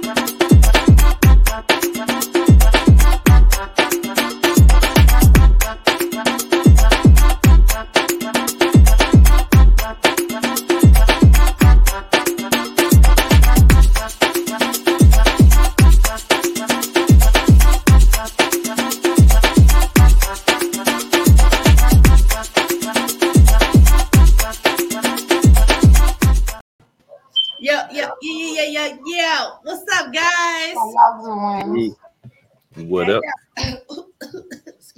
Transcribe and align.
Yo, 0.00 0.31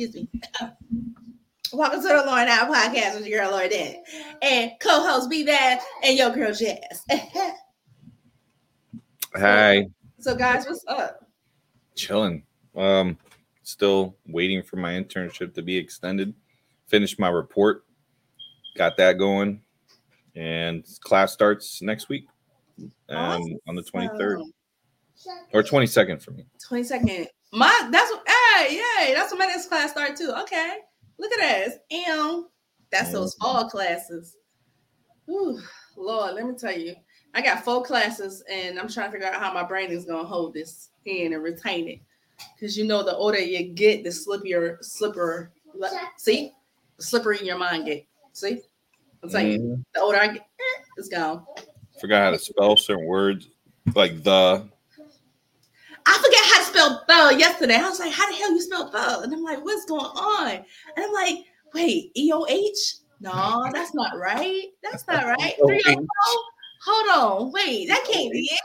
Excuse 0.05 0.29
me. 0.33 0.41
Welcome 1.73 2.03
to 2.03 2.09
the 2.09 2.25
Lauren 2.27 2.47
Out 2.47 2.71
Podcast 2.71 3.15
with 3.15 3.27
your 3.27 3.41
girl 3.41 3.53
Lauren 3.53 3.71
Dan 3.71 4.03
and 4.43 4.73
co-host 4.79 5.31
B 5.31 5.45
Bad 5.45 5.81
and 6.03 6.19
your 6.19 6.29
girl 6.29 6.53
Jazz. 6.53 7.07
Hi, 9.35 9.89
so, 10.19 10.37
guys, 10.37 10.67
what's 10.67 10.85
up? 10.89 11.27
chilling. 11.95 12.43
Um, 12.77 13.17
still 13.63 14.15
waiting 14.27 14.63
for 14.63 14.77
my 14.77 14.93
internship 14.93 15.55
to 15.55 15.63
be 15.63 15.75
extended. 15.75 16.35
Finished 16.87 17.19
my 17.19 17.31
report, 17.31 17.87
got 18.77 18.99
that 18.99 19.17
going, 19.17 19.63
and 20.37 20.85
class 21.01 21.33
starts 21.33 21.81
next 21.81 22.11
week. 22.11 22.27
Um, 23.09 23.43
on 23.67 23.75
the 23.75 23.83
twenty 23.83 24.09
third 24.19 24.43
or 25.55 25.63
twenty 25.63 25.87
second 25.87 26.23
for 26.23 26.33
me. 26.33 26.45
Twenty 26.63 26.85
second. 26.85 27.29
My 27.55 27.89
that's 27.91 28.11
what. 28.11 28.27
Hey, 28.59 28.75
yay! 28.75 29.15
That's 29.15 29.31
when 29.31 29.39
my 29.39 29.47
next 29.47 29.69
class 29.69 29.93
start 29.93 30.17
too. 30.17 30.33
Okay, 30.41 30.79
look 31.19 31.33
at 31.33 31.39
that. 31.39 31.85
And 31.91 32.47
that's 32.91 33.13
those 33.13 33.35
fall 33.35 33.69
classes. 33.71 34.37
Whew, 35.27 35.61
Lord, 35.97 36.35
let 36.35 36.47
me 36.47 36.55
tell 36.55 36.77
you, 36.77 36.97
I 37.33 37.41
got 37.43 37.65
four 37.65 37.85
classes, 37.85 38.43
and 38.51 38.79
I'm 38.79 38.89
trying 38.89 39.07
to 39.09 39.13
figure 39.13 39.29
out 39.29 39.41
how 39.41 39.55
my 39.55 39.63
brain 39.63 39.91
is 39.91 40.05
gonna 40.05 40.27
hold 40.27 40.53
this 40.53 40.91
in 41.05 41.33
and 41.33 41.43
retain 41.45 41.89
it. 41.89 42.01
Because 42.55 42.77
you 42.77 42.85
know, 42.85 43.05
the 43.05 43.15
older 43.15 43.39
you 43.39 43.63
get, 43.69 44.03
the 44.03 44.11
slippier, 44.11 44.83
slipper. 44.85 45.53
See, 46.17 46.53
the 46.97 47.03
slippery 47.03 47.39
your 47.45 47.59
mind 47.59 47.87
get. 47.87 48.05
See, 48.33 48.63
I'm 49.23 49.31
saying 49.31 49.61
Mhm. 49.61 49.85
the 49.95 50.01
older 50.01 50.19
I 50.19 50.27
get, 50.29 50.47
it's 50.97 51.09
gone. 51.09 51.47
Forgot 52.01 52.25
how 52.25 52.31
to 52.33 52.39
spell 52.39 52.77
certain 52.77 53.07
words 53.07 53.49
like 53.95 54.25
the. 54.25 54.69
I 56.07 56.19
forget 56.19 56.41
how 56.45 56.59
to 56.59 56.65
spell 56.65 57.05
thug 57.09 57.41
yesterday. 57.41 57.77
I 57.77 57.89
was 57.89 57.99
like, 57.99 58.13
how 58.13 58.29
the 58.29 58.37
hell 58.37 58.53
you 58.53 58.61
spell 58.61 58.91
thug? 58.91 59.25
And 59.25 59.33
I'm 59.33 59.43
like, 59.43 59.65
what's 59.65 59.87
going 59.87 60.05
on? 60.05 60.51
And 60.51 60.65
I'm 60.99 61.13
like, 61.13 61.39
wait, 61.73 62.13
E 62.17 62.31
O 62.33 62.47
H? 62.47 62.97
No, 63.21 63.67
that's 63.73 63.95
not 63.95 64.19
right. 64.19 64.67
That's 64.83 65.07
not 65.07 65.25
right. 65.25 65.55
E 65.59 65.67
304? 65.67 66.07
Hold 66.87 67.09
on. 67.43 67.53
Wait, 67.53 67.89
that 67.89 68.05
can't 68.11 68.31
be 68.31 68.51
it. 68.51 68.61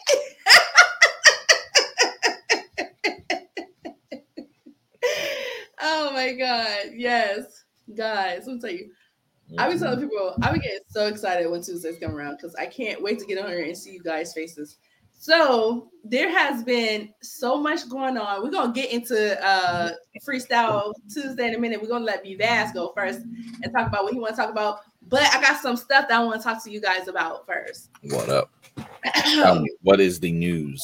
oh 5.82 6.12
my 6.12 6.34
god. 6.34 6.92
Yes. 6.94 7.64
Guys, 7.96 8.44
let 8.46 8.56
me 8.56 8.60
tell 8.60 8.72
you. 8.72 8.92
I 9.58 9.72
be 9.72 9.80
telling 9.80 10.00
people, 10.00 10.36
I 10.42 10.52
be 10.52 10.60
getting 10.60 10.80
so 10.90 11.08
excited 11.08 11.50
when 11.50 11.62
Tuesdays 11.62 11.98
come 12.00 12.16
around 12.16 12.36
because 12.38 12.54
I 12.56 12.68
can't 12.68 13.02
wait 13.02 13.18
to 13.20 13.26
get 13.26 13.44
on 13.44 13.50
here 13.50 13.64
and 13.64 13.76
see 13.78 13.92
you 13.92 14.04
guys' 14.04 14.34
faces. 14.34 14.78
So 15.22 15.92
there 16.06 16.32
has 16.32 16.64
been 16.64 17.14
so 17.22 17.58
much 17.58 17.90
going 17.90 18.18
on. 18.18 18.42
We're 18.42 18.52
gonna 18.52 18.72
get 18.72 18.90
into 18.90 19.38
uh 19.46 19.92
freestyle 20.26 20.94
Tuesday 21.14 21.50
in 21.50 21.56
a 21.56 21.60
minute. 21.60 21.82
We're 21.82 21.90
gonna 21.90 22.06
let 22.06 22.24
Vivaz 22.24 22.74
go 22.74 22.94
first 22.96 23.20
and 23.62 23.74
talk 23.74 23.88
about 23.88 24.06
what 24.06 24.14
he 24.14 24.20
want 24.20 24.36
to 24.36 24.42
talk 24.42 24.50
about. 24.50 24.80
But 25.10 25.24
I 25.24 25.42
got 25.42 25.62
some 25.62 25.76
stuff 25.76 26.08
that 26.08 26.18
I 26.18 26.24
want 26.24 26.40
to 26.42 26.48
talk 26.48 26.64
to 26.64 26.72
you 26.72 26.80
guys 26.80 27.10
about 27.10 27.46
first. 27.46 27.90
What 28.04 28.30
up? 28.30 28.50
Um, 29.46 29.66
what 29.82 30.00
is 30.00 30.22
the 30.22 30.32
news? 30.32 30.82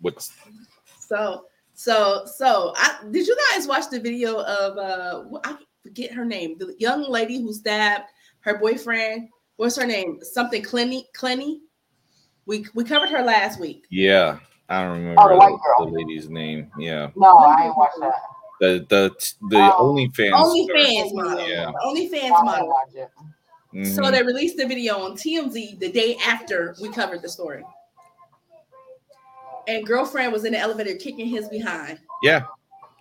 What's 0.00 0.30
so 0.98 1.46
so 1.72 2.26
so 2.26 2.74
I 2.76 2.98
did 3.10 3.26
you 3.26 3.36
guys 3.50 3.66
watch 3.66 3.88
the 3.88 3.98
video 3.98 4.42
of 4.42 4.76
uh 4.76 5.38
I 5.42 5.56
forget 5.82 6.12
her 6.12 6.26
name, 6.26 6.58
the 6.58 6.76
young 6.78 7.10
lady 7.10 7.40
who 7.40 7.54
stabbed 7.54 8.04
her 8.40 8.58
boyfriend. 8.58 9.30
What's 9.56 9.76
her 9.76 9.86
name? 9.86 10.18
Something 10.20 10.62
Clenny 10.62 11.08
Clenny. 11.14 11.62
We 12.46 12.66
we 12.74 12.84
covered 12.84 13.10
her 13.10 13.22
last 13.22 13.60
week. 13.60 13.86
yeah? 13.90 14.38
I 14.68 14.82
don't 14.82 14.92
remember 14.98 15.20
Oh, 15.20 15.28
the 15.30 15.36
white 15.36 15.50
the, 15.50 15.58
girl. 15.84 15.86
the 15.90 15.98
lady's 15.98 16.28
name. 16.28 16.70
Yeah, 16.78 17.10
No, 17.16 17.28
I 17.38 17.64
ain't 17.66 17.76
watched 17.76 17.98
that. 18.00 18.14
the 18.60 18.86
the 18.88 19.10
the 19.48 19.58
Oh. 19.76 19.92
OnlyFans. 19.94 20.32
OnlyFans 20.32 21.10
Yeah. 21.12 21.22
model. 21.22 21.48
Yeah. 21.48 21.72
OnlyFans 21.84 22.44
model. 22.44 22.68
watch 22.68 22.94
it. 22.94 23.10
So 23.86 24.02
mm-hmm. 24.02 24.12
they 24.12 24.22
released 24.22 24.56
the 24.56 24.66
video 24.66 24.98
on 25.04 25.12
TMZ 25.16 25.78
the 25.80 25.90
day 25.90 26.16
after 26.26 26.74
we 26.80 26.88
covered 26.88 27.22
the 27.22 27.28
story. 27.28 27.64
And 29.68 29.86
girlfriend 29.86 30.32
was 30.32 30.44
in 30.44 30.52
the 30.52 30.58
elevator 30.58 30.94
kicking 30.96 31.26
his 31.26 31.48
behind. 31.48 31.98
yeah, 32.22 32.42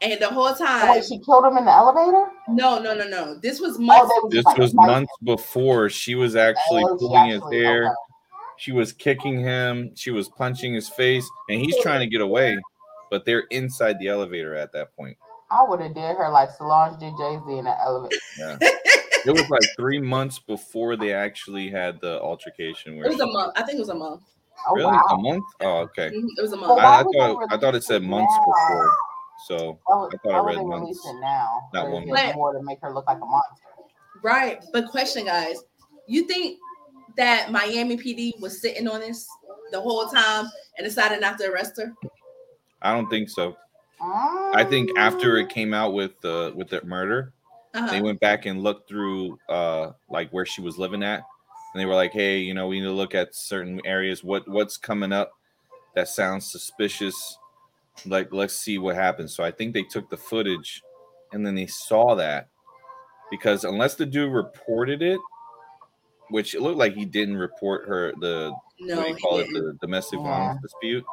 And 0.02 0.20
the 0.22 0.28
whole 0.28 0.48
Oh, 0.48 0.56
time, 0.56 0.90
wait, 0.92 1.06
she 1.06 1.18
killed 1.20 1.46
him 1.46 1.58
in 1.58 1.66
the 1.66 1.72
elevator? 1.72 2.30
no, 2.50 2.80
no, 2.80 2.94
no, 2.94 3.08
no. 3.08 3.36
This 3.36 3.60
was 3.60 3.78
Oh, 3.78 3.82
months. 3.82 4.12
they 4.14 4.20
was 4.24 4.32
this 4.34 4.46
like 4.46 4.58
was 4.58 4.74
months 4.76 5.12
before 5.24 5.90
she 5.90 6.16
was 6.16 6.36
actually 6.36 6.84
Oh, 6.86 6.98
she 6.98 7.06
pulling 7.08 7.26
his 7.30 7.42
actually- 7.42 7.58
hair. 7.64 7.84
okay. 7.86 7.94
She 8.60 8.72
was 8.72 8.92
kicking 8.94 9.40
him. 9.40 9.92
She 9.96 10.12
was 10.12 10.28
punching 10.30 10.74
his 10.74 10.90
face, 10.90 11.28
and 11.50 11.60
he's 11.62 11.76
trying 11.82 12.02
to 12.02 12.08
get 12.08 12.22
away, 12.22 12.58
but 13.10 13.26
they're 13.26 13.46
inside 13.52 13.98
the 14.00 14.08
elevator 14.10 14.56
at 14.56 14.72
that 14.74 14.96
point. 14.96 15.18
I 15.52 15.64
would 15.64 15.80
have 15.82 15.96
did 15.96 16.16
her 16.18 16.30
like 16.30 16.52
Solange 16.52 17.00
did 17.00 17.14
Jay 17.18 17.40
Z 17.48 17.58
in 17.58 17.66
the 17.66 17.80
elevator. 17.82 18.16
Yeah, 18.38 18.58
it 18.62 19.32
was 19.32 19.50
like 19.50 19.62
three 19.78 20.00
months 20.00 20.40
before 20.40 20.96
they 20.96 21.14
actually 21.14 21.70
had 21.72 22.00
the 22.02 22.20
altercation. 22.22 22.98
Where 22.98 23.06
It 23.06 23.10
was 23.14 23.20
a 23.22 23.26
she- 23.26 23.34
month. 23.34 23.54
I 23.56 23.64
think 23.64 23.78
it 23.78 23.80
was 23.80 23.90
a 23.90 23.96
month. 23.96 24.22
Oh 24.68 24.76
Really, 24.76 24.98
a 25.10 25.18
month? 25.18 25.44
Oh, 25.62 25.78
okay. 25.80 26.10
Mhm, 26.10 26.28
It 26.38 26.42
was 26.42 26.52
a 26.52 26.58
month. 26.58 26.76
why 26.76 26.84
I, 26.84 27.00
I 27.00 27.04
thought 27.04 27.48
I 27.54 27.58
thought 27.58 27.76
it 27.76 27.84
said 27.84 28.04
months 28.04 28.34
now? 28.36 28.46
before. 28.46 28.92
So 29.48 29.80
Why 29.86 29.96
I 29.96 30.10
thought 30.18 30.34
I 30.34 30.42
why 30.42 30.48
read 30.52 30.60
they 30.60 30.64
months. 30.66 31.00
it 31.08 31.20
now? 31.22 31.70
Not 31.74 31.90
one 31.92 32.08
month. 32.10 32.36
more 32.36 32.52
to 32.54 32.62
make 32.62 32.80
her 32.82 32.94
look 32.94 33.08
like 33.08 33.18
a 33.18 33.26
monster? 33.26 33.64
Right. 34.22 34.62
But 34.74 34.90
question, 34.90 35.24
guys, 35.26 35.64
you 36.08 36.28
think 36.28 36.60
that 37.20 37.52
Miami 37.52 37.98
PD 37.98 38.32
was 38.40 38.62
sitting 38.62 38.88
on 38.88 39.02
this 39.02 39.28
the 39.72 39.80
whole 39.80 40.08
time 40.08 40.46
and 40.78 40.86
decided 40.86 41.20
not 41.22 41.38
to 41.38 41.52
arrest 41.52 41.74
her? 41.78 41.94
I 42.82 42.94
don't 42.94 43.10
think 43.10 43.30
so. 43.30 43.56
I 44.02 44.66
think 44.68 44.90
after 44.98 45.38
it 45.38 45.50
came 45.50 45.74
out 45.74 45.94
with 45.94 46.12
the 46.22 46.54
with 46.56 46.70
the 46.70 46.82
murder, 46.86 47.34
they 47.74 47.80
Uh-huh. 47.80 48.02
went 48.04 48.20
back 48.22 48.46
and 48.46 48.64
looked 48.64 48.88
through 48.88 49.38
uh 49.50 49.92
like 50.10 50.32
where 50.32 50.46
she 50.46 50.62
was 50.62 50.78
living 50.78 51.04
at 51.04 51.22
and 51.74 51.80
they 51.80 51.86
were 51.86 51.94
like 51.94 52.14
hey 52.14 52.40
you 52.40 52.54
know 52.54 52.68
we 52.68 52.80
need 52.80 52.86
to 52.88 52.92
look 52.92 53.14
at 53.14 53.36
certain 53.36 53.80
areas 53.86 54.24
what 54.24 54.48
what's 54.48 54.78
coming 54.78 55.12
up 55.12 55.32
that 55.96 56.08
sounds 56.08 56.50
suspicious 56.52 57.38
like 58.08 58.34
let's 58.34 58.56
see 58.56 58.80
what 58.80 58.96
happens 58.96 59.36
so 59.36 59.44
i 59.44 59.52
think 59.52 59.74
they 59.74 59.84
took 59.84 60.10
the 60.10 60.18
footage 60.18 60.82
and 61.32 61.46
then 61.46 61.54
they 61.54 61.68
saw 61.68 62.16
that 62.16 62.48
because 63.30 63.66
unless 63.66 63.94
the 63.94 64.06
dude 64.06 64.34
reported 64.34 65.04
it 65.04 65.20
which 66.30 66.56
it 66.56 66.62
looked 66.62 66.78
like 66.78 66.94
he 66.94 67.06
didn't 67.06 67.38
report 67.38 67.88
her 67.88 68.14
the 68.20 68.54
No, 68.80 68.98
what 68.98 69.08
do 69.08 69.14
you 69.14 69.20
call 69.20 69.40
it 69.40 69.48
didn't. 69.48 69.64
the 69.66 69.78
domestic 69.82 70.20
Yeah. 70.20 70.26
violence 70.26 70.62
dispute 70.62 71.06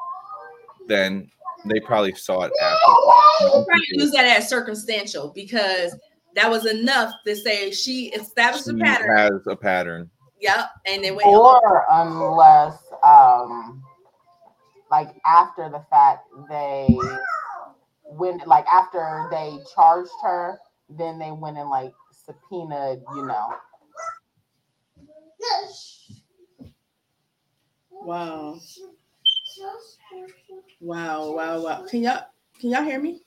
then 0.88 1.30
they 1.64 1.80
probably 1.80 2.14
saw 2.14 2.42
it 2.42 2.52
We'll 2.60 2.70
after 2.70 3.64
probably 3.66 3.86
use 3.92 4.12
that 4.12 4.24
as 4.24 4.48
circumstantial 4.48 5.32
because 5.34 5.96
that 6.34 6.48
was 6.50 6.66
enough 6.66 7.12
to 7.26 7.34
say 7.34 7.70
she 7.72 8.06
established 8.12 8.68
a 8.68 8.74
pattern. 8.74 9.16
has 9.16 9.46
a 9.48 9.56
pattern 9.56 10.10
Yep. 10.40 10.66
And 10.86 11.02
then 11.02 11.16
went 11.16 11.26
or 11.28 11.84
unless 11.90 12.78
um 13.02 13.82
like 14.90 15.08
after 15.24 15.68
the 15.70 15.82
fact 15.90 16.28
they 16.48 16.96
when 18.04 18.38
like 18.46 18.66
after 18.66 19.26
they 19.30 19.58
charged 19.74 20.10
her 20.22 20.58
then 20.90 21.18
they 21.18 21.32
went 21.32 21.56
and 21.58 21.68
like 21.70 21.92
subpoenaed 22.12 23.00
you 23.16 23.26
know 23.26 23.54
Wow. 27.90 28.58
Wow, 30.80 31.32
wow, 31.32 31.60
wow. 31.60 31.84
Can 31.88 32.02
y'all 32.02 32.22
can 32.60 32.70
y'all 32.70 32.82
hear 32.82 33.00
me? 33.00 33.20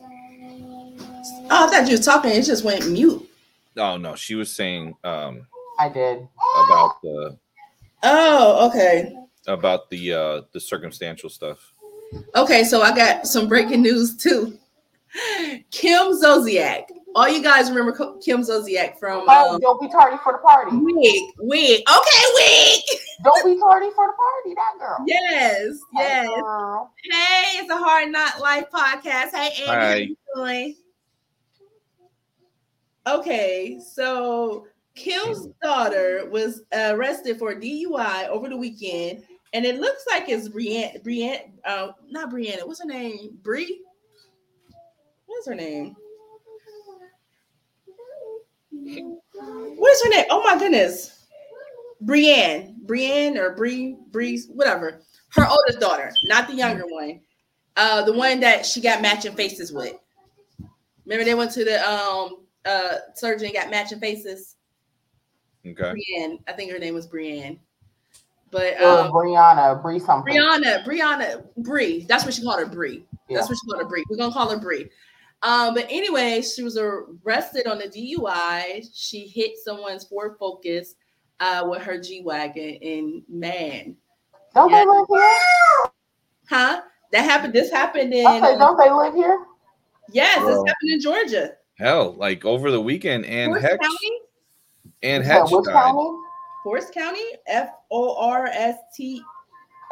Oh, 0.00 1.66
I 1.66 1.70
thought 1.70 1.88
you 1.88 1.96
were 1.96 2.02
talking, 2.02 2.30
it 2.32 2.42
just 2.42 2.64
went 2.64 2.88
mute. 2.90 3.28
oh 3.76 3.96
no 3.96 4.14
she 4.16 4.34
was 4.34 4.54
saying 4.54 4.94
um 5.04 5.46
i 5.78 5.88
did 5.88 6.18
about 6.64 7.00
the 7.02 7.38
Oh, 8.02 8.68
okay. 8.68 9.12
about 9.46 9.90
the 9.90 10.12
uh 10.12 10.42
the 10.52 10.60
circumstantial 10.60 11.28
stuff. 11.28 11.72
Okay, 12.36 12.62
so 12.64 12.80
I 12.82 12.94
got 12.94 13.26
some 13.26 13.48
breaking 13.48 13.82
news 13.82 14.16
too. 14.16 14.56
Kim 15.70 16.12
Zolciak 16.12 16.84
all 17.18 17.28
you 17.28 17.42
guys 17.42 17.68
remember 17.68 17.92
Kim 18.24 18.42
Zolciak 18.42 18.96
from 18.98 19.24
Oh, 19.28 19.54
um, 19.54 19.60
don't 19.60 19.80
be 19.80 19.88
tardy 19.88 20.16
for 20.22 20.32
the 20.34 20.38
party. 20.38 20.70
Wig. 20.76 21.22
Wig. 21.38 21.82
Okay, 21.88 22.24
Wig. 22.34 22.80
Don't 23.24 23.44
be 23.44 23.58
tardy 23.58 23.88
for 23.96 24.06
the 24.06 24.12
party. 24.12 24.54
That 24.54 24.78
girl. 24.78 25.04
Yes, 25.04 25.76
Hey, 25.96 26.22
yes. 26.22 26.28
girl. 26.40 26.92
Hey, 27.10 27.58
it's 27.58 27.68
a 27.68 27.76
Hard 27.76 28.12
Knock 28.12 28.38
Life 28.38 28.66
podcast. 28.72 29.32
Hey, 29.34 29.64
Andy, 29.66 29.66
how 29.66 29.94
you 29.94 30.16
doing? 30.36 30.76
Okay, 33.08 33.80
so 33.84 34.68
Kim's 34.94 35.48
daughter 35.60 36.28
was 36.30 36.62
arrested 36.72 37.40
for 37.40 37.56
DUI 37.56 38.28
over 38.28 38.48
the 38.48 38.56
weekend, 38.56 39.24
and 39.52 39.64
it 39.64 39.80
looks 39.80 40.04
like 40.08 40.28
it's 40.28 40.48
Brianne, 40.48 41.02
Brianne, 41.02 41.50
uh, 41.64 41.88
not 42.08 42.30
Brianna. 42.30 42.64
What's 42.68 42.80
her 42.80 42.86
name? 42.86 43.36
Bree. 43.42 43.80
What's 45.26 45.48
her 45.48 45.56
name? 45.56 45.96
What 48.94 49.92
is 49.92 50.02
her 50.04 50.10
name? 50.10 50.26
Oh 50.30 50.42
my 50.42 50.58
goodness, 50.58 51.24
Brienne, 52.00 52.76
Brienne 52.86 53.36
or 53.38 53.54
Bree, 53.54 53.96
Bree, 54.10 54.40
whatever. 54.52 55.02
Her 55.30 55.46
oldest 55.46 55.80
daughter, 55.80 56.10
not 56.24 56.48
the 56.48 56.54
younger 56.54 56.84
one. 56.86 57.20
Uh, 57.76 58.02
the 58.02 58.12
one 58.12 58.40
that 58.40 58.64
she 58.66 58.80
got 58.80 59.02
matching 59.02 59.34
faces 59.34 59.72
with. 59.72 59.94
Remember 61.04 61.24
they 61.24 61.34
went 61.34 61.52
to 61.52 61.64
the 61.64 61.86
um 61.88 62.44
uh 62.64 62.96
surgeon 63.14 63.46
and 63.46 63.54
got 63.54 63.70
matching 63.70 64.00
faces. 64.00 64.56
Okay. 65.66 65.92
Brienne, 65.92 66.38
I 66.48 66.52
think 66.52 66.72
her 66.72 66.78
name 66.78 66.94
was 66.94 67.06
Brienne. 67.06 67.58
But 68.50 68.80
Uh, 68.80 69.04
um, 69.04 69.12
Brianna, 69.12 69.80
Bree 69.82 69.98
something. 69.98 70.34
Brianna, 70.34 70.84
Brianna, 70.84 71.44
Bree. 71.58 72.06
That's 72.08 72.24
what 72.24 72.32
she 72.32 72.42
called 72.42 72.60
her, 72.60 72.66
Bree. 72.66 73.04
Yeah. 73.28 73.38
That's 73.38 73.48
what 73.48 73.58
she 73.58 73.70
called 73.70 73.82
her, 73.82 73.88
Bree. 73.88 74.04
We're 74.08 74.16
gonna 74.16 74.32
call 74.32 74.48
her 74.48 74.58
Bree. 74.58 74.88
Um, 75.42 75.74
but 75.74 75.86
anyway, 75.88 76.42
she 76.42 76.62
was 76.62 76.76
arrested 76.76 77.66
on 77.66 77.80
a 77.80 77.86
DUI. 77.86 78.84
She 78.92 79.28
hit 79.28 79.52
someone's 79.64 80.04
Ford 80.04 80.34
Focus 80.38 80.94
uh, 81.40 81.64
with 81.68 81.82
her 81.82 82.00
G 82.00 82.22
wagon, 82.24 82.78
and 82.82 83.22
man, 83.28 83.96
Don't 84.54 84.70
Yeah. 84.70 84.84
they 84.84 84.86
live 84.90 85.06
here? 85.08 85.90
huh? 86.48 86.80
That 87.12 87.22
happened. 87.24 87.52
This 87.54 87.70
happened 87.70 88.12
in 88.12 88.26
I 88.26 88.40
said, 88.40 88.58
don't 88.58 88.76
they 88.76 88.90
live 88.90 89.14
here? 89.14 89.46
yes, 90.10 90.38
Well, 90.44 90.64
this 90.64 90.72
happened 90.72 90.90
in 90.92 91.00
Georgia. 91.00 91.52
Hell, 91.78 92.14
like 92.14 92.44
over 92.44 92.70
the 92.72 92.80
weekend, 92.80 93.24
and 93.26 93.50
Forest 93.50 93.66
Hex 93.66 93.78
County, 93.86 94.18
and 95.04 95.22
You 95.22 95.28
said 95.30 95.38
Hex 95.40 95.52
which 95.52 95.66
county? 95.66 96.08
Forest 96.64 96.92
County, 96.92 97.22
F 97.46 97.70
O 97.92 98.16
R 98.16 98.46
S 98.46 98.76
T 98.96 99.22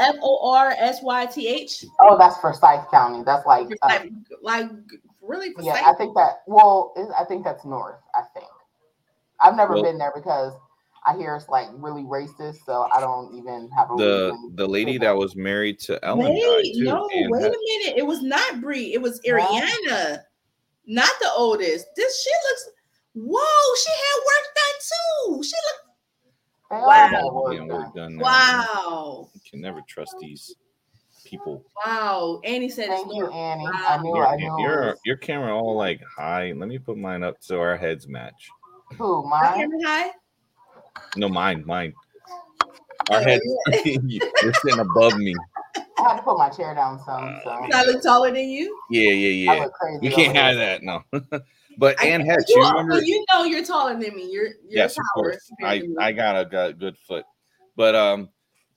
F 0.00 0.16
O 0.20 0.50
R 0.52 0.70
S 0.76 1.00
Y 1.02 1.26
T 1.26 1.46
H. 1.48 1.84
Oh, 2.00 2.18
that's 2.18 2.36
Forsyth 2.38 2.90
County. 2.90 3.22
That's 3.24 3.46
like, 3.46 3.68
uh, 3.82 3.88
Like, 3.88 4.10
like 4.42 4.70
really? 5.26 5.48
yeah, 5.48 5.72
precise? 5.72 5.82
I 5.86 5.94
think 5.94 6.14
that. 6.14 6.42
Well, 6.46 6.92
is- 6.96 7.10
I 7.18 7.24
think 7.24 7.44
that's 7.44 7.64
north. 7.64 8.00
I 8.14 8.22
think. 8.34 8.46
I've 9.40 9.56
never 9.56 9.74
Well- 9.74 9.82
been 9.82 9.98
there 9.98 10.12
because 10.14 10.54
I 11.04 11.16
hear 11.16 11.36
it's 11.36 11.48
like 11.48 11.68
really 11.74 12.02
racist, 12.02 12.64
so 12.64 12.88
I 12.92 13.00
don't 13.00 13.34
even 13.36 13.70
have 13.76 13.90
a 13.92 13.96
The 13.96 14.52
the 14.54 14.66
lady 14.66 14.94
say 14.94 14.98
that 14.98 15.16
was 15.16 15.36
married 15.36 15.78
to 15.80 16.04
Ellen 16.04 16.26
died 16.26 16.34
Wait, 16.34 16.74
too. 16.74 16.84
no, 16.84 17.08
and 17.14 17.30
wait 17.30 17.42
a 17.42 17.48
minute. 17.50 17.96
It 17.96 18.06
was 18.06 18.22
not 18.22 18.60
Brie. 18.60 18.92
It 18.92 19.00
was 19.00 19.20
No? 19.24 19.36
Ariana, 19.38 20.22
not 20.86 21.10
the 21.20 21.30
oldest. 21.36 21.86
This 21.96 22.22
she 22.22 22.30
looks. 22.48 22.70
Whoa, 23.14 23.74
she 23.76 23.90
had 23.92 24.18
work 24.26 24.54
done 24.56 25.36
too. 25.38 25.42
She 25.44 25.54
looked. 25.56 25.86
Wow. 26.70 27.30
work 27.32 27.56
done. 27.56 27.68
work 27.68 27.94
done. 27.94 28.18
Wow, 28.18 29.28
You 29.32 29.40
can 29.48 29.60
never 29.60 29.80
trust 29.86 30.16
these 30.20 30.56
people. 31.26 31.62
wow. 31.84 32.40
Annie 32.44 32.68
said 32.68 32.86
it's 32.90 33.14
you. 33.14 33.26
Annie. 33.30 33.64
Wow. 33.64 33.86
I 33.88 34.02
knew. 34.02 34.14
Your, 34.16 34.26
I 34.26 34.36
knew. 34.36 34.56
your, 34.60 34.96
your 35.04 35.16
camera 35.16 35.54
all 35.56 35.76
like 35.76 36.00
high. 36.04 36.52
Let 36.56 36.68
me 36.68 36.78
put 36.78 36.96
mine 36.96 37.22
up 37.22 37.36
so 37.40 37.60
our 37.60 37.76
heads 37.76 38.06
match. 38.08 38.48
Who? 38.96 39.22
Her 39.22 39.28
Mine? 39.28 39.54
camera 39.54 39.78
high? 39.84 40.10
No, 41.16 41.28
mine, 41.28 41.64
mine. 41.66 41.92
Our 43.10 43.20
heads, 43.20 43.42
you're 43.84 44.52
sitting 44.64 44.80
above 44.80 45.16
me. 45.16 45.32
I 45.76 46.02
had 46.02 46.16
to 46.16 46.22
put 46.22 46.38
my 46.38 46.48
chair 46.48 46.74
down 46.74 46.98
some. 47.04 47.38
So 47.44 47.50
Uh, 47.50 47.68
I 47.72 47.84
look 47.84 48.02
taller 48.02 48.32
than 48.32 48.48
you. 48.48 48.76
Yeah, 48.90 49.10
yeah, 49.12 49.52
I 49.52 49.56
yeah. 49.56 49.62
look 49.64 49.72
crazy. 49.74 49.98
You 50.06 50.10
can't 50.10 50.34
here. 50.34 50.42
have 50.42 50.56
that, 50.56 50.82
no. 50.82 51.02
but 51.78 52.00
I- 52.00 52.06
Ann 52.08 52.22
Hetch, 52.22 52.46
You, 52.48 52.56
you 52.56 52.62
are- 52.62 52.72
remember? 52.78 53.04
you 53.04 53.24
know 53.32 53.44
you're 53.44 53.64
taller 53.64 53.92
than 53.92 54.14
me. 54.16 54.28
You're 54.32 54.46
you're 54.46 54.54
Yes, 54.70 54.96
of 54.98 55.04
taller 55.14 55.30
course. 55.32 55.50
I. 55.62 55.82
I 56.00 56.12
got 56.12 56.36
a, 56.40 56.48
got 56.48 56.70
a 56.70 56.72
good 56.72 56.96
foot, 56.98 57.24
but 57.76 57.94
um, 57.94 58.28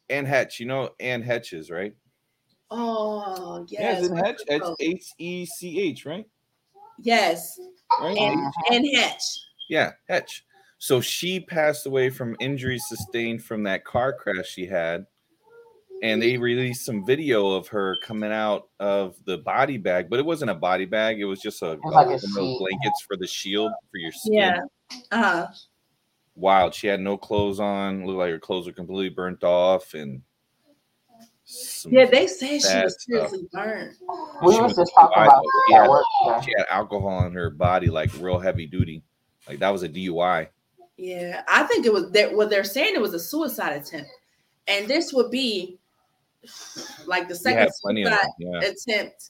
Ann 0.10 0.26
Hetch, 0.26 0.60
you 0.60 0.66
know 0.68 0.90
Ann 1.00 1.24
Hetches, 1.24 1.72
right? 1.72 1.94
Oh 2.72 3.66
Yeah, 3.70 3.82
yes. 3.82 4.00
it's 4.04 4.10
in 4.10 4.18
Hetch. 4.18 4.42
It's 4.48 4.66
Oh, 4.66 4.76
H 4.80 5.06
E 5.18 5.46
C 5.46 5.80
H, 5.80 6.06
right? 6.06 6.26
Yes, 7.02 7.60
Right? 8.02 8.18
and 8.18 8.40
Mhm. 8.40 8.52
and 8.72 8.86
Hatch. 8.98 9.24
Yeah, 9.70 9.92
Hatch. 10.08 10.46
So 10.78 11.02
she 11.02 11.40
passed 11.40 11.86
away 11.86 12.10
from 12.10 12.36
injuries 12.40 12.84
sustained 12.88 13.44
from 13.44 13.64
that 13.64 13.84
car 13.86 14.14
crash 14.14 14.48
she 14.48 14.66
had. 14.66 15.06
And 16.02 16.22
they 16.22 16.38
released 16.38 16.86
some 16.86 17.06
video 17.06 17.50
of 17.52 17.68
her 17.68 17.98
coming 18.06 18.32
out 18.32 18.70
of 18.80 19.18
the 19.26 19.38
body 19.40 19.78
bag, 19.78 20.10
but 20.10 20.18
it 20.18 20.26
wasn't 20.26 20.50
a 20.52 20.56
body 20.56 20.86
bag. 20.86 21.20
It 21.20 21.26
was 21.26 21.42
just 21.42 21.62
a, 21.62 21.78
was 21.84 21.94
like 21.94 22.06
a 22.06 22.10
one 22.12 22.16
of 22.16 22.22
those 22.22 22.34
sheet. 22.34 22.60
blankets 22.60 23.02
for 23.06 23.18
the 23.18 23.28
shield 23.28 23.74
for 23.92 23.98
your 23.98 24.14
skin. 24.14 24.34
Yeah. 24.34 24.60
Uh 25.12 25.22
huh. 25.24 25.48
Wild. 26.36 26.74
She 26.74 26.88
had 26.88 27.02
no 27.02 27.18
clothes 27.18 27.60
on. 27.60 28.06
Looked 28.06 28.18
like 28.20 28.32
her 28.32 28.40
clothes 28.40 28.68
were 28.68 28.72
completely 28.72 29.10
burnt 29.10 29.44
off. 29.44 29.94
And 29.94 30.22
some- 30.22 30.24
Yeah, 31.90 32.06
they 32.06 32.28
said 32.28 32.48
she 32.48 32.54
was 32.56 32.62
stuff. 32.62 32.96
seriously 33.30 33.48
burned. 33.52 33.96
We 34.44 34.54
She 34.54 34.62
was 34.62 34.70
was 34.70 34.76
just 34.78 34.94
talking 34.94 35.24
about 35.24 35.36
though. 35.36 35.42
this 35.42 35.64
She 35.68 35.74
had- 35.74 35.90
work 35.90 36.06
today. 36.24 36.42
she 36.46 36.54
had 36.58 36.66
alcohol 36.70 37.26
in 37.26 37.34
her 37.34 37.50
body, 37.50 37.88
like 37.88 38.12
real 38.20 38.38
heavy 38.40 38.66
duty. 38.68 39.02
Like 39.48 39.60
that 39.60 39.70
was 39.70 39.84
a 39.84 39.90
DUI. 39.90 40.48
Yeah, 40.98 41.44
I 41.48 41.64
think 41.64 41.86
it 41.86 41.94
was 41.94 42.12
that 42.12 42.34
what 42.34 42.50
they're 42.50 42.64
saying 42.64 42.94
it 42.94 43.02
was 43.02 43.14
a 43.14 43.20
suicide 43.20 43.74
attempt, 43.82 44.10
and 44.68 44.88
this 44.88 45.12
would 45.14 45.32
be 45.32 45.80
like 47.06 47.28
the 47.28 47.36
second 47.36 47.60
had 47.60 47.68
of 47.70 47.74
suicide. 47.82 48.28
Yeah. 48.38 48.60
attempt 48.60 49.30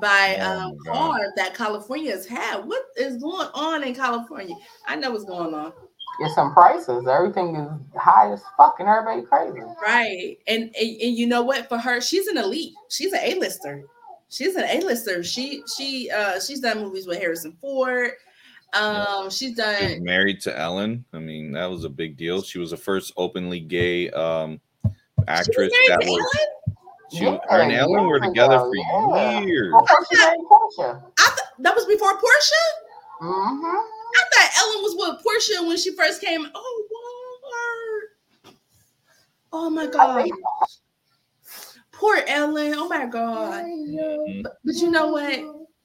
by 0.00 0.36
Oh 0.40 0.68
um, 0.70 0.76
car 0.86 1.18
that 1.36 1.54
California 1.54 2.10
has 2.12 2.26
had. 2.26 2.64
What 2.64 2.82
is 2.96 3.16
going 3.18 3.48
on 3.54 3.84
in 3.84 3.94
California? 3.94 4.54
I 4.86 4.96
know 4.96 5.10
what's 5.10 5.24
going 5.24 5.52
on, 5.54 5.72
It's 6.20 6.34
some 6.34 6.52
prices. 6.52 7.06
Everything 7.08 7.56
is 7.56 7.70
high 7.96 8.32
as 8.32 8.42
fuck, 8.56 8.76
and 8.78 8.88
everybody 8.88 9.22
crazy. 9.22 9.60
right? 9.82 10.38
And, 10.46 10.62
and 10.64 10.74
and 10.74 11.16
you 11.16 11.26
know 11.26 11.42
what? 11.42 11.68
For 11.68 11.78
her, 11.78 12.00
she's 12.00 12.26
an 12.28 12.38
elite. 12.38 12.74
She's 12.88 13.12
an 13.12 13.20
A-lister. 13.22 13.84
She's 14.28 14.54
an 14.56 14.64
A-lister. 14.64 15.22
She 15.24 15.62
she 15.76 16.10
uh 16.10 16.40
she's 16.40 16.60
done 16.60 16.80
movies 16.80 17.06
with 17.06 17.18
Harrison 17.18 17.56
Ford. 17.60 18.12
Um, 18.72 19.30
she's 19.30 19.38
She 19.38 19.48
was 19.50 19.56
done 19.56 20.04
married 20.04 20.40
to 20.42 20.58
Ellen. 20.58 21.04
I 21.12 21.18
mean, 21.18 21.52
that 21.52 21.66
was 21.70 21.84
a 21.84 21.88
big 21.88 22.16
deal. 22.16 22.42
She 22.42 22.58
was 22.58 22.70
the 22.70 22.76
first 22.76 23.12
openly 23.16 23.60
gay 23.60 24.10
um, 24.10 24.60
actress 25.28 25.72
she 25.72 25.78
was 25.80 25.88
that 25.88 25.98
was. 26.00 26.08
Ellen? 26.08 26.76
She, 27.12 27.24
Yeah, 27.24 27.38
her 27.48 27.60
and 27.62 27.72
Ellen 27.72 28.06
were 28.06 28.18
together 28.18 28.54
ago, 28.56 28.70
for 28.70 29.16
yeah. 29.16 29.40
years. 29.42 29.72
Before 29.72 30.06
she 30.10 30.18
married 30.18 30.40
Portia. 30.48 31.02
I 31.20 31.26
th- 31.28 31.48
that 31.60 31.74
was 31.76 31.84
before 31.86 32.12
Portia. 32.18 32.64
Mm-hmm. 33.22 33.93
I 34.14 34.22
thought 34.32 34.50
Ellen 34.58 34.82
was 34.82 34.94
with 34.96 35.22
Portia 35.22 35.66
when 35.66 35.76
she 35.76 35.94
first 35.94 36.20
came. 36.20 36.46
Oh, 36.54 36.86
Lord. 38.42 38.54
Oh 39.52 39.70
my 39.70 39.86
God. 39.86 40.28
Poor 41.92 42.20
Ellen. 42.26 42.74
Oh 42.76 42.88
my 42.88 43.06
God. 43.06 43.64
Mhm. 43.64 44.42
But, 44.42 44.56
but 44.64 44.74
you 44.76 44.90
know 44.90 45.08
what? 45.08 45.40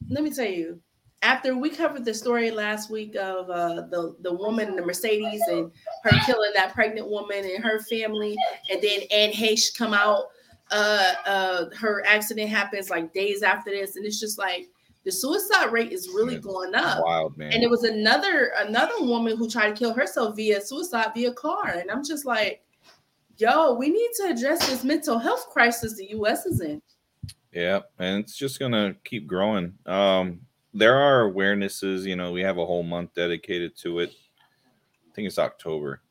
Let 0.09 0.23
me 0.23 0.31
tell 0.31 0.45
you. 0.45 0.81
After 1.21 1.55
we 1.57 1.69
covered 1.69 2.05
the 2.05 2.13
story 2.13 2.49
last 2.49 2.89
week 2.89 3.15
of 3.15 3.49
uh, 3.49 3.81
the 3.91 4.15
the 4.21 4.33
woman 4.33 4.69
in 4.69 4.75
the 4.77 4.85
Mercedes 4.85 5.41
and 5.49 5.69
her 6.05 6.17
killing 6.25 6.51
that 6.55 6.73
pregnant 6.73 7.09
woman 7.09 7.43
and 7.43 7.61
her 7.63 7.79
family, 7.81 8.37
and 8.71 8.81
then 8.81 9.01
Anne 9.11 9.31
Heche 9.31 9.77
come 9.77 9.93
out, 9.93 10.27
uh, 10.71 11.13
uh, 11.25 11.65
her 11.75 12.05
accident 12.07 12.49
happens 12.49 12.89
like 12.89 13.13
days 13.13 13.43
after 13.43 13.69
this, 13.69 13.97
and 13.97 14.05
it's 14.05 14.19
just 14.19 14.37
like 14.37 14.69
the 15.05 15.11
suicide 15.11 15.71
rate 15.71 15.91
is 15.91 16.09
really 16.09 16.37
going 16.37 16.75
up. 16.75 17.03
Wild 17.03 17.37
man. 17.37 17.53
And 17.53 17.63
it 17.63 17.69
was 17.69 17.83
another 17.83 18.51
another 18.57 18.93
woman 18.99 19.37
who 19.37 19.49
tried 19.49 19.69
to 19.69 19.75
kill 19.75 19.93
herself 19.93 20.35
via 20.35 20.61
suicide 20.61 21.11
via 21.15 21.33
car. 21.33 21.69
And 21.69 21.89
I'm 21.89 22.03
just 22.03 22.25
like, 22.25 22.63
yo, 23.37 23.73
we 23.73 23.89
need 23.89 24.09
to 24.17 24.33
address 24.33 24.67
this 24.67 24.83
mental 24.83 25.17
health 25.17 25.47
crisis 25.49 25.95
the 25.95 26.11
US 26.11 26.45
is 26.45 26.61
in. 26.61 26.81
Yeah, 27.51 27.79
and 27.97 28.19
it's 28.19 28.37
just 28.37 28.59
gonna 28.59 28.95
keep 29.03 29.25
growing. 29.25 29.73
Um, 29.85 30.41
there 30.73 30.95
are 30.95 31.31
awarenesses, 31.31 32.03
you 32.03 32.15
know, 32.15 32.31
we 32.31 32.41
have 32.41 32.57
a 32.57 32.65
whole 32.65 32.83
month 32.83 33.13
dedicated 33.15 33.75
to 33.77 33.99
it. 33.99 34.11
I 35.09 35.13
think 35.15 35.27
it's 35.27 35.39
October, 35.39 36.01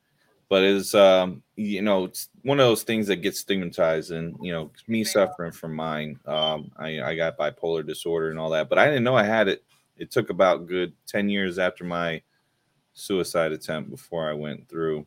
but 0.49 0.63
it's 0.63 0.95
um, 0.95 1.43
you 1.57 1.83
know, 1.83 2.05
it's 2.05 2.29
one 2.43 2.61
of 2.61 2.67
those 2.67 2.83
things 2.83 3.07
that 3.09 3.17
gets 3.17 3.41
stigmatized, 3.41 4.13
and 4.13 4.37
you 4.41 4.53
know, 4.53 4.71
me 4.87 5.05
suffering 5.05 5.53
from 5.53 5.75
mine. 5.75 6.19
Um, 6.27 6.71
I 6.77 7.01
I 7.01 7.15
got 7.15 7.39
bipolar 7.39 7.87
disorder 7.87 8.31
and 8.31 8.39
all 8.39 8.51
that, 8.51 8.69
but 8.69 8.79
I 8.79 8.87
didn't 8.87 9.05
know 9.05 9.17
I 9.17 9.25
had 9.25 9.49
it. 9.49 9.65
It 9.97 10.11
took 10.11 10.31
about 10.31 10.67
good 10.67 10.93
ten 11.07 11.29
years 11.29 11.59
after 11.59 11.85
my 11.85 12.23
suicide 12.95 13.53
attempt 13.53 13.91
before 13.91 14.29
I 14.29 14.35
went 14.35 14.69
through, 14.69 15.07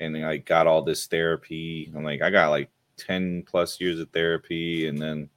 and 0.00 0.16
I 0.16 0.38
got 0.38 0.66
all 0.66 0.82
this 0.82 1.06
therapy. 1.06 1.92
I'm 1.94 2.04
like, 2.04 2.22
I 2.22 2.30
got 2.30 2.50
like 2.50 2.70
10 2.96 3.44
plus 3.46 3.80
years 3.80 4.00
of 4.00 4.10
therapy 4.10 4.88
and 4.88 4.98
then 4.98 5.28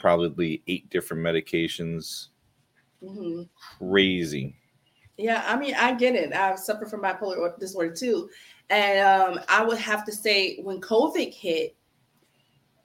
probably 0.00 0.62
eight 0.68 0.88
different 0.90 1.22
medications 1.22 2.28
mm-hmm. 3.02 3.42
crazy. 3.78 4.54
Yeah, 5.18 5.42
I 5.46 5.56
mean, 5.56 5.74
I 5.74 5.94
get 5.94 6.14
it. 6.14 6.32
I've 6.32 6.58
suffered 6.58 6.90
from 6.90 7.02
bipolar 7.02 7.58
disorder 7.58 7.94
too. 7.94 8.28
And 8.68 9.00
um, 9.00 9.40
I 9.48 9.64
would 9.64 9.78
have 9.78 10.04
to 10.06 10.12
say, 10.12 10.58
when 10.62 10.80
COVID 10.80 11.32
hit, 11.32 11.76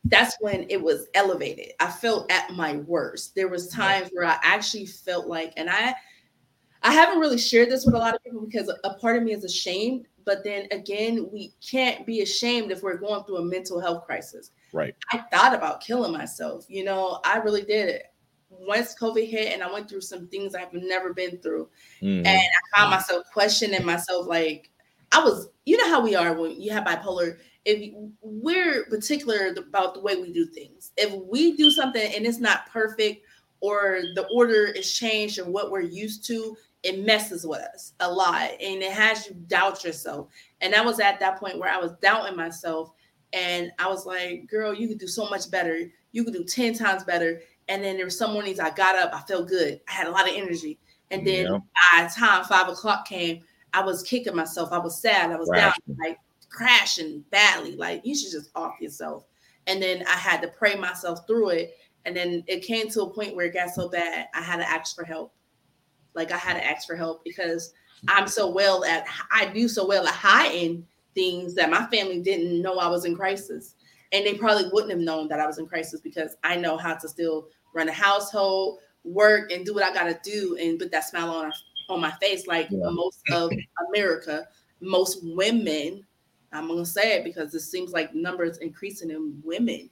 that's 0.05 0.35
when 0.39 0.65
it 0.69 0.81
was 0.81 1.07
elevated. 1.13 1.73
I 1.79 1.87
felt 1.87 2.31
at 2.31 2.51
my 2.51 2.77
worst. 2.77 3.35
There 3.35 3.47
was 3.47 3.67
times 3.67 4.09
where 4.13 4.25
I 4.25 4.37
actually 4.43 4.85
felt 4.85 5.27
like, 5.27 5.53
and 5.57 5.69
I, 5.69 5.93
I 6.83 6.93
haven't 6.93 7.19
really 7.19 7.37
shared 7.37 7.69
this 7.69 7.85
with 7.85 7.95
a 7.95 7.99
lot 7.99 8.15
of 8.15 8.23
people 8.23 8.41
because 8.41 8.73
a 8.83 8.93
part 8.95 9.17
of 9.17 9.23
me 9.23 9.33
is 9.33 9.43
ashamed. 9.43 10.07
But 10.23 10.43
then 10.43 10.67
again, 10.71 11.29
we 11.31 11.53
can't 11.67 12.05
be 12.05 12.21
ashamed 12.21 12.71
if 12.71 12.83
we're 12.83 12.97
going 12.97 13.23
through 13.23 13.37
a 13.37 13.45
mental 13.45 13.79
health 13.79 14.05
crisis. 14.05 14.51
Right. 14.71 14.95
I 15.11 15.17
thought 15.31 15.53
about 15.53 15.81
killing 15.81 16.13
myself. 16.13 16.65
You 16.69 16.83
know, 16.83 17.19
I 17.23 17.37
really 17.37 17.63
did 17.63 17.89
it. 17.89 18.10
Once 18.51 18.95
COVID 18.99 19.27
hit, 19.27 19.53
and 19.53 19.63
I 19.63 19.71
went 19.71 19.89
through 19.89 20.01
some 20.01 20.27
things 20.27 20.53
I've 20.53 20.73
never 20.73 21.13
been 21.13 21.37
through, 21.39 21.69
mm-hmm. 22.01 22.25
and 22.25 22.27
I 22.27 22.77
found 22.77 22.91
myself 22.91 23.25
questioning 23.33 23.85
myself. 23.85 24.27
Like 24.27 24.69
I 25.11 25.23
was, 25.23 25.49
you 25.65 25.77
know 25.77 25.89
how 25.89 26.01
we 26.01 26.15
are 26.15 26.33
when 26.33 26.61
you 26.61 26.71
have 26.71 26.85
bipolar 26.85 27.37
if 27.65 27.93
we're 28.21 28.85
particular 28.85 29.53
about 29.57 29.93
the 29.93 30.01
way 30.01 30.15
we 30.15 30.33
do 30.33 30.45
things 30.47 30.91
if 30.97 31.13
we 31.29 31.55
do 31.55 31.69
something 31.69 32.11
and 32.15 32.25
it's 32.25 32.39
not 32.39 32.67
perfect 32.67 33.25
or 33.59 34.01
the 34.15 34.27
order 34.33 34.65
is 34.65 34.91
changed 34.91 35.37
or 35.37 35.45
what 35.45 35.69
we're 35.69 35.79
used 35.81 36.25
to 36.25 36.55
it 36.83 37.05
messes 37.05 37.45
with 37.45 37.61
us 37.61 37.93
a 37.99 38.11
lot 38.11 38.49
and 38.59 38.81
it 38.81 38.91
has 38.91 39.27
you 39.27 39.35
doubt 39.47 39.83
yourself 39.83 40.27
and 40.61 40.73
i 40.73 40.81
was 40.81 40.99
at 40.99 41.19
that 41.19 41.39
point 41.39 41.59
where 41.59 41.71
i 41.71 41.77
was 41.77 41.91
doubting 42.01 42.35
myself 42.35 42.91
and 43.33 43.71
i 43.77 43.87
was 43.87 44.05
like 44.05 44.47
girl 44.47 44.73
you 44.73 44.87
could 44.87 44.99
do 44.99 45.07
so 45.07 45.29
much 45.29 45.49
better 45.51 45.87
you 46.13 46.23
could 46.23 46.33
do 46.33 46.43
10 46.43 46.73
times 46.73 47.03
better 47.03 47.41
and 47.71 47.83
then 47.83 47.95
there 47.95 48.05
were 48.05 48.09
some 48.09 48.33
mornings 48.33 48.59
i 48.59 48.69
got 48.69 48.95
up 48.95 49.11
i 49.13 49.21
felt 49.21 49.47
good 49.47 49.79
i 49.89 49.91
had 49.91 50.07
a 50.07 50.11
lot 50.11 50.29
of 50.29 50.35
energy 50.35 50.77
and 51.09 51.25
then 51.25 51.45
yeah. 51.45 51.57
by 51.93 52.03
the 52.03 52.13
time 52.13 52.43
five 52.43 52.67
o'clock 52.67 53.07
came 53.07 53.41
i 53.73 53.81
was 53.81 54.03
kicking 54.03 54.35
myself 54.35 54.71
i 54.71 54.77
was 54.77 55.01
sad 55.01 55.31
i 55.31 55.35
was 55.35 55.49
down 55.49 55.73
like 55.99 56.17
crashing 56.51 57.23
badly. 57.31 57.75
Like 57.75 58.05
you 58.05 58.15
should 58.15 58.31
just 58.31 58.51
off 58.55 58.79
yourself. 58.79 59.25
And 59.67 59.81
then 59.81 60.03
I 60.07 60.15
had 60.15 60.41
to 60.41 60.49
pray 60.49 60.75
myself 60.75 61.25
through 61.25 61.49
it. 61.49 61.77
And 62.05 62.15
then 62.15 62.43
it 62.47 62.63
came 62.63 62.89
to 62.89 63.03
a 63.03 63.09
point 63.09 63.35
where 63.35 63.45
it 63.45 63.53
got 63.53 63.69
so 63.69 63.87
bad, 63.89 64.27
I 64.33 64.41
had 64.41 64.57
to 64.57 64.69
ask 64.69 64.95
for 64.95 65.03
help. 65.03 65.33
Like 66.13 66.31
I 66.31 66.37
had 66.37 66.55
to 66.55 66.65
ask 66.65 66.85
for 66.85 66.95
help 66.95 67.23
because 67.23 67.73
I'm 68.07 68.27
so 68.27 68.49
well 68.51 68.83
at 68.83 69.05
I 69.31 69.45
do 69.45 69.67
so 69.67 69.87
well 69.87 70.05
at 70.07 70.13
hiding 70.13 70.85
things 71.15 71.55
that 71.55 71.69
my 71.69 71.85
family 71.87 72.21
didn't 72.21 72.61
know 72.61 72.79
I 72.79 72.87
was 72.87 73.05
in 73.05 73.15
crisis. 73.15 73.75
And 74.11 74.25
they 74.25 74.33
probably 74.33 74.69
wouldn't 74.73 74.91
have 74.91 74.99
known 74.99 75.29
that 75.29 75.39
I 75.39 75.47
was 75.47 75.57
in 75.57 75.67
crisis 75.67 76.01
because 76.01 76.35
I 76.43 76.57
know 76.57 76.75
how 76.75 76.95
to 76.95 77.07
still 77.07 77.47
run 77.73 77.89
a 77.89 77.93
household, 77.93 78.79
work, 79.03 79.51
and 79.51 79.65
do 79.65 79.73
what 79.73 79.83
I 79.83 79.93
gotta 79.93 80.19
do 80.23 80.57
and 80.61 80.79
put 80.79 80.91
that 80.91 81.07
smile 81.07 81.29
on 81.29 81.51
on 81.89 81.99
my 81.99 82.11
face 82.21 82.47
like 82.47 82.67
yeah. 82.69 82.89
most 82.89 83.21
of 83.31 83.51
America. 83.89 84.47
Most 84.79 85.19
women 85.23 86.05
I'm 86.53 86.67
gonna 86.67 86.85
say 86.85 87.17
it 87.17 87.23
because 87.23 87.53
it 87.53 87.61
seems 87.61 87.91
like 87.91 88.13
numbers 88.13 88.57
increasing 88.57 89.09
in 89.09 89.41
women, 89.43 89.89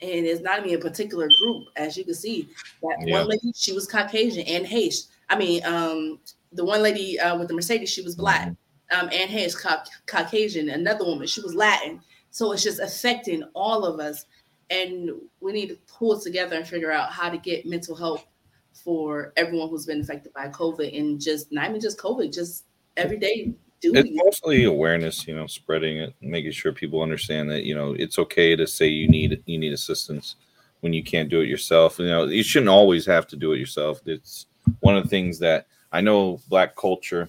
and 0.00 0.26
it's 0.26 0.42
not 0.42 0.64
even 0.64 0.78
a 0.78 0.82
particular 0.82 1.28
group. 1.40 1.64
As 1.76 1.96
you 1.96 2.04
can 2.04 2.14
see, 2.14 2.48
that 2.82 2.96
yeah. 3.04 3.18
one 3.18 3.28
lady 3.28 3.52
she 3.54 3.72
was 3.72 3.86
Caucasian 3.86 4.46
and 4.46 4.66
Hayes. 4.66 5.08
I 5.28 5.36
mean, 5.36 5.64
um, 5.64 6.20
the 6.52 6.64
one 6.64 6.82
lady 6.82 7.18
uh, 7.18 7.36
with 7.36 7.48
the 7.48 7.54
Mercedes 7.54 7.90
she 7.90 8.02
was 8.02 8.14
black. 8.14 8.48
Mm-hmm. 8.48 8.54
Um, 8.90 9.10
Anne 9.12 9.28
Heche 9.28 9.54
ca- 9.54 9.84
Caucasian. 10.06 10.70
Another 10.70 11.04
woman 11.04 11.26
she 11.26 11.42
was 11.42 11.54
Latin. 11.54 12.00
So 12.30 12.52
it's 12.52 12.62
just 12.62 12.80
affecting 12.80 13.42
all 13.54 13.84
of 13.84 14.00
us, 14.00 14.24
and 14.70 15.10
we 15.40 15.52
need 15.52 15.68
to 15.68 15.78
pull 15.86 16.18
together 16.20 16.56
and 16.56 16.66
figure 16.66 16.92
out 16.92 17.10
how 17.10 17.30
to 17.30 17.38
get 17.38 17.66
mental 17.66 17.96
health 17.96 18.26
for 18.72 19.32
everyone 19.36 19.68
who's 19.68 19.86
been 19.86 20.00
affected 20.00 20.32
by 20.32 20.48
COVID, 20.48 20.98
and 20.98 21.20
just 21.20 21.50
not 21.52 21.68
even 21.68 21.80
just 21.80 21.98
COVID, 21.98 22.32
just 22.32 22.64
everyday 22.96 23.54
it's 23.82 24.10
mostly 24.12 24.64
awareness, 24.64 25.26
you 25.26 25.34
know, 25.34 25.46
spreading 25.46 25.98
it, 25.98 26.14
making 26.20 26.50
sure 26.50 26.72
people 26.72 27.02
understand 27.02 27.50
that 27.50 27.64
you 27.64 27.74
know 27.74 27.92
it's 27.92 28.18
okay 28.18 28.56
to 28.56 28.66
say 28.66 28.86
you 28.86 29.08
need 29.08 29.42
you 29.46 29.58
need 29.58 29.72
assistance 29.72 30.36
when 30.80 30.92
you 30.92 31.02
can't 31.02 31.28
do 31.28 31.40
it 31.40 31.48
yourself. 31.48 31.98
You 31.98 32.06
know, 32.06 32.24
you 32.24 32.42
shouldn't 32.42 32.68
always 32.68 33.06
have 33.06 33.26
to 33.28 33.36
do 33.36 33.52
it 33.52 33.58
yourself. 33.58 34.00
It's 34.06 34.46
one 34.80 34.96
of 34.96 35.04
the 35.04 35.08
things 35.08 35.38
that 35.40 35.66
I 35.92 36.00
know 36.00 36.40
black 36.48 36.76
culture, 36.76 37.28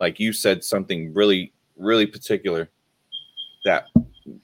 like 0.00 0.20
you 0.20 0.32
said 0.32 0.64
something 0.64 1.14
really, 1.14 1.52
really 1.76 2.06
particular 2.06 2.68
that 3.64 3.86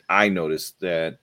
I 0.09 0.29
noticed 0.29 0.81
that 0.81 1.19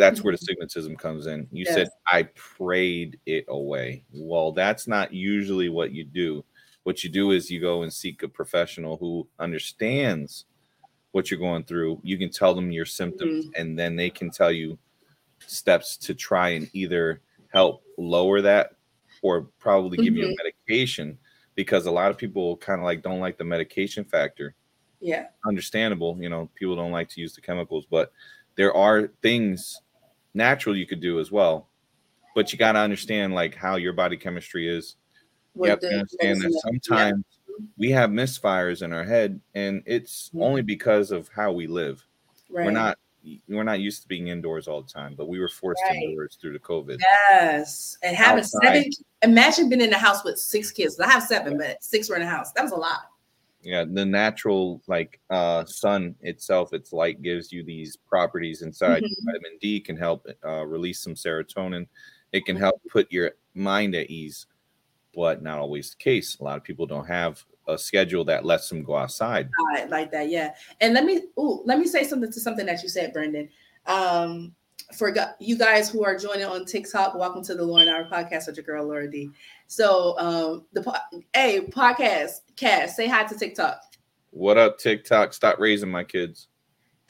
that's 0.00 0.22
where 0.22 0.34
the 0.34 0.38
mm-hmm. 0.38 0.64
stigmatism 0.64 0.98
comes 0.98 1.26
in. 1.26 1.46
You 1.52 1.64
yes. 1.66 1.74
said 1.74 1.88
I 2.06 2.24
prayed 2.34 3.20
it 3.26 3.44
away. 3.48 4.04
Well, 4.12 4.52
that's 4.52 4.88
not 4.88 5.12
usually 5.12 5.68
what 5.68 5.92
you 5.92 6.04
do 6.04 6.44
what 6.82 7.04
you 7.04 7.10
do 7.10 7.30
is 7.30 7.50
you 7.50 7.60
go 7.60 7.82
and 7.82 7.92
seek 7.92 8.22
a 8.22 8.28
professional 8.28 8.96
who 8.96 9.28
understands 9.38 10.46
what 11.12 11.30
you're 11.30 11.40
going 11.40 11.64
through. 11.64 12.00
You 12.02 12.16
can 12.16 12.30
tell 12.30 12.54
them 12.54 12.70
your 12.70 12.86
symptoms, 12.86 13.46
mm-hmm. 13.46 13.60
and 13.60 13.78
then 13.78 13.96
they 13.96 14.10
can 14.10 14.30
tell 14.30 14.52
you 14.52 14.78
steps 15.46 15.96
to 15.98 16.14
try 16.14 16.50
and 16.50 16.70
either 16.72 17.20
help 17.52 17.82
lower 17.98 18.40
that 18.40 18.72
or 19.22 19.42
probably 19.58 19.98
give 19.98 20.06
mm-hmm. 20.06 20.16
you 20.16 20.22
a 20.22 20.26
mm-hmm. 20.28 20.36
medication 20.44 21.18
because 21.54 21.86
a 21.86 21.90
lot 21.90 22.10
of 22.10 22.16
people 22.16 22.56
kind 22.56 22.80
of 22.80 22.84
like 22.84 23.02
don't 23.02 23.20
like 23.20 23.36
the 23.36 23.44
medication 23.44 24.04
factor. 24.04 24.54
Yeah. 25.00 25.26
Understandable. 25.46 26.16
You 26.20 26.28
know, 26.28 26.48
people 26.54 26.76
don't 26.76 26.92
like 26.92 27.08
to 27.10 27.20
use 27.20 27.34
the 27.34 27.40
chemicals, 27.40 27.86
but 27.90 28.12
there 28.54 28.74
are 28.74 29.08
things 29.22 29.80
natural 30.34 30.76
you 30.76 30.86
could 30.86 31.00
do 31.00 31.20
as 31.20 31.30
well. 31.30 31.68
But 32.34 32.52
you 32.52 32.58
got 32.58 32.72
to 32.72 32.78
understand 32.78 33.34
like 33.34 33.54
how 33.54 33.76
your 33.76 33.92
body 33.92 34.16
chemistry 34.16 34.68
is 34.68 34.96
you 35.54 35.64
have 35.64 35.80
to 35.80 35.88
understand 35.88 36.40
that 36.42 36.60
sometimes 36.64 37.24
yeah. 37.48 37.66
we 37.76 37.90
have 37.90 38.10
misfires 38.10 38.82
in 38.82 38.92
our 38.92 39.04
head, 39.04 39.40
and 39.54 39.82
it's 39.86 40.28
mm-hmm. 40.28 40.42
only 40.42 40.62
because 40.62 41.10
of 41.10 41.28
how 41.28 41.52
we 41.52 41.66
live. 41.66 42.04
Right. 42.48 42.66
We're 42.66 42.72
not 42.72 42.98
we're 43.48 43.64
not 43.64 43.80
used 43.80 44.02
to 44.02 44.08
being 44.08 44.28
indoors 44.28 44.66
all 44.66 44.80
the 44.80 44.88
time, 44.88 45.14
but 45.14 45.28
we 45.28 45.38
were 45.38 45.48
forced 45.48 45.82
right. 45.84 45.96
indoors 45.96 46.38
through 46.40 46.54
the 46.54 46.58
COVID. 46.58 47.00
Yes, 47.00 47.98
and 48.02 48.16
having 48.16 48.40
Outside. 48.40 48.60
seven. 48.62 48.90
Imagine 49.22 49.68
being 49.68 49.82
in 49.82 49.90
the 49.90 49.98
house 49.98 50.24
with 50.24 50.38
six 50.38 50.70
kids. 50.70 50.98
I 50.98 51.10
have 51.10 51.22
seven, 51.22 51.58
but 51.58 51.82
six 51.82 52.08
were 52.08 52.16
in 52.16 52.22
the 52.22 52.28
house. 52.28 52.52
That 52.52 52.62
was 52.62 52.72
a 52.72 52.76
lot. 52.76 53.09
Yeah, 53.62 53.84
the 53.84 54.06
natural 54.06 54.82
like 54.86 55.20
uh 55.28 55.64
sun 55.66 56.14
itself, 56.20 56.72
its 56.72 56.92
light 56.92 57.22
gives 57.22 57.52
you 57.52 57.62
these 57.62 57.96
properties 57.96 58.62
inside. 58.62 59.02
Mm-hmm. 59.02 59.26
Vitamin 59.26 59.58
D 59.60 59.80
can 59.80 59.96
help 59.96 60.26
uh, 60.44 60.64
release 60.64 61.02
some 61.02 61.14
serotonin. 61.14 61.86
It 62.32 62.46
can 62.46 62.56
help 62.56 62.80
put 62.90 63.10
your 63.12 63.32
mind 63.54 63.94
at 63.94 64.10
ease 64.10 64.46
but 65.14 65.42
not 65.42 65.58
always 65.58 65.90
the 65.90 65.96
case. 65.96 66.38
A 66.38 66.44
lot 66.44 66.56
of 66.56 66.64
people 66.64 66.86
don't 66.86 67.06
have 67.06 67.44
a 67.68 67.76
schedule 67.78 68.24
that 68.24 68.44
lets 68.44 68.68
them 68.68 68.82
go 68.82 68.96
outside. 68.96 69.48
Like 69.88 70.10
that, 70.12 70.30
yeah. 70.30 70.54
And 70.80 70.94
let 70.94 71.04
me 71.04 71.22
ooh, 71.38 71.62
let 71.64 71.78
me 71.78 71.86
say 71.86 72.04
something 72.04 72.32
to 72.32 72.40
something 72.40 72.66
that 72.66 72.82
you 72.82 72.88
said, 72.88 73.12
Brendan. 73.12 73.48
Um, 73.86 74.54
for 74.94 75.14
you 75.38 75.56
guys 75.56 75.90
who 75.90 76.04
are 76.04 76.16
joining 76.16 76.44
on 76.44 76.64
TikTok, 76.64 77.14
welcome 77.14 77.42
to 77.44 77.54
the 77.54 77.64
Lauren 77.64 77.88
Hour 77.88 78.04
podcast 78.04 78.46
with 78.46 78.56
your 78.56 78.64
girl 78.64 78.86
Laura 78.86 79.10
D. 79.10 79.30
So 79.66 80.18
um 80.18 80.66
the 80.72 81.00
hey 81.34 81.60
podcast 81.60 82.40
cast, 82.56 82.96
say 82.96 83.06
hi 83.06 83.24
to 83.24 83.38
TikTok. 83.38 83.80
What 84.30 84.58
up, 84.58 84.78
TikTok? 84.78 85.32
Stop 85.32 85.58
raising 85.58 85.90
my 85.90 86.04
kids. 86.04 86.48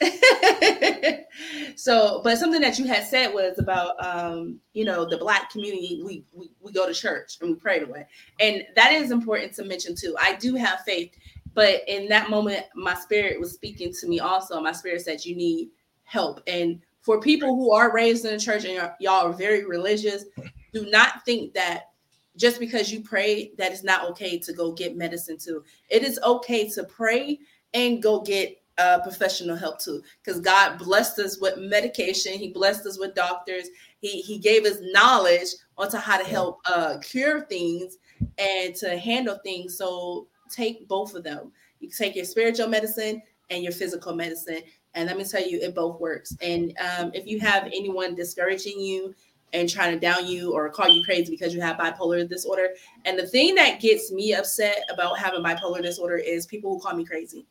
so, 1.75 2.21
but 2.23 2.37
something 2.37 2.61
that 2.61 2.79
you 2.79 2.85
had 2.87 3.05
said 3.05 3.33
was 3.33 3.59
about, 3.59 4.03
um, 4.03 4.59
you 4.73 4.83
know, 4.83 5.07
the 5.07 5.17
black 5.17 5.51
community. 5.51 6.01
We, 6.03 6.23
we 6.31 6.51
we 6.59 6.71
go 6.71 6.87
to 6.87 6.93
church 6.93 7.37
and 7.41 7.51
we 7.51 7.55
pray 7.55 7.79
to 7.79 7.91
it, 7.93 8.07
and 8.39 8.63
that 8.75 8.91
is 8.93 9.11
important 9.11 9.53
to 9.53 9.65
mention 9.65 9.95
too. 9.95 10.15
I 10.19 10.35
do 10.35 10.55
have 10.55 10.81
faith, 10.81 11.11
but 11.53 11.81
in 11.87 12.07
that 12.09 12.29
moment, 12.29 12.65
my 12.75 12.95
spirit 12.95 13.39
was 13.39 13.53
speaking 13.53 13.93
to 13.99 14.07
me. 14.07 14.19
Also, 14.19 14.59
my 14.59 14.71
spirit 14.71 15.01
said 15.01 15.23
you 15.23 15.35
need 15.35 15.69
help, 16.03 16.41
and 16.47 16.81
for 17.01 17.19
people 17.19 17.55
who 17.55 17.71
are 17.73 17.93
raised 17.93 18.25
in 18.25 18.33
the 18.33 18.39
church 18.39 18.65
and 18.65 18.91
y'all 18.99 19.27
are 19.27 19.33
very 19.33 19.65
religious, 19.65 20.25
do 20.73 20.89
not 20.89 21.25
think 21.25 21.53
that 21.53 21.89
just 22.37 22.59
because 22.59 22.91
you 22.91 23.01
pray 23.01 23.51
that 23.57 23.71
it's 23.71 23.83
not 23.83 24.09
okay 24.09 24.37
to 24.39 24.53
go 24.53 24.71
get 24.71 24.95
medicine 24.95 25.37
too. 25.37 25.63
It 25.89 26.03
is 26.03 26.19
okay 26.23 26.69
to 26.69 26.83
pray 26.83 27.39
and 27.73 28.01
go 28.01 28.21
get 28.21 28.57
uh, 28.77 28.99
professional 29.01 29.55
help 29.55 29.79
too, 29.79 30.01
because 30.23 30.39
God 30.39 30.77
blessed 30.77 31.19
us 31.19 31.39
with 31.39 31.57
medication. 31.57 32.33
He 32.33 32.49
blessed 32.49 32.85
us 32.85 32.97
with 32.97 33.15
doctors. 33.15 33.67
He 33.99 34.21
He 34.21 34.37
gave 34.37 34.65
us 34.65 34.77
knowledge 34.81 35.49
onto 35.77 35.97
how 35.97 36.17
to 36.17 36.23
help 36.23 36.61
uh, 36.65 36.97
cure 37.01 37.41
things 37.41 37.97
and 38.37 38.73
to 38.75 38.97
handle 38.97 39.39
things. 39.43 39.77
So 39.77 40.27
take 40.49 40.87
both 40.87 41.15
of 41.15 41.23
them. 41.23 41.51
You 41.79 41.89
take 41.89 42.15
your 42.15 42.25
spiritual 42.25 42.67
medicine 42.67 43.21
and 43.49 43.63
your 43.63 43.73
physical 43.73 44.15
medicine, 44.15 44.61
and 44.93 45.07
let 45.07 45.17
me 45.17 45.23
tell 45.23 45.45
you, 45.45 45.59
it 45.59 45.75
both 45.75 45.99
works. 45.99 46.35
And 46.41 46.77
um, 46.79 47.11
if 47.13 47.25
you 47.25 47.39
have 47.39 47.65
anyone 47.67 48.15
discouraging 48.15 48.79
you 48.79 49.15
and 49.53 49.69
trying 49.69 49.93
to 49.93 49.99
down 49.99 50.27
you 50.27 50.53
or 50.53 50.69
call 50.69 50.89
you 50.89 51.03
crazy 51.03 51.31
because 51.31 51.53
you 51.53 51.61
have 51.61 51.77
bipolar 51.77 52.27
disorder, 52.27 52.69
and 53.05 53.17
the 53.17 53.27
thing 53.27 53.55
that 53.55 53.79
gets 53.79 54.11
me 54.11 54.33
upset 54.33 54.83
about 54.93 55.17
having 55.17 55.43
bipolar 55.43 55.81
disorder 55.81 56.17
is 56.17 56.45
people 56.45 56.73
who 56.73 56.79
call 56.79 56.95
me 56.95 57.05
crazy 57.05 57.45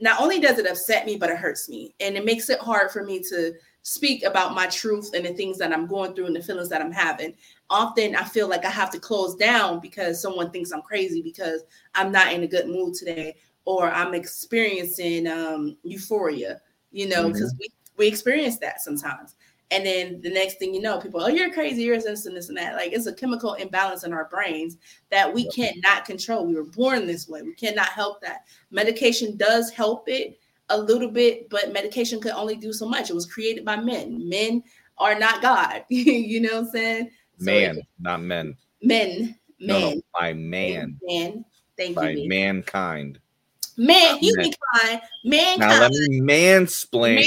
not 0.00 0.20
only 0.20 0.40
does 0.40 0.58
it 0.58 0.66
upset 0.66 1.06
me, 1.06 1.16
but 1.16 1.30
it 1.30 1.38
hurts 1.38 1.68
me. 1.68 1.94
And 2.00 2.16
it 2.16 2.24
makes 2.24 2.50
it 2.50 2.58
hard 2.58 2.90
for 2.90 3.04
me 3.04 3.22
to 3.30 3.54
speak 3.82 4.24
about 4.24 4.54
my 4.54 4.66
truth 4.66 5.10
and 5.14 5.24
the 5.24 5.32
things 5.34 5.58
that 5.58 5.72
I'm 5.72 5.86
going 5.86 6.14
through 6.14 6.26
and 6.26 6.36
the 6.36 6.42
feelings 6.42 6.68
that 6.70 6.82
I'm 6.82 6.92
having. 6.92 7.34
Often 7.70 8.16
I 8.16 8.24
feel 8.24 8.48
like 8.48 8.64
I 8.64 8.70
have 8.70 8.90
to 8.90 8.98
close 8.98 9.34
down 9.34 9.80
because 9.80 10.20
someone 10.20 10.50
thinks 10.50 10.72
I'm 10.72 10.82
crazy 10.82 11.22
because 11.22 11.62
I'm 11.94 12.10
not 12.10 12.32
in 12.32 12.42
a 12.42 12.46
good 12.46 12.66
mood 12.66 12.94
today 12.94 13.36
or 13.66 13.90
I'm 13.90 14.14
experiencing 14.14 15.26
um, 15.26 15.76
euphoria, 15.82 16.60
you 16.94 17.08
know, 17.08 17.28
because 17.28 17.52
mm-hmm. 17.52 17.66
we, 17.98 18.04
we 18.04 18.06
experience 18.06 18.58
that 18.58 18.80
sometimes. 18.80 19.34
And 19.70 19.84
then 19.84 20.20
the 20.20 20.30
next 20.30 20.58
thing 20.58 20.72
you 20.72 20.80
know, 20.80 21.00
people, 21.00 21.20
oh, 21.20 21.28
you're 21.28 21.52
crazy, 21.52 21.82
you're 21.82 22.00
this 22.00 22.26
and 22.26 22.36
this 22.36 22.48
and 22.48 22.56
that. 22.56 22.74
Like 22.74 22.92
it's 22.92 23.06
a 23.06 23.12
chemical 23.12 23.54
imbalance 23.54 24.04
in 24.04 24.12
our 24.12 24.28
brains 24.28 24.76
that 25.10 25.32
we 25.32 25.48
cannot 25.48 26.04
control. 26.04 26.46
We 26.46 26.54
were 26.54 26.64
born 26.64 27.06
this 27.06 27.28
way. 27.28 27.42
We 27.42 27.54
cannot 27.54 27.88
help 27.88 28.20
that. 28.22 28.44
Medication 28.70 29.36
does 29.36 29.70
help 29.70 30.08
it 30.08 30.38
a 30.68 30.78
little 30.78 31.10
bit, 31.10 31.50
but 31.50 31.72
medication 31.72 32.20
could 32.20 32.32
only 32.32 32.56
do 32.56 32.72
so 32.72 32.88
much. 32.88 33.10
It 33.10 33.14
was 33.14 33.26
created 33.26 33.64
by 33.64 33.76
men. 33.76 34.28
Men 34.28 34.62
are 34.98 35.18
not 35.18 35.42
God. 35.42 35.84
you 35.88 36.40
know 36.40 36.50
what 36.50 36.66
I'm 36.66 36.70
saying? 36.70 37.10
So 37.38 37.44
man, 37.46 37.78
it, 37.78 37.86
not 37.98 38.22
men. 38.22 38.56
Men. 38.82 39.36
Men. 39.58 39.80
No, 39.80 39.90
no, 39.90 40.00
by 40.18 40.34
man. 40.34 40.98
Man. 41.02 41.44
Thank 41.76 41.96
by 41.96 42.10
you. 42.10 42.28
By 42.28 42.36
mankind. 42.36 43.18
Man, 43.76 44.18
humankind. 44.18 45.00
Mankind. 45.24 45.60
Now 45.60 45.80
let 45.80 45.90
me 45.90 46.20
mansplain 46.20 47.26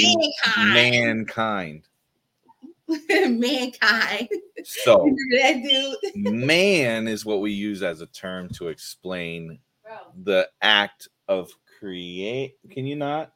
mankind. 0.54 0.74
Mankind. 0.74 1.82
mankind. 3.38 4.28
So 4.64 5.14
that 5.32 5.62
dude. 5.62 6.14
man 6.34 7.08
is 7.08 7.24
what 7.24 7.40
we 7.40 7.52
use 7.52 7.82
as 7.82 8.00
a 8.00 8.06
term 8.06 8.48
to 8.50 8.68
explain 8.68 9.58
Bro. 9.84 9.96
the 10.24 10.48
act 10.62 11.08
of 11.28 11.50
create. 11.78 12.56
Can 12.70 12.86
you 12.86 12.96
not? 12.96 13.32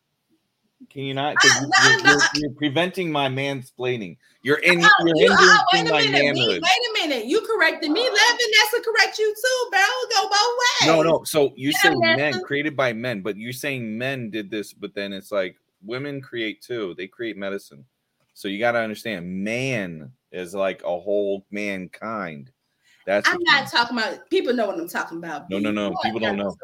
Can 0.90 1.02
you 1.02 1.14
not? 1.14 1.36
Because 1.36 1.60
you're, 1.60 2.10
you're, 2.10 2.20
you're, 2.34 2.50
preventing 2.52 3.12
my 3.12 3.28
mansplaining. 3.28 4.16
You're 4.42 4.58
in. 4.58 4.80
You're 4.80 4.90
you, 5.16 5.36
wait 5.72 5.88
a 5.88 6.10
minute. 6.10 6.34
Me, 6.34 6.48
wait 6.48 6.60
a 6.60 6.91
You 7.20 7.40
corrected 7.40 7.90
me. 7.90 8.02
Let 8.02 8.12
Vanessa 8.12 8.84
correct 8.84 9.18
you 9.18 9.34
too, 9.34 9.70
bro. 9.70 9.80
Go 10.10 10.28
both 10.28 10.58
ways. 10.58 10.86
No, 10.86 11.02
no. 11.02 11.24
So 11.24 11.52
you 11.56 11.70
yeah, 11.70 11.78
say 11.78 11.94
men 11.94 12.42
created 12.44 12.76
by 12.76 12.92
men, 12.92 13.20
but 13.20 13.36
you're 13.36 13.52
saying 13.52 13.96
men 13.96 14.30
did 14.30 14.50
this, 14.50 14.72
but 14.72 14.94
then 14.94 15.12
it's 15.12 15.32
like 15.32 15.56
women 15.84 16.20
create 16.20 16.62
too. 16.62 16.94
They 16.96 17.06
create 17.06 17.36
medicine. 17.36 17.84
So 18.34 18.48
you 18.48 18.58
got 18.58 18.72
to 18.72 18.78
understand, 18.78 19.44
man 19.44 20.10
is 20.30 20.54
like 20.54 20.82
a 20.82 20.98
whole 20.98 21.44
mankind. 21.50 22.50
That's 23.04 23.28
I'm 23.28 23.38
not 23.42 23.70
talking 23.70 23.98
about. 23.98 24.30
People 24.30 24.54
know 24.54 24.66
what 24.66 24.78
I'm 24.78 24.88
talking 24.88 25.18
about. 25.18 25.50
No, 25.50 25.58
no, 25.58 25.70
no. 25.70 25.94
People 26.02 26.20
don't 26.20 26.36
know. 26.36 26.56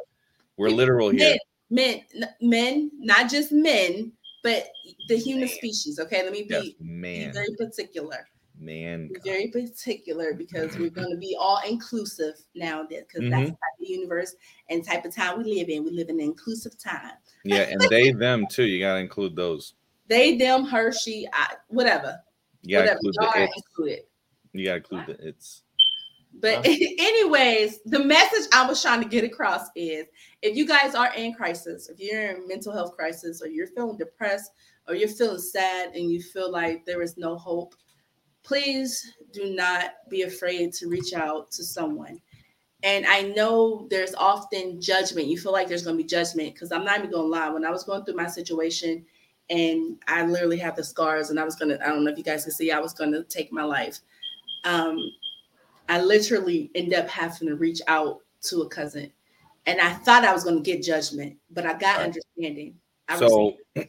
We're 0.56 0.70
literal 0.70 1.10
here 1.10 1.36
men, 1.70 2.02
men, 2.40 2.90
not 2.98 3.30
just 3.30 3.52
men, 3.52 4.12
but 4.42 4.68
the 5.08 5.16
human 5.16 5.46
man. 5.46 5.48
species. 5.48 5.98
Okay, 5.98 6.22
let 6.22 6.32
me 6.32 6.42
be, 6.42 6.76
yes, 6.80 7.32
be 7.32 7.32
very 7.32 7.54
particular. 7.58 8.26
Man, 8.60 9.10
very 9.24 9.48
particular 9.48 10.34
because 10.34 10.76
we're 10.76 10.90
going 10.90 11.10
to 11.10 11.16
be 11.16 11.36
all 11.38 11.60
inclusive 11.68 12.34
now 12.56 12.82
because 12.82 13.20
mm-hmm. 13.20 13.30
that's 13.30 13.50
the 13.50 13.56
type 13.56 13.80
of 13.80 13.88
universe 13.88 14.34
and 14.68 14.84
type 14.84 15.04
of 15.04 15.14
time 15.14 15.38
we 15.38 15.44
live 15.54 15.68
in. 15.68 15.84
We 15.84 15.92
live 15.92 16.08
in 16.08 16.16
an 16.16 16.26
inclusive 16.26 16.76
time. 16.76 17.12
Yeah, 17.44 17.68
and 17.70 17.80
they, 17.88 18.10
them 18.10 18.46
too. 18.50 18.64
You 18.64 18.80
got 18.80 18.94
to 18.94 19.00
include 19.00 19.36
those. 19.36 19.74
They, 20.08 20.36
them, 20.36 20.64
her, 20.64 20.92
she, 20.92 21.28
I, 21.32 21.54
whatever. 21.68 22.20
You 22.62 22.78
got 22.78 22.86
to 22.86 22.92
include 22.92 23.14
the 23.14 23.92
it's. 23.92 24.06
You 24.52 24.64
got 24.64 24.70
to 24.72 24.76
include 24.76 25.06
the 25.06 25.28
it's. 25.28 25.62
But 26.40 26.66
anyways, 26.66 27.80
the 27.84 28.04
message 28.04 28.48
I 28.52 28.66
was 28.66 28.82
trying 28.82 29.02
to 29.02 29.08
get 29.08 29.24
across 29.24 29.68
is 29.76 30.06
if 30.42 30.56
you 30.56 30.66
guys 30.66 30.94
are 30.94 31.12
in 31.14 31.34
crisis, 31.34 31.88
if 31.88 31.98
you're 32.00 32.30
in 32.30 32.48
mental 32.48 32.72
health 32.72 32.96
crisis, 32.96 33.42
or 33.42 33.48
you're 33.48 33.66
feeling 33.68 33.96
depressed, 33.96 34.52
or 34.86 34.94
you're 34.94 35.08
feeling 35.08 35.38
sad 35.38 35.94
and 35.94 36.10
you 36.10 36.22
feel 36.22 36.50
like 36.50 36.84
there 36.84 37.02
is 37.02 37.16
no 37.16 37.36
hope, 37.36 37.74
please 38.48 39.14
do 39.30 39.54
not 39.54 39.90
be 40.08 40.22
afraid 40.22 40.72
to 40.72 40.88
reach 40.88 41.12
out 41.12 41.50
to 41.50 41.62
someone. 41.62 42.18
And 42.82 43.04
I 43.06 43.22
know 43.22 43.86
there's 43.90 44.14
often 44.14 44.80
judgment. 44.80 45.26
You 45.26 45.36
feel 45.36 45.52
like 45.52 45.68
there's 45.68 45.82
going 45.84 45.98
to 45.98 46.02
be 46.02 46.08
judgment 46.08 46.54
because 46.54 46.72
I'm 46.72 46.84
not 46.84 46.98
even 46.98 47.10
going 47.10 47.24
to 47.24 47.28
lie. 47.28 47.50
When 47.50 47.64
I 47.64 47.70
was 47.70 47.84
going 47.84 48.04
through 48.04 48.14
my 48.14 48.26
situation 48.26 49.04
and 49.50 49.98
I 50.08 50.24
literally 50.24 50.56
have 50.58 50.76
the 50.76 50.84
scars, 50.84 51.28
and 51.28 51.38
I 51.38 51.44
was 51.44 51.56
going 51.56 51.70
to, 51.70 51.84
I 51.84 51.88
don't 51.88 52.04
know 52.04 52.10
if 52.10 52.16
you 52.16 52.24
guys 52.24 52.44
can 52.44 52.52
see, 52.52 52.72
I 52.72 52.80
was 52.80 52.94
going 52.94 53.12
to 53.12 53.22
take 53.24 53.52
my 53.52 53.64
life. 53.64 54.00
Um, 54.64 54.98
I 55.90 56.00
literally 56.00 56.70
end 56.74 56.94
up 56.94 57.08
having 57.08 57.48
to 57.48 57.56
reach 57.56 57.82
out 57.86 58.20
to 58.44 58.62
a 58.62 58.68
cousin. 58.68 59.12
And 59.66 59.80
I 59.80 59.92
thought 59.92 60.24
I 60.24 60.32
was 60.32 60.44
going 60.44 60.56
to 60.56 60.62
get 60.62 60.82
judgment, 60.82 61.36
but 61.50 61.66
I 61.66 61.72
got 61.72 61.98
right. 61.98 62.04
understanding. 62.04 62.76
I 63.08 63.18
so 63.18 63.56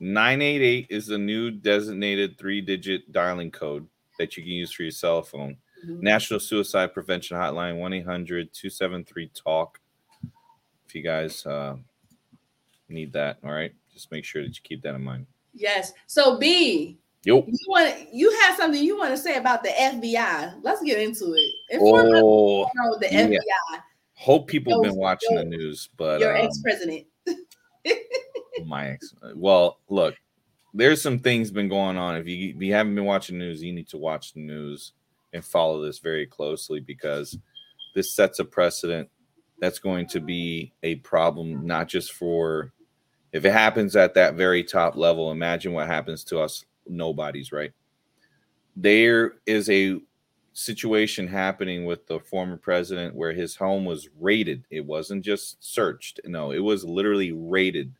988 0.00 0.86
is 0.90 1.06
the 1.06 1.18
new 1.18 1.50
designated 1.50 2.38
three 2.38 2.60
digit 2.60 3.10
dialing 3.12 3.50
code 3.50 3.86
that 4.18 4.36
you 4.36 4.42
can 4.42 4.52
use 4.52 4.72
for 4.72 4.82
your 4.82 4.92
cell 4.92 5.22
phone. 5.22 5.56
Mm-hmm. 5.84 6.00
National 6.00 6.40
Suicide 6.40 6.94
Prevention 6.94 7.36
Hotline 7.36 7.78
1 7.78 7.92
800 7.92 8.52
273 8.52 9.30
TALK. 9.34 9.80
If 10.86 10.94
you 10.94 11.02
guys 11.02 11.44
uh, 11.46 11.76
need 12.88 13.12
that, 13.12 13.38
all 13.44 13.52
right, 13.52 13.74
just 13.92 14.10
make 14.12 14.24
sure 14.24 14.42
that 14.42 14.56
you 14.56 14.62
keep 14.62 14.82
that 14.82 14.94
in 14.94 15.02
mind. 15.02 15.26
Yes. 15.52 15.92
So, 16.06 16.38
B, 16.38 16.98
Yep. 17.24 17.44
You 17.48 17.58
want 17.68 17.94
you 18.12 18.30
have 18.42 18.56
something 18.56 18.82
you 18.82 18.98
want 18.98 19.10
to 19.10 19.16
say 19.16 19.36
about 19.36 19.62
the 19.62 19.70
FBI? 19.70 20.56
Let's 20.62 20.82
get 20.82 20.98
into 20.98 21.32
it. 21.32 21.54
Inform 21.70 22.10
oh, 22.14 22.68
the 23.00 23.08
yeah. 23.10 23.26
FBI. 23.26 23.80
Hope 24.12 24.46
people 24.46 24.74
have 24.74 24.92
been 24.92 25.00
watching 25.00 25.32
your, 25.32 25.42
the 25.42 25.48
news, 25.48 25.88
but 25.96 26.20
your 26.20 26.36
um, 26.36 26.44
ex 26.44 26.60
president. 26.60 27.06
my 28.66 28.90
ex. 28.90 29.14
Well, 29.34 29.78
look, 29.88 30.14
there's 30.72 31.02
some 31.02 31.18
things 31.18 31.50
been 31.50 31.68
going 31.68 31.96
on. 31.96 32.16
If 32.16 32.26
you 32.26 32.54
if 32.54 32.62
you 32.62 32.72
haven't 32.72 32.94
been 32.94 33.04
watching 33.04 33.38
news, 33.38 33.62
you 33.62 33.72
need 33.72 33.88
to 33.88 33.98
watch 33.98 34.32
the 34.32 34.40
news 34.40 34.92
and 35.32 35.44
follow 35.44 35.82
this 35.82 35.98
very 35.98 36.26
closely 36.26 36.80
because 36.80 37.36
this 37.94 38.14
sets 38.14 38.38
a 38.38 38.44
precedent 38.44 39.08
that's 39.60 39.78
going 39.78 40.06
to 40.08 40.20
be 40.20 40.72
a 40.82 40.96
problem 40.96 41.66
not 41.66 41.88
just 41.88 42.12
for 42.12 42.72
if 43.32 43.44
it 43.44 43.52
happens 43.52 43.96
at 43.96 44.14
that 44.14 44.34
very 44.34 44.62
top 44.62 44.96
level 44.96 45.30
imagine 45.30 45.72
what 45.72 45.86
happens 45.86 46.22
to 46.24 46.40
us 46.40 46.64
nobodies, 46.86 47.52
right? 47.52 47.72
There 48.76 49.34
is 49.46 49.70
a 49.70 50.00
situation 50.52 51.26
happening 51.26 51.84
with 51.84 52.06
the 52.06 52.20
former 52.20 52.56
president 52.56 53.14
where 53.14 53.32
his 53.32 53.56
home 53.56 53.84
was 53.84 54.08
raided. 54.20 54.64
It 54.70 54.84
wasn't 54.84 55.24
just 55.24 55.62
searched, 55.64 56.20
no, 56.24 56.52
it 56.52 56.60
was 56.60 56.84
literally 56.84 57.32
raided. 57.32 57.92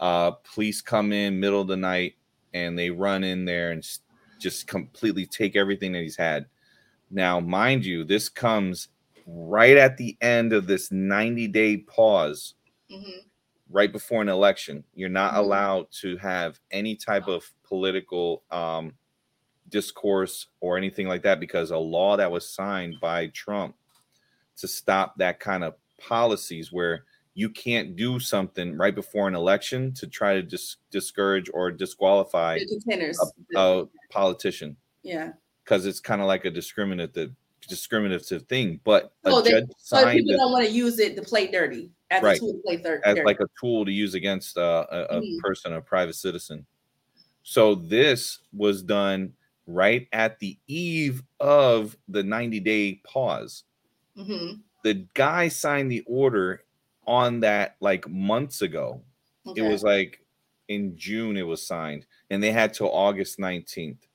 Uh, 0.00 0.32
police 0.54 0.80
come 0.80 1.12
in 1.12 1.40
middle 1.40 1.60
of 1.60 1.68
the 1.68 1.76
night 1.76 2.14
and 2.54 2.78
they 2.78 2.90
run 2.90 3.24
in 3.24 3.44
there 3.44 3.72
and 3.72 3.86
just 4.38 4.66
completely 4.66 5.26
take 5.26 5.56
everything 5.56 5.92
that 5.92 6.02
he's 6.02 6.16
had. 6.16 6.46
Now, 7.10 7.40
mind 7.40 7.84
you, 7.84 8.04
this 8.04 8.28
comes 8.28 8.88
right 9.26 9.76
at 9.76 9.96
the 9.96 10.16
end 10.20 10.52
of 10.52 10.66
this 10.66 10.92
90 10.92 11.48
day 11.48 11.78
pause. 11.78 12.54
Mm-hmm 12.90 13.28
right 13.70 13.92
before 13.92 14.22
an 14.22 14.28
election. 14.28 14.84
You're 14.94 15.08
not 15.08 15.32
mm-hmm. 15.32 15.40
allowed 15.40 15.90
to 16.00 16.16
have 16.18 16.58
any 16.70 16.96
type 16.96 17.28
of 17.28 17.50
political 17.64 18.42
um, 18.50 18.94
discourse 19.68 20.46
or 20.60 20.76
anything 20.76 21.06
like 21.06 21.22
that 21.22 21.40
because 21.40 21.70
a 21.70 21.78
law 21.78 22.16
that 22.16 22.30
was 22.30 22.48
signed 22.48 22.96
by 23.00 23.28
Trump 23.28 23.74
to 24.56 24.68
stop 24.68 25.16
that 25.18 25.40
kind 25.40 25.62
of 25.62 25.74
policies 25.98 26.72
where 26.72 27.04
you 27.38 27.48
can't 27.48 27.94
do 27.94 28.18
something 28.18 28.76
right 28.76 28.96
before 28.96 29.28
an 29.28 29.36
election 29.36 29.94
to 29.94 30.08
try 30.08 30.34
to 30.34 30.42
dis- 30.42 30.78
discourage 30.90 31.48
or 31.54 31.70
disqualify 31.70 32.58
a, 33.54 33.56
a, 33.56 33.84
politician. 34.10 34.76
Yeah. 35.04 35.30
Because 35.62 35.86
it's 35.86 36.00
kind 36.00 36.20
of 36.20 36.26
like 36.26 36.46
a 36.46 36.50
discriminative 36.50 37.30
discriminative 37.68 38.42
thing. 38.48 38.80
But 38.82 39.12
oh, 39.24 39.40
they, 39.40 39.64
so 39.78 40.10
people 40.10 40.36
don't 40.36 40.50
want 40.50 40.66
to 40.66 40.72
use 40.72 40.98
it 40.98 41.14
to 41.14 41.22
play 41.22 41.46
dirty 41.46 41.92
as 42.10 42.24
right. 42.24 42.36
a 42.36 42.40
tool 42.40 42.54
to 42.54 42.58
play 42.66 42.78
third, 42.78 43.02
as 43.04 43.18
like 43.24 43.38
a 43.38 43.46
tool 43.60 43.84
to 43.84 43.92
use 43.92 44.14
against 44.14 44.58
uh, 44.58 44.86
a, 44.90 44.96
a 45.02 45.20
mm-hmm. 45.20 45.38
person, 45.38 45.74
a 45.74 45.80
private 45.80 46.16
citizen. 46.16 46.66
So 47.44 47.76
this 47.76 48.40
was 48.52 48.82
done 48.82 49.32
right 49.68 50.08
at 50.12 50.40
the 50.40 50.58
eve 50.66 51.22
of 51.38 51.96
the 52.08 52.24
90 52.24 52.58
day 52.58 53.00
pause. 53.04 53.62
Mm-hmm. 54.16 54.54
The 54.82 55.06
guy 55.14 55.46
signed 55.46 55.92
the 55.92 56.02
order 56.04 56.64
on 57.08 57.40
that 57.40 57.76
like 57.80 58.08
months 58.08 58.62
ago. 58.62 59.02
Okay. 59.46 59.64
It 59.64 59.68
was 59.68 59.82
like 59.82 60.20
in 60.68 60.96
June 60.96 61.36
it 61.36 61.46
was 61.46 61.66
signed, 61.66 62.06
and 62.30 62.42
they 62.42 62.52
had 62.52 62.74
till 62.74 62.92
August 62.92 63.38
19th. 63.38 64.06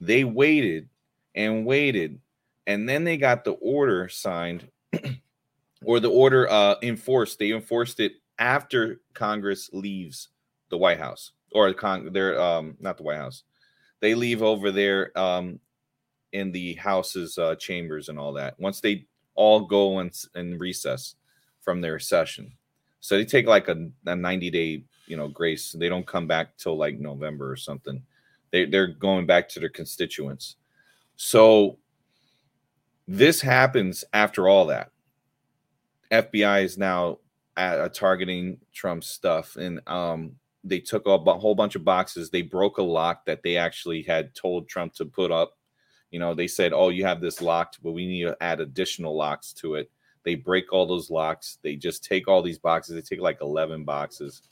They 0.00 0.24
waited 0.24 0.88
and 1.34 1.66
waited, 1.66 2.20
and 2.66 2.88
then 2.88 3.04
they 3.04 3.16
got 3.16 3.44
the 3.44 3.52
order 3.52 4.08
signed 4.08 4.68
or 5.84 5.98
the 5.98 6.10
order 6.10 6.48
uh, 6.48 6.76
enforced. 6.82 7.38
They 7.40 7.50
enforced 7.50 7.98
it 7.98 8.12
after 8.38 9.00
Congress 9.14 9.68
leaves 9.72 10.28
the 10.70 10.78
White 10.78 11.00
House 11.00 11.32
or 11.52 11.72
con- 11.72 12.12
they're 12.12 12.40
um, 12.40 12.76
not 12.80 12.96
the 12.96 13.02
White 13.02 13.16
House. 13.16 13.42
They 14.00 14.14
leave 14.14 14.42
over 14.42 14.70
there 14.70 15.16
um, 15.18 15.58
in 16.32 16.52
the 16.52 16.74
House's 16.74 17.36
uh, 17.36 17.56
chambers 17.56 18.08
and 18.08 18.18
all 18.18 18.32
that. 18.34 18.58
Once 18.60 18.80
they 18.80 19.06
all 19.34 19.60
go 19.60 19.98
and, 19.98 20.12
and 20.34 20.60
recess 20.60 21.16
from 21.68 21.82
their 21.82 21.98
session, 21.98 22.50
so 23.00 23.18
they 23.18 23.26
take 23.26 23.46
like 23.46 23.68
a, 23.68 23.90
a 24.06 24.16
90 24.16 24.50
day 24.50 24.84
you 25.06 25.18
know 25.18 25.28
grace. 25.28 25.72
They 25.72 25.90
don't 25.90 26.06
come 26.06 26.26
back 26.26 26.56
till 26.56 26.78
like 26.78 26.98
November 26.98 27.52
or 27.52 27.56
something. 27.56 28.02
They, 28.52 28.64
they're 28.64 28.86
going 28.86 29.26
back 29.26 29.50
to 29.50 29.60
their 29.60 29.68
constituents. 29.68 30.56
So 31.16 31.76
this 33.06 33.42
happens 33.42 34.02
after 34.14 34.48
all 34.48 34.64
that. 34.66 34.92
FBI 36.10 36.64
is 36.64 36.78
now 36.78 37.18
at, 37.54 37.92
targeting 37.92 38.56
Trump's 38.72 39.08
stuff, 39.08 39.56
and 39.56 39.86
um, 39.86 40.36
they 40.64 40.78
took 40.80 41.06
a 41.06 41.18
whole 41.18 41.54
bunch 41.54 41.74
of 41.74 41.84
boxes. 41.84 42.30
They 42.30 42.40
broke 42.40 42.78
a 42.78 42.82
lock 42.82 43.26
that 43.26 43.42
they 43.42 43.58
actually 43.58 44.02
had 44.04 44.34
told 44.34 44.70
Trump 44.70 44.94
to 44.94 45.04
put 45.04 45.30
up. 45.30 45.58
You 46.10 46.18
know, 46.18 46.32
they 46.32 46.46
said, 46.46 46.72
"Oh, 46.72 46.88
you 46.88 47.04
have 47.04 47.20
this 47.20 47.42
locked, 47.42 47.82
but 47.82 47.92
we 47.92 48.06
need 48.06 48.22
to 48.22 48.36
add 48.40 48.60
additional 48.60 49.14
locks 49.14 49.52
to 49.54 49.74
it." 49.74 49.90
They 50.24 50.34
break 50.34 50.72
all 50.72 50.86
those 50.86 51.10
locks. 51.10 51.58
They 51.62 51.76
just 51.76 52.04
take 52.04 52.28
all 52.28 52.42
these 52.42 52.58
boxes. 52.58 52.94
They 52.94 53.02
take 53.02 53.20
like 53.20 53.40
eleven 53.40 53.84
boxes, 53.84 54.42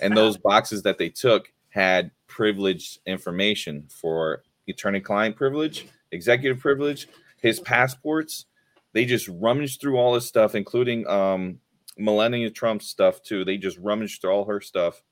and 0.00 0.16
those 0.16 0.36
boxes 0.36 0.82
that 0.82 0.98
they 0.98 1.08
took 1.08 1.52
had 1.68 2.10
privileged 2.26 3.00
information 3.06 3.86
for 3.88 4.42
attorney-client 4.68 5.36
privilege, 5.36 5.86
executive 6.12 6.58
privilege, 6.58 7.08
his 7.40 7.60
passports. 7.60 8.46
They 8.92 9.04
just 9.04 9.28
rummaged 9.28 9.80
through 9.80 9.98
all 9.98 10.14
his 10.14 10.26
stuff, 10.26 10.54
including 10.54 11.06
um, 11.08 11.58
Melania 11.98 12.50
Trump 12.50 12.82
stuff 12.82 13.22
too. 13.22 13.44
They 13.44 13.56
just 13.56 13.78
rummaged 13.78 14.20
through 14.20 14.30
all 14.30 14.44
her 14.44 14.60
stuff 14.60 15.02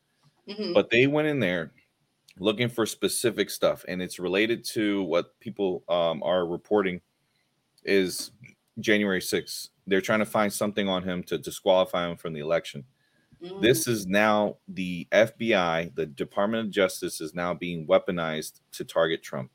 Mm-hmm. 0.49 0.73
But 0.73 0.91
they 0.91 1.07
went 1.07 1.29
in 1.29 1.41
there 1.41 1.73
looking 2.39 2.69
for 2.69 2.87
specific 2.87 3.51
stuff, 3.51 3.85
and 3.87 4.03
it's 4.03 4.19
related 4.19 4.65
to 4.73 5.03
what 5.05 5.39
people 5.41 5.85
um, 5.89 6.23
are 6.23 6.47
reporting 6.47 7.01
is 7.85 8.33
January 8.81 9.21
6th. 9.21 9.69
They're 9.87 10.01
trying 10.01 10.21
to 10.21 10.27
find 10.27 10.53
something 10.53 10.89
on 10.89 11.03
him 11.03 11.23
to 11.25 11.39
disqualify 11.39 12.09
him 12.09 12.17
from 12.17 12.33
the 12.33 12.41
election. 12.41 12.85
Mm-hmm. 13.43 13.61
This 13.61 13.89
is 13.89 14.07
now 14.07 14.57
the 14.69 15.09
FBI, 15.13 15.95
the 15.95 16.07
Department 16.07 16.67
of 16.67 16.73
Justice, 16.73 17.21
is 17.21 17.35
now 17.35 17.55
being 17.55 17.87
weaponized 17.87 18.61
to 18.73 18.85
target 18.85 19.23
Trump. 19.23 19.51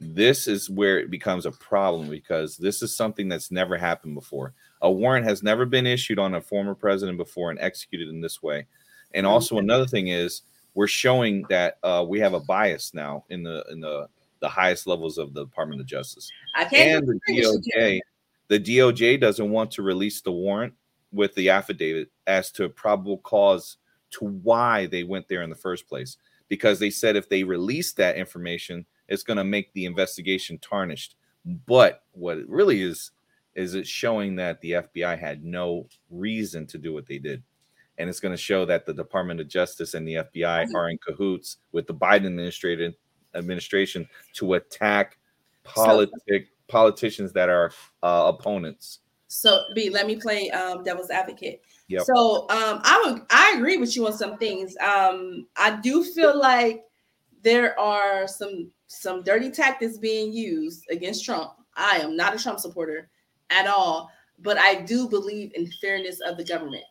This 0.00 0.46
is 0.46 0.70
where 0.70 0.98
it 0.98 1.10
becomes 1.10 1.46
a 1.46 1.52
problem 1.52 2.08
because 2.08 2.56
this 2.56 2.82
is 2.82 2.96
something 2.96 3.28
that's 3.28 3.50
never 3.50 3.76
happened 3.76 4.14
before. 4.14 4.54
A 4.82 4.90
warrant 4.90 5.24
has 5.24 5.42
never 5.42 5.66
been 5.66 5.86
issued 5.86 6.18
on 6.18 6.34
a 6.34 6.40
former 6.40 6.74
president 6.74 7.16
before 7.16 7.50
and 7.50 7.58
executed 7.60 8.08
in 8.08 8.20
this 8.20 8.42
way. 8.42 8.66
And 9.14 9.26
also 9.26 9.58
another 9.58 9.86
thing 9.86 10.08
is 10.08 10.42
we're 10.74 10.88
showing 10.88 11.44
that 11.48 11.78
uh, 11.82 12.04
we 12.06 12.20
have 12.20 12.34
a 12.34 12.40
bias 12.40 12.92
now 12.92 13.24
in 13.30 13.42
the 13.42 13.64
in 13.70 13.80
the 13.80 14.08
the 14.40 14.48
highest 14.48 14.86
levels 14.86 15.16
of 15.16 15.32
the 15.32 15.44
Department 15.44 15.80
of 15.80 15.86
Justice. 15.86 16.30
I 16.54 16.66
can't 16.66 17.08
and 17.08 17.20
the 17.26 17.32
DOJ, 17.32 18.00
the 18.48 18.60
DOJ 18.60 19.20
doesn't 19.20 19.50
want 19.50 19.70
to 19.72 19.82
release 19.82 20.20
the 20.20 20.32
warrant 20.32 20.74
with 21.12 21.34
the 21.34 21.50
affidavit 21.50 22.10
as 22.26 22.50
to 22.52 22.64
a 22.64 22.68
probable 22.68 23.18
cause 23.18 23.76
to 24.10 24.24
why 24.24 24.86
they 24.86 25.02
went 25.02 25.28
there 25.28 25.42
in 25.42 25.50
the 25.50 25.56
first 25.56 25.88
place. 25.88 26.16
Because 26.48 26.78
they 26.78 26.90
said 26.90 27.16
if 27.16 27.28
they 27.28 27.42
release 27.42 27.92
that 27.94 28.16
information, 28.16 28.84
it's 29.08 29.22
going 29.22 29.38
to 29.38 29.44
make 29.44 29.72
the 29.72 29.86
investigation 29.86 30.58
tarnished. 30.58 31.16
But 31.66 32.02
what 32.12 32.38
it 32.38 32.48
really 32.48 32.82
is, 32.82 33.12
is 33.54 33.74
it 33.74 33.86
showing 33.86 34.36
that 34.36 34.60
the 34.60 34.72
FBI 34.72 35.18
had 35.18 35.44
no 35.44 35.86
reason 36.10 36.66
to 36.66 36.78
do 36.78 36.92
what 36.92 37.06
they 37.06 37.18
did 37.18 37.42
and 37.98 38.10
it's 38.10 38.20
going 38.20 38.32
to 38.32 38.40
show 38.40 38.64
that 38.66 38.86
the 38.86 38.94
Department 38.94 39.40
of 39.40 39.48
Justice 39.48 39.94
and 39.94 40.06
the 40.06 40.14
FBI 40.14 40.64
mm-hmm. 40.64 40.76
are 40.76 40.90
in 40.90 40.98
cahoots 40.98 41.58
with 41.72 41.86
the 41.86 41.94
Biden 41.94 42.26
administration 42.26 42.94
administration 43.34 44.08
to 44.34 44.54
attack 44.54 45.18
politic 45.64 46.46
so, 46.46 46.53
politicians 46.68 47.32
that 47.32 47.48
are 47.48 47.70
uh, 48.02 48.32
opponents. 48.34 49.00
So, 49.28 49.62
B, 49.74 49.90
let 49.90 50.06
me 50.06 50.16
play 50.16 50.50
um, 50.50 50.84
devil's 50.84 51.10
advocate. 51.10 51.62
Yep. 51.88 52.02
So, 52.02 52.42
um, 52.50 52.80
I 52.84 53.02
would 53.04 53.22
I 53.30 53.54
agree 53.56 53.76
with 53.76 53.96
you 53.96 54.06
on 54.06 54.12
some 54.12 54.38
things. 54.38 54.76
Um, 54.78 55.46
I 55.56 55.78
do 55.82 56.04
feel 56.04 56.38
like 56.38 56.84
there 57.42 57.78
are 57.78 58.26
some 58.26 58.70
some 58.86 59.22
dirty 59.22 59.50
tactics 59.50 59.98
being 59.98 60.32
used 60.32 60.84
against 60.90 61.24
Trump. 61.24 61.52
I 61.76 61.98
am 61.98 62.16
not 62.16 62.34
a 62.34 62.38
Trump 62.38 62.60
supporter 62.60 63.10
at 63.50 63.66
all, 63.66 64.10
but 64.38 64.58
I 64.58 64.82
do 64.82 65.08
believe 65.08 65.52
in 65.54 65.70
fairness 65.80 66.20
of 66.20 66.36
the 66.36 66.44
government. 66.44 66.84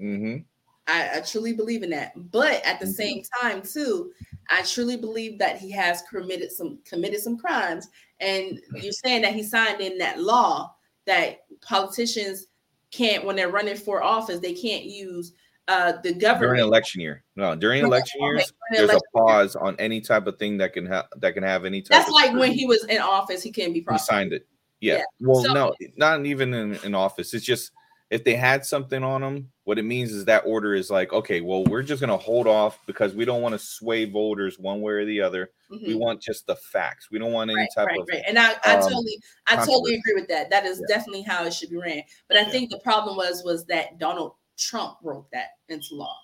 Mm-hmm. 0.00 0.42
I, 0.88 1.18
I, 1.18 1.20
truly 1.20 1.52
believe 1.52 1.82
in 1.82 1.90
that. 1.90 2.12
But 2.30 2.64
at 2.64 2.80
the 2.80 2.86
mm-hmm. 2.86 2.92
same 2.92 3.22
time, 3.40 3.62
too, 3.62 4.10
I 4.50 4.62
truly 4.62 4.96
believe 4.96 5.38
that 5.38 5.58
he 5.58 5.70
has 5.72 6.02
committed 6.02 6.50
some 6.50 6.78
committed 6.84 7.20
some 7.20 7.38
crimes. 7.38 7.88
And 8.20 8.60
you're 8.74 8.92
saying 8.92 9.22
that 9.22 9.34
he 9.34 9.42
signed 9.42 9.80
in 9.80 9.98
that 9.98 10.20
law 10.20 10.74
that 11.06 11.44
politicians 11.60 12.46
can't, 12.90 13.24
when 13.24 13.36
they're 13.36 13.50
running 13.50 13.76
for 13.76 14.02
office, 14.02 14.40
they 14.40 14.54
can't 14.54 14.84
use 14.84 15.34
uh, 15.68 15.92
the 16.02 16.14
government 16.14 16.40
during 16.40 16.60
election 16.62 17.00
year. 17.00 17.22
No, 17.36 17.54
during 17.54 17.84
election 17.84 18.22
years, 18.22 18.52
there's 18.70 18.84
election 18.84 19.08
a 19.14 19.18
pause 19.18 19.54
year. 19.54 19.64
on 19.64 19.76
any 19.78 20.00
type 20.00 20.26
of 20.26 20.38
thing 20.38 20.56
that 20.58 20.72
can 20.72 20.86
have 20.86 21.06
that 21.18 21.34
can 21.34 21.42
have 21.42 21.66
any 21.66 21.82
type. 21.82 21.90
That's 21.90 22.10
like 22.10 22.32
when 22.32 22.52
he 22.52 22.64
was 22.64 22.84
in 22.86 23.00
office, 23.02 23.42
he 23.42 23.52
can't 23.52 23.74
be 23.74 23.82
prosecuted. 23.82 24.00
He 24.00 24.16
signed 24.16 24.32
it. 24.32 24.46
Yeah. 24.80 24.96
yeah. 24.96 25.02
Well, 25.20 25.44
so, 25.44 25.52
no, 25.52 25.74
not 25.96 26.24
even 26.24 26.54
in, 26.54 26.74
in 26.76 26.94
office. 26.94 27.34
It's 27.34 27.44
just 27.44 27.72
if 28.10 28.24
they 28.24 28.34
had 28.34 28.64
something 28.64 29.04
on 29.04 29.20
them, 29.20 29.50
what 29.64 29.78
it 29.78 29.82
means 29.82 30.12
is 30.12 30.24
that 30.24 30.44
order 30.46 30.74
is 30.74 30.90
like, 30.90 31.12
okay, 31.12 31.42
well, 31.42 31.64
we're 31.64 31.82
just 31.82 32.00
going 32.00 32.10
to 32.10 32.16
hold 32.16 32.46
off 32.46 32.78
because 32.86 33.14
we 33.14 33.26
don't 33.26 33.42
want 33.42 33.52
to 33.52 33.58
sway 33.58 34.06
voters 34.06 34.58
one 34.58 34.80
way 34.80 34.94
or 34.94 35.04
the 35.04 35.20
other. 35.20 35.50
Mm-hmm. 35.70 35.86
We 35.86 35.94
want 35.94 36.22
just 36.22 36.46
the 36.46 36.56
facts. 36.56 37.10
We 37.10 37.18
don't 37.18 37.32
want 37.32 37.50
any 37.50 37.60
right, 37.60 37.68
type 37.74 37.88
right, 37.88 38.00
of 38.00 38.08
right. 38.10 38.22
And 38.26 38.38
I, 38.38 38.54
I 38.64 38.76
um, 38.76 38.82
totally, 38.82 39.18
I 39.46 39.56
totally 39.56 39.94
agree 39.96 40.14
with 40.14 40.28
that. 40.28 40.48
That 40.48 40.64
is 40.64 40.80
yeah. 40.88 40.96
definitely 40.96 41.22
how 41.22 41.44
it 41.44 41.52
should 41.52 41.68
be 41.68 41.76
ran. 41.76 42.02
But 42.28 42.38
I 42.38 42.42
yeah. 42.42 42.50
think 42.50 42.70
the 42.70 42.78
problem 42.78 43.16
was 43.16 43.42
was 43.44 43.66
that 43.66 43.98
Donald 43.98 44.32
Trump 44.56 44.96
wrote 45.02 45.26
that 45.32 45.48
into 45.68 45.88
law. 45.92 46.16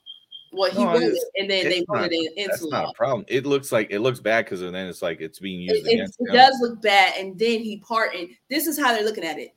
Well, 0.54 0.70
he 0.70 0.82
no, 0.82 0.92
wrote 0.92 1.02
it, 1.02 1.18
and 1.36 1.50
then 1.50 1.64
they 1.64 1.84
wrote 1.88 2.12
it 2.12 2.32
into 2.36 2.48
that's 2.48 2.62
law. 2.62 2.82
Not 2.82 2.90
a 2.90 2.92
problem. 2.94 3.26
It 3.28 3.44
looks 3.44 3.72
like 3.72 3.88
it 3.90 3.98
looks 3.98 4.20
bad 4.20 4.46
because 4.46 4.60
then 4.60 4.74
it's 4.74 5.02
like 5.02 5.20
it's 5.20 5.40
being 5.40 5.60
used. 5.60 5.86
It, 5.86 5.98
it, 5.98 6.10
it 6.18 6.32
does 6.32 6.56
look 6.62 6.80
bad, 6.80 7.14
and 7.18 7.38
then 7.38 7.60
he 7.60 7.82
pardoned. 7.86 8.30
This 8.48 8.66
is 8.66 8.78
how 8.78 8.92
they're 8.92 9.04
looking 9.04 9.24
at 9.24 9.38
it 9.38 9.54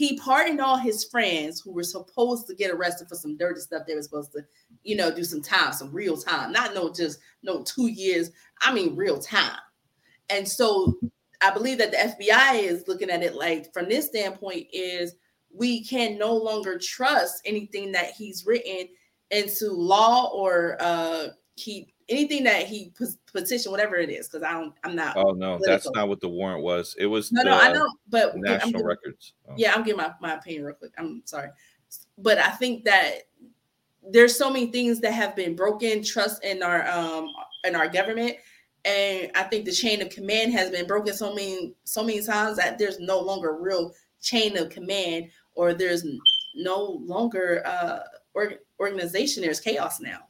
he 0.00 0.16
pardoned 0.16 0.62
all 0.62 0.78
his 0.78 1.04
friends 1.04 1.60
who 1.60 1.70
were 1.72 1.82
supposed 1.82 2.46
to 2.46 2.54
get 2.54 2.70
arrested 2.70 3.06
for 3.06 3.16
some 3.16 3.36
dirty 3.36 3.60
stuff 3.60 3.82
they 3.86 3.94
were 3.94 4.00
supposed 4.00 4.32
to, 4.32 4.42
you 4.82 4.96
know, 4.96 5.14
do 5.14 5.22
some 5.22 5.42
time, 5.42 5.74
some 5.74 5.92
real 5.92 6.16
time, 6.16 6.50
not 6.52 6.72
no 6.74 6.90
just 6.90 7.18
no 7.42 7.62
two 7.64 7.88
years. 7.88 8.30
I 8.62 8.72
mean, 8.72 8.96
real 8.96 9.18
time. 9.18 9.58
And 10.30 10.48
so 10.48 10.98
I 11.42 11.50
believe 11.50 11.76
that 11.76 11.90
the 11.90 11.98
FBI 11.98 12.62
is 12.62 12.88
looking 12.88 13.10
at 13.10 13.22
it 13.22 13.34
like 13.34 13.74
from 13.74 13.90
this 13.90 14.06
standpoint 14.06 14.68
is 14.72 15.16
we 15.52 15.84
can 15.84 16.16
no 16.16 16.34
longer 16.34 16.78
trust 16.78 17.42
anything 17.44 17.92
that 17.92 18.12
he's 18.12 18.46
written 18.46 18.88
into 19.30 19.70
law 19.70 20.30
or 20.32 20.78
uh 20.80 21.26
keep 21.58 21.92
anything 22.10 22.44
that 22.44 22.66
he 22.66 22.92
petition, 23.32 23.70
whatever 23.70 23.96
it 23.96 24.10
is, 24.10 24.28
because 24.28 24.42
I 24.42 24.52
don't, 24.52 24.74
I'm 24.84 24.96
not. 24.96 25.16
Oh 25.16 25.30
no, 25.30 25.56
political. 25.56 25.66
that's 25.66 25.90
not 25.92 26.08
what 26.08 26.20
the 26.20 26.28
warrant 26.28 26.62
was. 26.62 26.96
It 26.98 27.06
was 27.06 27.32
no, 27.32 27.42
no, 27.42 27.58
I 27.58 27.72
know, 27.72 27.86
but 28.08 28.36
national 28.36 28.72
giving, 28.72 28.86
records. 28.86 29.32
Oh. 29.48 29.54
Yeah, 29.56 29.72
I'm 29.74 29.84
giving 29.84 29.98
my, 29.98 30.12
my 30.20 30.34
opinion 30.34 30.64
real 30.64 30.74
quick. 30.74 30.92
I'm 30.98 31.22
sorry, 31.24 31.50
but 32.18 32.38
I 32.38 32.50
think 32.50 32.84
that 32.84 33.28
there's 34.10 34.36
so 34.36 34.50
many 34.50 34.66
things 34.66 35.00
that 35.00 35.12
have 35.12 35.36
been 35.36 35.54
broken, 35.54 36.02
trust 36.02 36.44
in 36.44 36.62
our 36.62 36.86
um 36.90 37.28
in 37.64 37.76
our 37.76 37.88
government, 37.88 38.36
and 38.84 39.30
I 39.34 39.44
think 39.44 39.64
the 39.64 39.72
chain 39.72 40.02
of 40.02 40.10
command 40.10 40.52
has 40.52 40.70
been 40.70 40.86
broken 40.86 41.14
so 41.14 41.32
many 41.32 41.74
so 41.84 42.02
many 42.02 42.22
times 42.22 42.56
that 42.56 42.78
there's 42.78 42.98
no 42.98 43.20
longer 43.20 43.56
real 43.56 43.94
chain 44.20 44.56
of 44.58 44.68
command, 44.68 45.30
or 45.54 45.72
there's 45.72 46.04
no 46.56 47.00
longer 47.04 47.62
uh 47.64 48.00
organization. 48.80 49.42
There's 49.42 49.60
chaos 49.60 50.00
now 50.00 50.29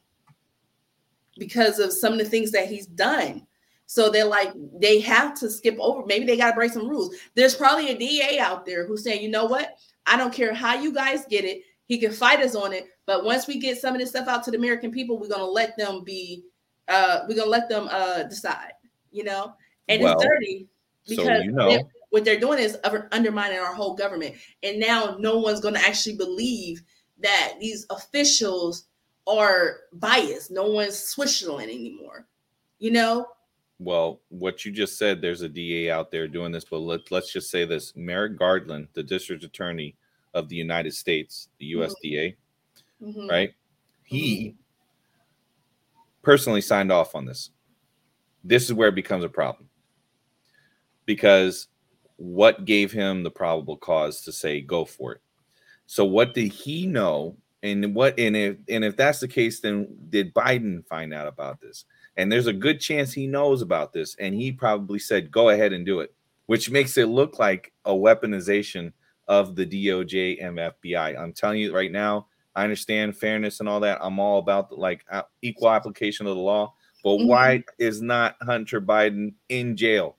because 1.41 1.79
of 1.79 1.91
some 1.91 2.13
of 2.13 2.19
the 2.19 2.25
things 2.25 2.51
that 2.51 2.67
he's 2.67 2.85
done. 2.85 3.47
So 3.87 4.11
they're 4.11 4.25
like, 4.25 4.53
they 4.79 4.99
have 4.99 5.33
to 5.39 5.49
skip 5.49 5.75
over. 5.79 6.05
Maybe 6.05 6.23
they 6.23 6.37
got 6.37 6.51
to 6.51 6.55
break 6.55 6.71
some 6.71 6.87
rules. 6.87 7.15
There's 7.33 7.55
probably 7.55 7.89
a 7.89 7.97
DA 7.97 8.37
out 8.37 8.63
there 8.63 8.85
who's 8.85 9.03
saying, 9.03 9.23
you 9.23 9.29
know 9.29 9.45
what? 9.45 9.75
I 10.05 10.17
don't 10.17 10.31
care 10.31 10.53
how 10.53 10.75
you 10.75 10.93
guys 10.93 11.25
get 11.31 11.43
it. 11.43 11.63
He 11.87 11.97
can 11.97 12.11
fight 12.11 12.41
us 12.41 12.53
on 12.55 12.73
it. 12.73 12.85
But 13.07 13.25
once 13.25 13.47
we 13.47 13.57
get 13.57 13.81
some 13.81 13.95
of 13.95 13.99
this 13.99 14.11
stuff 14.11 14.27
out 14.27 14.43
to 14.43 14.51
the 14.51 14.57
American 14.57 14.91
people, 14.91 15.19
we're 15.19 15.29
gonna 15.29 15.43
let 15.43 15.75
them 15.77 16.03
be. 16.03 16.43
Uh, 16.87 17.21
we're 17.27 17.35
gonna 17.35 17.49
let 17.49 17.69
them 17.69 17.89
uh 17.89 18.21
decide. 18.23 18.73
You 19.09 19.23
know, 19.23 19.53
and 19.89 20.03
well, 20.03 20.13
it's 20.13 20.23
dirty 20.23 20.67
because 21.09 21.25
so 21.25 21.37
you 21.37 21.51
know. 21.51 21.69
they're, 21.69 21.83
what 22.11 22.23
they're 22.23 22.39
doing 22.39 22.59
is 22.59 22.77
undermining 23.11 23.57
our 23.57 23.73
whole 23.73 23.95
government. 23.95 24.35
And 24.61 24.79
now 24.79 25.17
no 25.19 25.39
one's 25.39 25.59
gonna 25.59 25.79
actually 25.79 26.17
believe 26.17 26.83
that 27.17 27.55
these 27.59 27.87
officials 27.89 28.85
are 29.27 29.81
biased. 29.93 30.51
No 30.51 30.69
one's 30.69 30.97
Switzerland 30.97 31.71
anymore. 31.71 32.27
You 32.79 32.91
know? 32.91 33.27
Well, 33.79 34.21
what 34.29 34.63
you 34.63 34.71
just 34.71 34.97
said, 34.97 35.21
there's 35.21 35.41
a 35.41 35.49
DA 35.49 35.89
out 35.89 36.11
there 36.11 36.27
doing 36.27 36.51
this, 36.51 36.65
but 36.65 36.79
let, 36.79 37.11
let's 37.11 37.33
just 37.33 37.49
say 37.49 37.65
this 37.65 37.95
Merrick 37.95 38.37
Garland, 38.37 38.87
the 38.93 39.03
district 39.03 39.43
attorney 39.43 39.95
of 40.33 40.49
the 40.49 40.55
United 40.55 40.93
States, 40.93 41.49
the 41.59 41.73
USDA, 41.73 42.35
mm-hmm. 43.03 43.09
mm-hmm. 43.09 43.29
right? 43.29 43.51
He 44.03 44.49
mm-hmm. 44.49 46.01
personally 46.21 46.61
signed 46.61 46.91
off 46.91 47.15
on 47.15 47.25
this. 47.25 47.49
This 48.43 48.65
is 48.65 48.73
where 48.73 48.89
it 48.89 48.95
becomes 48.95 49.23
a 49.23 49.29
problem 49.29 49.69
because 51.05 51.67
what 52.17 52.65
gave 52.65 52.91
him 52.91 53.23
the 53.23 53.31
probable 53.31 53.77
cause 53.77 54.21
to 54.21 54.31
say 54.31 54.61
go 54.61 54.85
for 54.85 55.13
it? 55.13 55.21
So, 55.85 56.05
what 56.05 56.33
did 56.33 56.51
he 56.51 56.87
know 56.87 57.35
and 57.63 57.93
what 57.93 58.19
and 58.19 58.35
if 58.35 58.57
and 58.69 58.83
if 58.83 58.97
that's 58.97 59.19
the 59.19 59.27
case, 59.27 59.59
then 59.59 59.87
did 60.09 60.33
Biden 60.33 60.85
find 60.87 61.13
out 61.13 61.27
about 61.27 61.61
this? 61.61 61.85
And 62.17 62.31
there's 62.31 62.47
a 62.47 62.53
good 62.53 62.79
chance 62.79 63.13
he 63.13 63.27
knows 63.27 63.61
about 63.61 63.93
this. 63.93 64.15
And 64.19 64.35
he 64.35 64.51
probably 64.51 64.99
said, 64.99 65.31
go 65.31 65.49
ahead 65.49 65.73
and 65.73 65.85
do 65.85 66.01
it, 66.01 66.13
which 66.47 66.69
makes 66.69 66.97
it 66.97 67.07
look 67.07 67.39
like 67.39 67.71
a 67.85 67.91
weaponization 67.91 68.91
of 69.27 69.55
the 69.55 69.65
DOJ 69.65 70.43
and 70.45 70.57
FBI. 70.57 71.17
I'm 71.17 71.33
telling 71.33 71.59
you 71.59 71.73
right 71.73 71.91
now, 71.91 72.27
I 72.55 72.63
understand 72.63 73.15
fairness 73.15 73.59
and 73.59 73.69
all 73.69 73.79
that. 73.81 73.99
I'm 74.01 74.19
all 74.19 74.39
about 74.39 74.69
the, 74.69 74.75
like 74.75 75.05
uh, 75.09 75.21
equal 75.41 75.71
application 75.71 76.27
of 76.27 76.35
the 76.35 76.41
law. 76.41 76.73
But 77.03 77.11
mm-hmm. 77.11 77.27
why 77.27 77.63
is 77.79 78.01
not 78.01 78.35
Hunter 78.41 78.81
Biden 78.81 79.33
in 79.49 79.77
jail? 79.77 80.17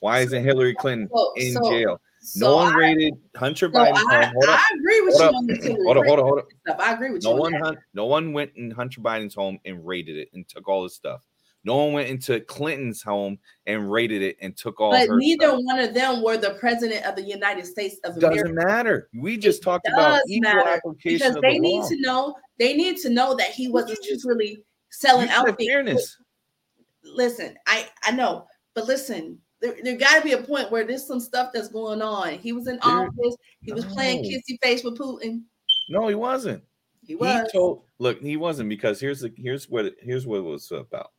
Why 0.00 0.20
isn't 0.20 0.44
Hillary 0.44 0.74
Clinton 0.74 1.08
so, 1.12 1.32
in 1.36 1.52
so, 1.54 1.70
jail? 1.70 2.00
So 2.22 2.46
no 2.50 2.56
one 2.56 2.74
I, 2.74 2.76
rated 2.76 3.14
Hunter 3.34 3.70
Biden. 3.70 3.94
I, 3.94 4.32
I, 4.46 4.64
agree 4.78 5.00
with 5.00 5.18
hold 5.18 5.32
you 5.32 5.38
on 5.38 5.46
this. 5.46 5.66
Hold 5.66 5.96
on, 5.96 6.06
hold 6.06 6.18
on, 6.18 6.24
hold 6.26 6.38
on. 6.68 6.80
I 6.80 6.92
agree 6.92 7.10
with 7.10 7.24
no 7.24 7.34
you. 7.34 7.40
One, 7.40 7.54
on 7.62 7.78
no 7.94 8.04
one 8.04 8.32
went 8.32 8.52
in 8.56 8.70
Hunter 8.70 9.00
Biden's 9.00 9.34
home 9.34 9.58
and 9.64 9.84
raided 9.86 10.16
it 10.16 10.28
and 10.34 10.46
took 10.46 10.68
all 10.68 10.82
his 10.82 10.94
stuff. 10.94 11.26
No 11.64 11.76
one 11.76 11.92
went 11.92 12.08
into 12.08 12.40
Clinton's 12.40 13.02
home 13.02 13.38
and 13.66 13.90
raided 13.90 14.22
it 14.22 14.36
and 14.40 14.56
took 14.56 14.80
all. 14.80 14.92
But 14.92 15.08
neither 15.10 15.48
stuff. 15.48 15.60
one 15.62 15.78
of 15.78 15.94
them 15.94 16.22
were 16.22 16.36
the 16.36 16.54
president 16.54 17.04
of 17.04 17.16
the 17.16 17.22
United 17.22 17.66
States 17.66 17.96
of 18.04 18.14
Doesn't 18.14 18.24
America. 18.24 18.54
Doesn't 18.54 18.68
matter. 18.68 19.08
We 19.14 19.36
just 19.36 19.60
it 19.60 19.64
talked 19.64 19.88
about 19.88 20.22
equal 20.28 20.66
application 20.66 21.18
because 21.18 21.42
they 21.42 21.54
the 21.54 21.60
need 21.60 21.80
law. 21.80 21.88
to 21.88 22.00
know. 22.00 22.34
They 22.58 22.74
need 22.74 22.96
to 22.98 23.10
know 23.10 23.34
that 23.36 23.48
he 23.50 23.68
wasn't 23.68 24.02
just 24.02 24.26
really 24.26 24.62
selling 24.90 25.28
out 25.30 25.58
fairness. 25.58 26.16
Listen, 27.04 27.54
I 27.66 27.88
I 28.02 28.12
know, 28.12 28.46
but 28.74 28.86
listen, 28.86 29.38
there, 29.60 29.74
there 29.82 29.96
got 29.96 30.18
to 30.18 30.22
be 30.22 30.32
a 30.32 30.42
point 30.42 30.70
where 30.70 30.84
there's 30.84 31.06
some 31.06 31.20
stuff 31.20 31.50
that's 31.52 31.68
going 31.68 32.02
on. 32.02 32.38
He 32.38 32.52
was 32.52 32.66
in 32.66 32.78
there, 32.82 33.08
office. 33.08 33.36
He 33.62 33.72
was 33.72 33.86
no. 33.86 33.94
playing 33.94 34.24
kissy 34.24 34.58
face 34.62 34.82
with 34.82 34.98
Putin. 34.98 35.42
No, 35.88 36.08
he 36.08 36.14
wasn't. 36.14 36.62
He 37.04 37.14
was. 37.14 37.46
He 37.46 37.58
told. 37.58 37.82
Look, 37.98 38.20
he 38.20 38.36
wasn't 38.36 38.68
because 38.68 39.00
here's 39.00 39.20
the 39.20 39.32
here's 39.36 39.68
what 39.68 39.94
here's 40.00 40.26
what 40.26 40.38
it 40.38 40.42
was 40.42 40.70
about. 40.70 41.12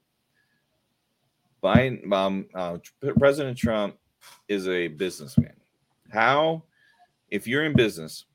Biden, 1.64 2.12
um, 2.12 2.48
uh, 2.56 2.78
President 3.20 3.58
Trump 3.58 3.96
is 4.48 4.68
a 4.68 4.88
businessman. 4.88 5.54
How, 6.12 6.64
if 7.30 7.48
you're 7.48 7.66
in 7.66 7.76
business, 7.76 8.26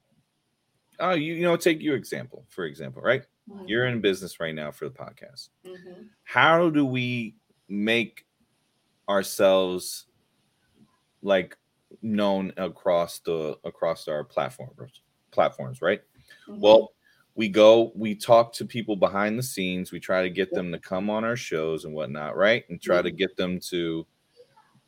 oh, 1.01 1.15
you, 1.15 1.35
you 1.35 1.43
know, 1.43 1.57
take 1.57 1.83
your 1.83 1.97
example, 1.97 2.45
for 2.49 2.65
example, 2.67 3.03
right? 3.03 3.23
Mm-hmm. 3.51 3.67
You're 3.67 3.87
in 3.87 4.01
business 4.01 4.39
right 4.39 4.55
now 4.55 4.71
for 4.71 4.89
the 4.89 4.95
podcast. 4.95 5.49
Mm-hmm. 5.67 6.03
How 6.25 6.71
do 6.71 6.87
we 6.87 7.35
make 7.69 8.26
ourselves 9.09 10.07
like 11.23 11.57
known 12.03 12.53
across 12.57 13.21
the 13.21 13.57
across 13.65 14.09
our 14.09 14.25
platforms 14.25 15.03
platforms, 15.31 15.83
right? 15.83 16.01
Mm-hmm. 16.49 16.61
Well, 16.61 16.93
we 17.37 17.49
go, 17.49 17.93
we 17.95 18.15
talk 18.15 18.53
to 18.55 18.65
people 18.65 18.97
behind 18.97 19.39
the 19.39 19.43
scenes, 19.43 19.93
we 19.93 20.01
try 20.01 20.23
to 20.23 20.31
get 20.31 20.51
them 20.53 20.73
to 20.73 20.79
come 20.79 21.11
on 21.11 21.23
our 21.23 21.37
shows 21.37 21.85
and 21.85 21.95
whatnot, 21.95 22.35
right? 22.37 22.65
And 22.71 22.81
try 22.81 22.97
mm-hmm. 22.97 23.05
to 23.05 23.11
get 23.13 23.37
them 23.37 23.61
to 23.69 24.07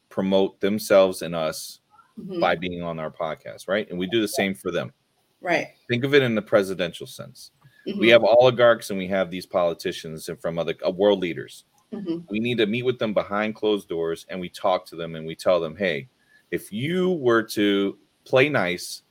promote 0.09 0.59
themselves 0.61 1.20
and 1.22 1.35
us 1.35 1.81
mm-hmm. 2.18 2.40
by 2.40 2.57
being 2.57 2.83
on 2.83 2.98
our 2.98 3.11
podcast, 3.11 3.68
right? 3.68 3.88
And 3.90 3.98
we 3.98 4.07
do 4.07 4.22
the 4.22 4.28
same 4.28 4.54
for 4.54 4.70
them. 4.70 4.92
Right. 5.40 5.68
Think 5.88 6.04
of 6.04 6.14
it 6.14 6.22
in 6.22 6.35
the 6.35 6.42
presidential 6.42 7.07
sense. 7.07 7.52
Mm-hmm. 7.87 8.00
We 8.00 8.09
have 8.09 8.24
oligarchs 8.24 8.88
and 8.90 8.98
we 8.98 9.07
have 9.09 9.31
these 9.31 9.46
politicians 9.46 10.28
and 10.31 10.40
from 10.40 10.59
other 10.59 10.74
uh, 10.85 10.90
world 10.90 11.20
leaders. 11.20 11.64
Mm-hmm. 11.92 12.18
We 12.29 12.40
need 12.40 12.59
to 12.59 12.66
meet 12.66 12.85
with 12.85 12.98
them 12.98 13.14
behind 13.14 13.55
closed 13.55 13.88
doors 13.88 14.27
and 14.29 14.40
we 14.40 14.48
talk 14.48 14.85
to 14.87 14.96
them 14.96 15.16
and 15.16 15.27
we 15.27 15.35
tell 15.35 15.61
them, 15.61 15.77
hey, 15.77 16.09
if 16.51 16.72
you 16.72 17.12
were 17.12 17.42
to 17.44 17.98
play 18.24 18.48
nice, 18.48 19.03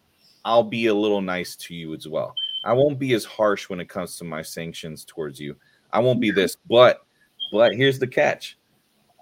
I'll 0.45 0.63
be 0.63 0.87
a 0.87 0.93
little 0.93 1.21
nice 1.21 1.55
to 1.57 1.75
you 1.75 1.93
as 1.93 2.07
well. 2.07 2.33
I 2.63 2.73
won't 2.73 2.99
be 2.99 3.13
as 3.13 3.25
harsh 3.25 3.69
when 3.69 3.79
it 3.79 3.89
comes 3.89 4.17
to 4.17 4.23
my 4.23 4.41
sanctions 4.41 5.05
towards 5.05 5.39
you. 5.39 5.55
I 5.91 5.99
won't 5.99 6.21
be 6.21 6.31
this, 6.31 6.57
but 6.69 7.05
but 7.51 7.73
here's 7.75 7.99
the 7.99 8.07
catch. 8.07 8.57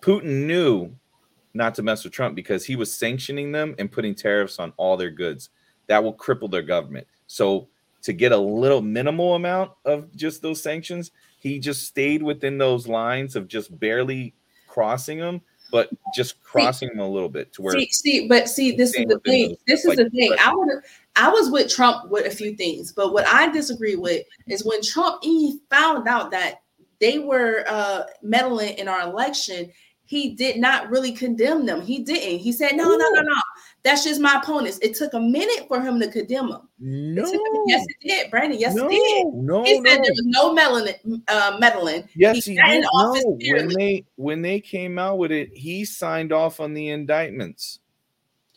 Putin 0.01 0.45
knew 0.45 0.95
not 1.53 1.75
to 1.75 1.83
mess 1.83 2.03
with 2.03 2.13
Trump 2.13 2.35
because 2.35 2.65
he 2.65 2.75
was 2.75 2.93
sanctioning 2.93 3.51
them 3.51 3.75
and 3.77 3.91
putting 3.91 4.15
tariffs 4.15 4.59
on 4.59 4.73
all 4.77 4.97
their 4.97 5.11
goods. 5.11 5.49
That 5.87 6.03
will 6.03 6.13
cripple 6.13 6.49
their 6.49 6.63
government. 6.63 7.07
So 7.27 7.67
to 8.01 8.13
get 8.13 8.31
a 8.31 8.37
little 8.37 8.81
minimal 8.81 9.35
amount 9.35 9.71
of 9.85 10.15
just 10.15 10.41
those 10.41 10.61
sanctions, 10.61 11.11
he 11.45 11.59
just 11.59 11.83
stayed 11.83 12.23
within 12.23 12.57
those 12.57 12.87
lines 12.87 13.35
of 13.35 13.47
just 13.47 13.77
barely 13.79 14.33
crossing 14.67 15.19
them 15.19 15.39
but 15.71 15.89
just 16.15 16.41
crossing 16.43 16.89
see, 16.89 16.95
them 16.95 17.03
a 17.03 17.07
little 17.07 17.29
bit 17.29 17.53
to 17.53 17.61
where 17.61 17.73
see, 17.73 17.87
see 17.91 18.27
but 18.27 18.49
see 18.49 18.71
this 18.71 18.95
is 18.95 19.05
the 19.05 19.19
thing. 19.19 19.55
this 19.67 19.85
is 19.85 19.95
the 19.95 20.09
thing. 20.09 20.31
i 20.43 20.53
would 20.53 20.69
i 21.15 21.29
was 21.29 21.51
with 21.51 21.69
trump 21.69 22.09
with 22.09 22.25
a 22.25 22.35
few 22.35 22.55
things 22.55 22.91
but 22.91 23.13
what 23.13 23.27
i 23.27 23.51
disagree 23.51 23.95
with 23.95 24.25
is 24.47 24.65
when 24.65 24.81
trump 24.81 25.23
he 25.23 25.59
found 25.69 26.07
out 26.07 26.31
that 26.31 26.61
they 26.99 27.19
were 27.19 27.63
uh 27.67 28.03
meddling 28.23 28.75
in 28.77 28.87
our 28.87 29.01
election 29.01 29.71
he 30.05 30.35
did 30.35 30.57
not 30.57 30.89
really 30.91 31.11
condemn 31.11 31.65
them. 31.65 31.81
He 31.81 32.03
didn't. 32.03 32.39
He 32.39 32.51
said 32.51 32.75
no 32.75 32.91
Ooh. 32.91 32.97
no 32.97 33.09
no 33.09 33.21
no 33.21 33.41
that's 33.85 34.03
just 34.03 34.19
my 34.19 34.41
opponents. 34.41 34.79
It 34.81 34.95
took 34.95 35.13
a 35.13 35.19
minute 35.19 35.67
for 35.67 35.79
him 35.79 35.99
to 35.99 36.07
condemn 36.09 36.49
them. 36.49 36.67
No. 36.79 37.23
It 37.23 37.39
yes, 37.67 37.85
it 37.87 38.07
did, 38.07 38.31
Brandon. 38.31 38.59
Yes, 38.59 38.73
no, 38.73 38.87
it 38.87 38.91
did. 38.91 39.33
No, 39.35 39.63
he 39.63 39.75
said 39.75 39.83
no. 39.83 39.91
there 39.91 40.01
was 40.01 40.23
no 40.25 40.53
meddling. 40.53 41.21
Uh, 41.27 41.57
meddling. 41.59 42.09
Yes, 42.15 42.45
he, 42.45 42.53
he 42.53 42.61
did. 42.61 42.83
No. 42.91 43.13
When 43.13 43.67
they 43.69 44.03
when 44.15 44.41
they 44.41 44.59
came 44.59 44.97
out 44.97 45.19
with 45.19 45.31
it, 45.31 45.55
he 45.55 45.85
signed 45.85 46.33
off 46.33 46.59
on 46.59 46.73
the 46.73 46.89
indictments. 46.89 47.79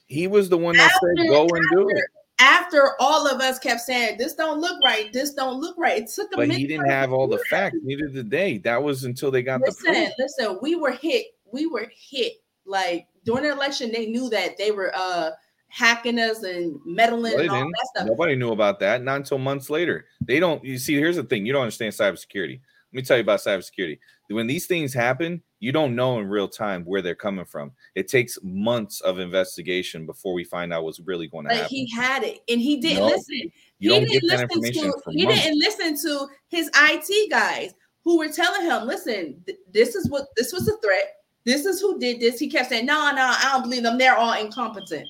He 0.06 0.26
was 0.26 0.48
the 0.48 0.56
one 0.56 0.74
that 0.78 0.90
after, 0.90 1.14
said, 1.18 1.28
"Go 1.28 1.46
and 1.46 1.64
do 1.72 1.90
it." 1.90 2.04
After 2.40 2.92
all 2.98 3.26
of 3.26 3.42
us 3.42 3.58
kept 3.58 3.82
saying, 3.82 4.16
"This 4.16 4.32
don't 4.32 4.62
look 4.62 4.82
right. 4.82 5.12
This 5.12 5.34
don't 5.34 5.60
look 5.60 5.76
right," 5.76 6.04
it 6.04 6.08
took 6.08 6.32
a 6.32 6.36
but 6.38 6.48
minute. 6.48 6.56
he 6.56 6.66
didn't 6.66 6.88
have 6.88 7.12
all 7.12 7.28
the 7.28 7.44
facts. 7.50 7.76
Neither 7.82 8.08
did 8.08 8.30
they. 8.30 8.56
That 8.58 8.82
was 8.82 9.04
until 9.04 9.30
they 9.30 9.42
got 9.42 9.60
listen, 9.60 9.92
the. 9.92 10.00
Listen, 10.00 10.14
listen. 10.18 10.58
We 10.62 10.74
were 10.74 10.92
hit. 10.92 11.26
We 11.52 11.66
were 11.66 11.92
hit. 11.94 12.32
Like 12.64 13.08
during 13.28 13.44
the 13.44 13.52
election, 13.52 13.92
they 13.92 14.06
knew 14.06 14.28
that 14.30 14.56
they 14.58 14.70
were. 14.70 14.92
uh 14.94 15.30
hacking 15.70 16.18
us 16.18 16.42
and 16.44 16.80
meddling 16.86 17.34
well, 17.34 17.40
and 17.40 17.50
all 17.50 17.60
that 17.60 17.88
stuff. 17.94 18.06
Nobody 18.06 18.34
knew 18.34 18.52
about 18.52 18.80
that, 18.80 19.02
not 19.02 19.16
until 19.16 19.36
months 19.36 19.68
later. 19.68 20.06
They 20.26 20.40
don't. 20.40 20.64
You 20.64 20.78
see, 20.78 20.94
here's 20.94 21.16
the 21.16 21.24
thing: 21.24 21.44
you 21.44 21.52
don't 21.52 21.60
understand 21.60 21.92
cybersecurity. 21.92 22.60
Let 22.90 22.94
me 22.96 23.02
tell 23.02 23.18
you 23.18 23.22
about 23.22 23.40
cybersecurity. 23.40 23.98
When 24.30 24.46
these 24.46 24.66
things 24.66 24.94
happen, 24.94 25.42
you 25.60 25.72
don't 25.72 25.94
know 25.94 26.18
in 26.20 26.26
real 26.26 26.48
time 26.48 26.84
where 26.84 27.02
they're 27.02 27.14
coming 27.14 27.44
from. 27.44 27.72
It 27.94 28.08
takes 28.08 28.38
months 28.42 29.02
of 29.02 29.18
investigation 29.18 30.06
before 30.06 30.32
we 30.32 30.42
find 30.42 30.72
out 30.72 30.84
what's 30.84 31.00
really 31.00 31.26
going 31.28 31.44
to 31.44 31.50
but 31.50 31.58
happen. 31.58 31.68
He 31.68 31.90
had 31.94 32.22
it, 32.22 32.40
and 32.48 32.60
he 32.62 32.80
didn't 32.80 33.00
no, 33.00 33.06
listen. 33.08 33.34
You 33.34 33.50
he 33.78 33.88
don't 33.88 34.00
didn't 34.00 34.12
get 34.12 34.22
that 34.22 34.32
listen 34.32 34.64
information 34.64 34.92
to. 34.92 35.10
He 35.12 35.26
months. 35.26 35.42
didn't 35.42 35.58
listen 35.58 36.08
to 36.08 36.28
his 36.48 36.70
IT 36.74 37.30
guys 37.30 37.74
who 38.04 38.16
were 38.16 38.28
telling 38.28 38.62
him, 38.62 38.86
"Listen, 38.86 39.42
th- 39.44 39.58
this 39.70 39.94
is 39.94 40.08
what 40.08 40.28
this 40.34 40.50
was 40.50 40.66
a 40.66 40.78
threat. 40.78 41.12
This 41.48 41.64
is 41.64 41.80
who 41.80 41.98
did 41.98 42.20
this." 42.20 42.38
He 42.38 42.48
kept 42.48 42.68
saying, 42.68 42.86
"No, 42.86 43.10
no, 43.12 43.22
I 43.22 43.50
don't 43.52 43.62
believe 43.62 43.82
them. 43.82 43.98
They're 43.98 44.16
all 44.16 44.34
incompetent." 44.34 45.08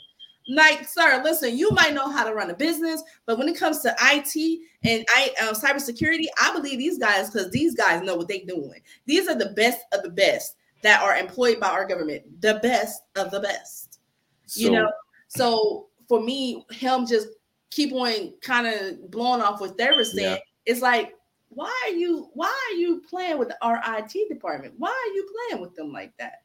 like, 0.49 0.89
sir, 0.89 1.21
listen, 1.23 1.57
you 1.57 1.71
might 1.73 1.93
know 1.95 2.11
how 2.11 2.25
to 2.27 2.35
run 2.35 2.51
a 2.51 2.55
business, 2.55 3.03
but 3.27 3.39
when 3.39 3.49
it 3.49 3.59
comes 3.59 3.81
to 3.81 3.95
IT 4.01 4.61
and 4.83 5.05
I 5.11 5.31
um, 5.47 5.55
cybersecurity, 5.55 6.25
I 6.41 6.53
believe 6.55 6.79
these 6.79 6.99
guys 6.99 7.31
because 7.31 7.51
these 7.51 7.75
guys 7.75 8.03
know 8.03 8.17
what 8.17 8.29
they're 8.29 8.39
doing. 8.47 8.81
These 9.07 9.29
are 9.29 9.35
the 9.35 9.51
best 9.51 9.81
of 9.93 10.03
the 10.03 10.11
best 10.11 10.57
that 10.83 11.03
are 11.03 11.17
employed 11.17 11.61
by 11.61 11.69
our 11.69 11.87
government, 11.87 12.41
the 12.41 12.61
best 12.63 13.03
of 13.17 13.31
the 13.31 13.41
best. 13.41 14.01
So, 14.47 14.61
you 14.61 14.71
know, 14.71 14.91
so 15.29 15.89
for 16.09 16.23
me, 16.23 16.65
him 16.71 17.07
just 17.07 17.29
keep 17.71 17.93
on 17.93 18.33
kind 18.41 18.67
of 18.67 19.11
blowing 19.11 19.43
off 19.43 19.61
what 19.61 19.77
they 19.77 19.91
were 19.91 20.05
saying. 20.05 20.37
Yeah. 20.37 20.39
It's 20.65 20.81
like, 20.81 21.15
why 21.51 21.75
are 21.87 21.93
you 21.93 22.31
why 22.35 22.55
are 22.71 22.77
you 22.77 23.03
playing 23.09 23.39
with 23.39 23.53
our 23.63 23.81
IT 23.87 24.29
department? 24.29 24.75
Why 24.79 24.91
are 24.91 25.15
you 25.15 25.27
playing 25.49 25.63
with 25.63 25.75
them 25.75 25.93
like 25.93 26.13
that? 26.19 26.43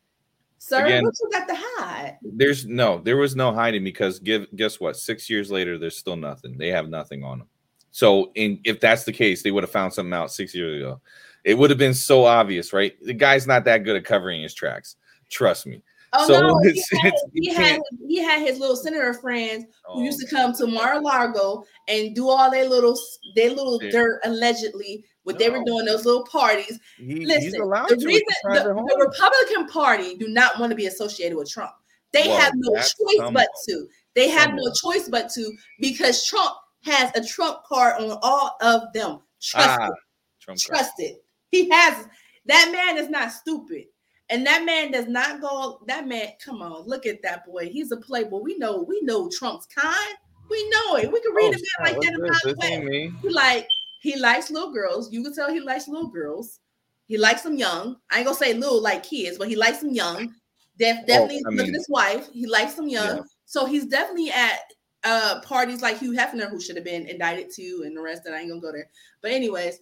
Sir, 0.66 0.86
Again, 0.86 1.04
what 1.04 1.14
you 1.22 1.30
got 1.30 1.46
to 1.50 1.56
hide? 1.58 2.18
There's 2.22 2.66
no, 2.66 3.00
there 3.00 3.18
was 3.18 3.36
no 3.36 3.52
hiding 3.52 3.84
because 3.84 4.20
give 4.20 4.48
guess 4.56 4.80
what? 4.80 4.96
Six 4.96 5.30
years 5.30 5.52
later, 5.52 5.78
there's 5.78 5.98
still 5.98 6.16
nothing. 6.16 6.58
They 6.58 6.70
have 6.70 6.88
nothing 6.88 7.22
on 7.22 7.40
them. 7.40 7.48
So, 7.92 8.32
in 8.36 8.62
if 8.64 8.80
that's 8.80 9.04
the 9.04 9.12
case, 9.12 9.44
they 9.44 9.52
would 9.52 9.64
have 9.64 9.72
found 9.72 9.94
something 9.94 10.14
out 10.14 10.32
six 10.32 10.56
years 10.56 10.82
ago. 10.82 11.02
It 11.44 11.58
would 11.58 11.70
have 11.70 11.78
been 11.78 11.94
so 11.94 12.24
obvious, 12.24 12.72
right? 12.72 12.94
The 13.02 13.14
guy's 13.14 13.46
not 13.46 13.66
that 13.66 13.84
good 13.84 13.98
at 13.98 14.06
covering 14.06 14.42
his 14.42 14.54
tracks. 14.54 14.96
Trust 15.30 15.68
me. 15.68 15.84
Oh 16.16 16.28
so 16.28 16.40
no, 16.40 16.60
he, 16.64 16.84
had, 17.00 17.14
he, 17.34 17.54
had, 17.54 17.82
he 18.08 18.22
had 18.22 18.42
his 18.42 18.60
little 18.60 18.76
senator 18.76 19.14
friends 19.16 19.66
oh. 19.88 19.96
who 19.96 20.04
used 20.04 20.20
to 20.20 20.28
come 20.28 20.54
to 20.54 20.68
Mar-a-Lago 20.68 21.66
and 21.88 22.16
do 22.16 22.30
all 22.30 22.52
their 22.52 22.68
little 22.68 22.98
their 23.36 23.50
little 23.50 23.82
yeah. 23.82 23.92
dirt 23.92 24.22
allegedly 24.24 25.06
what 25.24 25.34
no. 25.34 25.40
they 25.40 25.50
were 25.50 25.64
doing 25.66 25.86
those 25.86 26.06
little 26.06 26.26
parties. 26.26 26.80
He, 26.98 27.26
Listen, 27.26 27.52
the 27.52 28.04
reason 28.06 28.24
the, 28.44 28.64
the, 28.64 28.98
Republican 29.00 29.68
Party 29.68 30.16
do 30.16 30.28
not 30.28 30.60
want 30.60 30.70
to 30.70 30.76
be 30.76 30.86
associated 30.86 31.38
with 31.38 31.50
Trump. 31.50 31.72
They 32.12 32.28
well, 32.28 32.40
have 32.40 32.54
no 32.56 32.76
choice 32.76 33.32
but 33.32 33.48
to. 33.68 33.88
They 34.14 34.30
have 34.30 34.54
no 34.54 34.72
choice 34.84 35.10
but 35.10 35.30
to 35.32 35.52
because 35.80 36.28
Trump 36.28 36.54
has 36.84 37.12
a 37.16 37.26
Trump 37.26 37.64
card 37.64 38.02
on 38.02 38.20
all 38.22 38.56
of 38.62 38.94
them. 38.94 39.20
Trust 39.42 39.80
ah, 39.80 39.88
it. 39.88 39.94
Trump 40.42 40.60
Trust 40.60 40.92
card. 40.98 41.10
it. 41.10 41.26
He 41.50 41.70
has 41.70 42.08
that 42.46 42.70
man 42.72 43.04
is 43.04 43.10
not 43.10 43.32
stupid. 43.32 43.86
And 44.34 44.44
that 44.48 44.66
man 44.66 44.90
does 44.90 45.08
not 45.08 45.42
go. 45.42 45.80
That 45.86 46.08
man, 46.08 46.30
come 46.44 46.64
on, 46.64 46.88
look 46.88 47.06
at 47.06 47.22
that 47.22 47.46
boy. 47.46 47.70
He's 47.70 47.92
a 47.92 47.98
playboy. 47.98 48.40
We 48.40 48.58
know, 48.58 48.82
we 48.82 49.00
know 49.04 49.30
Trump's 49.30 49.68
kind. 49.68 50.16
We 50.50 50.68
know 50.70 50.96
it. 50.96 51.12
We 51.12 51.22
can 51.22 51.36
read 51.36 51.54
oh, 51.54 51.60
a 51.60 51.86
man 51.86 51.94
like 51.94 52.02
that 52.02 52.16
about 52.16 53.22
He 53.22 53.30
like 53.30 53.68
he 54.02 54.18
likes 54.18 54.50
little 54.50 54.74
girls. 54.74 55.14
You 55.14 55.22
can 55.22 55.36
tell 55.36 55.54
he 55.54 55.60
likes 55.60 55.88
little 55.88 56.08
girls. 56.08 56.60
He 57.06 57.16
likes 57.16 57.44
them 57.44 57.58
young. 57.58 57.98
I 58.12 58.18
ain't 58.18 58.26
gonna 58.26 58.36
say 58.36 58.56
little 58.56 58.82
like 58.82 59.04
kids, 59.04 59.38
but 59.38 59.50
he 59.50 59.56
likes 59.56 59.82
them 59.82 59.94
young. 59.94 60.34
Def- 60.80 61.06
definitely 61.06 61.44
I 61.46 61.50
look 61.52 61.68
at 61.68 61.74
his 61.74 61.88
wife. 61.88 62.28
He 62.34 62.48
likes 62.48 62.74
them 62.74 62.90
young. 62.90 63.18
Yeah. 63.18 63.24
So 63.46 63.68
he's 63.68 63.86
definitely 63.86 64.32
at 64.32 64.62
uh 65.04 65.42
parties 65.42 65.84
like 65.84 66.00
Hugh 66.00 66.14
Hefner, 66.14 66.50
who 66.50 66.60
should 66.60 66.76
have 66.76 66.86
been 66.86 67.06
indicted 67.06 67.52
too, 67.56 67.84
and 67.86 67.96
the 67.96 68.02
rest. 68.02 68.24
And 68.26 68.34
I 68.34 68.40
ain't 68.40 68.50
gonna 68.50 68.62
go 68.62 68.72
there. 68.72 68.90
But 69.22 69.30
anyways, 69.30 69.78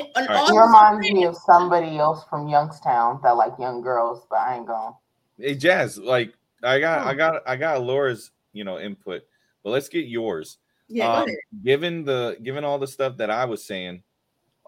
on 0.00 0.28
right. 0.28 0.36
all 0.36 0.46
He 0.46 0.52
his 0.52 0.66
reminds 0.66 1.10
me 1.10 1.24
of 1.24 1.36
somebody 1.36 1.98
else 1.98 2.24
from 2.28 2.48
Youngstown 2.48 3.20
that 3.22 3.36
like 3.36 3.52
young 3.58 3.80
girls, 3.82 4.26
but 4.30 4.36
I 4.40 4.56
ain't 4.56 4.66
going. 4.66 4.94
Hey, 5.38 5.54
Jazz, 5.54 5.98
like 5.98 6.34
I 6.62 6.80
got, 6.80 7.06
I 7.06 7.12
Hmm. 7.12 7.18
got, 7.18 7.42
I 7.46 7.56
got 7.56 7.82
Laura's, 7.82 8.30
you 8.52 8.64
know, 8.64 8.78
input, 8.78 9.22
but 9.62 9.70
let's 9.70 9.88
get 9.88 10.06
yours. 10.06 10.58
Yeah, 10.88 11.22
um, 11.22 11.28
given 11.62 12.04
the 12.04 12.38
given 12.42 12.64
all 12.64 12.78
the 12.78 12.86
stuff 12.86 13.18
that 13.18 13.30
I 13.30 13.44
was 13.44 13.64
saying, 13.64 14.02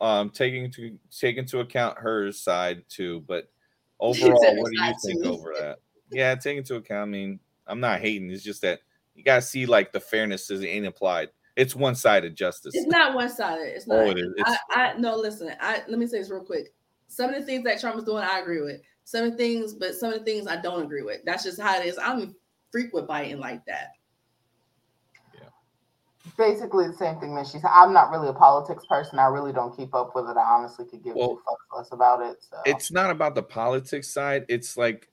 um, 0.00 0.30
taking 0.30 0.70
to 0.72 0.98
take 1.10 1.36
into 1.38 1.60
account 1.60 1.98
her 1.98 2.30
side 2.30 2.84
too, 2.88 3.24
but 3.26 3.50
overall, 3.98 4.56
what 4.60 4.70
do 4.70 4.76
you 4.82 4.94
think 5.02 5.22
too. 5.22 5.30
over 5.30 5.54
that? 5.58 5.78
Yeah, 6.10 6.34
take 6.34 6.58
into 6.58 6.76
account. 6.76 7.08
I 7.08 7.10
mean, 7.10 7.40
I'm 7.66 7.80
not 7.80 8.00
hating. 8.00 8.30
It's 8.30 8.42
just 8.42 8.62
that 8.62 8.80
you 9.14 9.24
gotta 9.24 9.42
see 9.42 9.64
like 9.66 9.92
the 9.92 10.00
fairness 10.00 10.50
is 10.50 10.62
ain't 10.62 10.86
applied. 10.86 11.30
It's 11.56 11.74
one 11.74 11.94
sided 11.94 12.36
justice. 12.36 12.74
It's 12.74 12.86
not 12.86 13.14
one 13.14 13.28
sided. 13.28 13.74
It's 13.74 13.86
oh, 13.88 13.96
not. 13.96 14.06
Oh, 14.06 14.10
it 14.10 14.18
is. 14.18 14.32
It's, 14.36 14.50
I, 14.70 14.92
I 14.92 14.96
no 14.96 15.16
listen. 15.16 15.52
I 15.60 15.82
let 15.88 15.98
me 15.98 16.06
say 16.06 16.18
this 16.18 16.30
real 16.30 16.44
quick. 16.44 16.72
Some 17.08 17.30
of 17.30 17.40
the 17.40 17.44
things 17.44 17.64
that 17.64 17.80
Trump 17.80 17.98
is 17.98 18.04
doing, 18.04 18.22
I 18.22 18.38
agree 18.38 18.62
with. 18.62 18.80
Some 19.04 19.24
of 19.24 19.32
the 19.32 19.36
things, 19.36 19.74
but 19.74 19.94
some 19.94 20.12
of 20.12 20.20
the 20.20 20.24
things 20.24 20.46
I 20.46 20.56
don't 20.60 20.84
agree 20.84 21.02
with. 21.02 21.24
That's 21.24 21.42
just 21.42 21.60
how 21.60 21.80
it 21.80 21.86
is. 21.86 21.98
I 21.98 22.08
don't 22.08 22.34
freak 22.70 22.92
with 22.92 23.08
biting 23.08 23.40
like 23.40 23.64
that. 23.66 23.94
Yeah. 25.34 25.48
Basically 26.38 26.86
the 26.86 26.94
same 26.94 27.18
thing 27.18 27.34
that 27.34 27.46
she 27.46 27.58
said. 27.58 27.70
I'm 27.72 27.92
not 27.92 28.10
really 28.10 28.28
a 28.28 28.32
politics 28.32 28.84
person. 28.88 29.18
I 29.18 29.26
really 29.26 29.52
don't 29.52 29.76
keep 29.76 29.94
up 29.94 30.14
with 30.14 30.28
it. 30.28 30.36
I 30.36 30.42
honestly 30.42 30.84
could 30.84 31.02
give 31.02 31.16
Well, 31.16 31.30
two 31.30 31.42
fucks 31.48 31.78
less 31.78 31.92
about 31.92 32.22
it. 32.22 32.36
So 32.40 32.58
it's 32.64 32.92
not 32.92 33.10
about 33.10 33.34
the 33.34 33.42
politics 33.42 34.08
side. 34.08 34.44
It's 34.48 34.76
like 34.76 35.08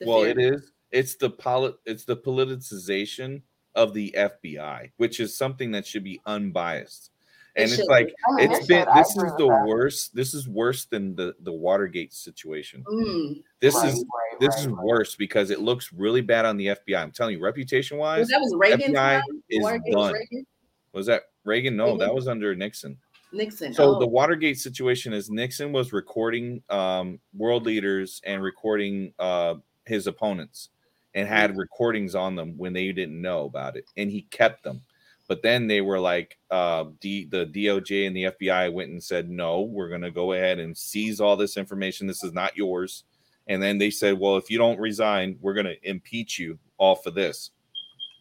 The 0.00 0.06
well, 0.06 0.22
fear. 0.22 0.30
it 0.30 0.38
is. 0.38 0.72
It's 0.90 1.16
the 1.16 1.30
polit. 1.30 1.74
It's 1.84 2.04
the 2.04 2.16
politicization 2.16 3.42
of 3.74 3.94
the 3.94 4.14
FBI, 4.16 4.90
which 4.96 5.20
is 5.20 5.36
something 5.36 5.70
that 5.72 5.86
should 5.86 6.04
be 6.04 6.20
unbiased. 6.26 7.10
It 7.54 7.62
And 7.62 7.72
it's 7.72 7.88
like 7.88 8.06
be. 8.06 8.14
Mean, 8.36 8.50
it's 8.50 8.60
it 8.60 8.68
been. 8.68 8.86
This 8.94 9.10
is 9.10 9.32
the 9.36 9.46
that. 9.48 9.64
worst. 9.66 10.14
This 10.14 10.32
is 10.32 10.48
worse 10.48 10.86
than 10.86 11.14
the 11.14 11.34
the 11.40 11.52
Watergate 11.52 12.14
situation. 12.14 12.82
Mm. 12.90 13.42
This 13.60 13.74
Right, 13.74 13.88
is 13.88 13.94
right, 13.94 14.40
this 14.40 14.56
right, 14.56 14.66
is 14.66 14.68
worse 14.68 15.16
because 15.16 15.50
it 15.50 15.60
looks 15.60 15.92
really 15.92 16.22
bad 16.22 16.46
on 16.46 16.56
the 16.56 16.68
FBI. 16.68 16.96
I'm 16.96 17.10
telling 17.10 17.36
you, 17.36 17.44
reputation 17.44 17.98
wise, 17.98 18.28
that 18.28 18.40
was 18.40 18.54
Reagan 18.56 18.92
FBI 18.92 18.94
time? 18.94 19.22
is 19.50 19.62
Watergate 19.62 19.92
done. 19.92 20.12
Reagan? 20.14 20.46
was 20.94 21.06
that 21.06 21.22
Reagan? 21.44 21.76
No, 21.76 21.84
Reagan? 21.84 21.98
that 21.98 22.14
was 22.14 22.26
under 22.26 22.54
Nixon. 22.54 22.96
Nixon. 23.34 23.74
So 23.74 23.96
oh. 23.96 23.98
the 23.98 24.06
Watergate 24.06 24.58
situation 24.58 25.12
is 25.12 25.30
Nixon 25.30 25.72
was 25.72 25.92
recording 25.92 26.62
um, 26.70 27.18
world 27.36 27.64
leaders 27.64 28.20
and 28.24 28.42
recording 28.42 29.12
uh, 29.18 29.54
his 29.86 30.06
opponents 30.06 30.70
and 31.14 31.28
had 31.28 31.56
recordings 31.56 32.14
on 32.14 32.34
them 32.34 32.56
when 32.56 32.72
they 32.72 32.90
didn't 32.92 33.20
know 33.20 33.44
about 33.44 33.76
it, 33.76 33.84
and 33.96 34.10
he 34.10 34.22
kept 34.22 34.64
them. 34.64 34.82
But 35.28 35.42
then 35.42 35.66
they 35.66 35.80
were 35.80 35.98
like, 35.98 36.38
uh, 36.50 36.86
D, 37.00 37.24
the 37.24 37.46
DOJ 37.46 38.06
and 38.06 38.16
the 38.16 38.24
FBI 38.24 38.72
went 38.72 38.90
and 38.90 39.02
said, 39.02 39.30
no, 39.30 39.62
we're 39.62 39.88
going 39.88 40.02
to 40.02 40.10
go 40.10 40.32
ahead 40.32 40.58
and 40.58 40.76
seize 40.76 41.20
all 41.20 41.36
this 41.36 41.56
information. 41.56 42.06
This 42.06 42.24
is 42.24 42.32
not 42.32 42.56
yours. 42.56 43.04
And 43.46 43.62
then 43.62 43.78
they 43.78 43.90
said, 43.90 44.18
well, 44.18 44.36
if 44.36 44.50
you 44.50 44.58
don't 44.58 44.78
resign, 44.78 45.38
we're 45.40 45.54
going 45.54 45.66
to 45.66 45.88
impeach 45.88 46.38
you 46.38 46.58
all 46.76 46.96
for 46.96 47.10
this. 47.10 47.50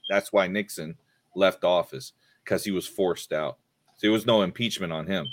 That's 0.10 0.32
why 0.32 0.47
Nixon 0.47 0.95
left 1.36 1.63
office 1.63 2.13
because 2.43 2.63
he 2.63 2.71
was 2.71 2.88
forced 2.88 3.34
out. 3.34 3.58
So 3.95 4.08
there 4.08 4.12
was 4.12 4.25
no 4.25 4.41
impeachment 4.41 4.91
on 4.93 5.08
him. 5.08 5.27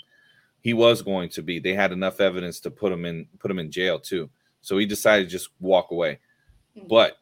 He 0.60 0.74
was 0.74 1.02
going 1.02 1.28
to 1.30 1.42
be. 1.42 1.58
They 1.58 1.74
had 1.74 1.92
enough 1.92 2.20
evidence 2.20 2.60
to 2.60 2.70
put 2.70 2.92
him 2.92 3.04
in 3.04 3.26
put 3.38 3.50
him 3.50 3.58
in 3.58 3.70
jail 3.70 3.98
too. 3.98 4.28
So 4.60 4.78
he 4.78 4.86
decided 4.86 5.24
to 5.24 5.30
just 5.30 5.50
walk 5.60 5.90
away. 5.90 6.18
Hmm. 6.76 6.86
But 6.88 7.18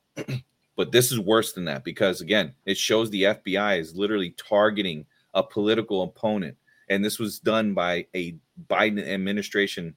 but 0.77 0.93
this 0.93 1.11
is 1.13 1.19
worse 1.19 1.53
than 1.53 1.65
that 1.65 1.85
because 1.85 2.21
again, 2.21 2.55
it 2.65 2.77
shows 2.77 3.11
the 3.11 3.23
FBI 3.25 3.79
is 3.79 3.97
literally 3.97 4.31
targeting 4.31 5.07
a 5.35 5.43
political 5.43 6.03
opponent, 6.03 6.57
and 6.89 7.05
this 7.05 7.19
was 7.19 7.39
done 7.39 7.75
by 7.75 8.07
a 8.15 8.37
Biden 8.69 9.07
administration. 9.07 9.95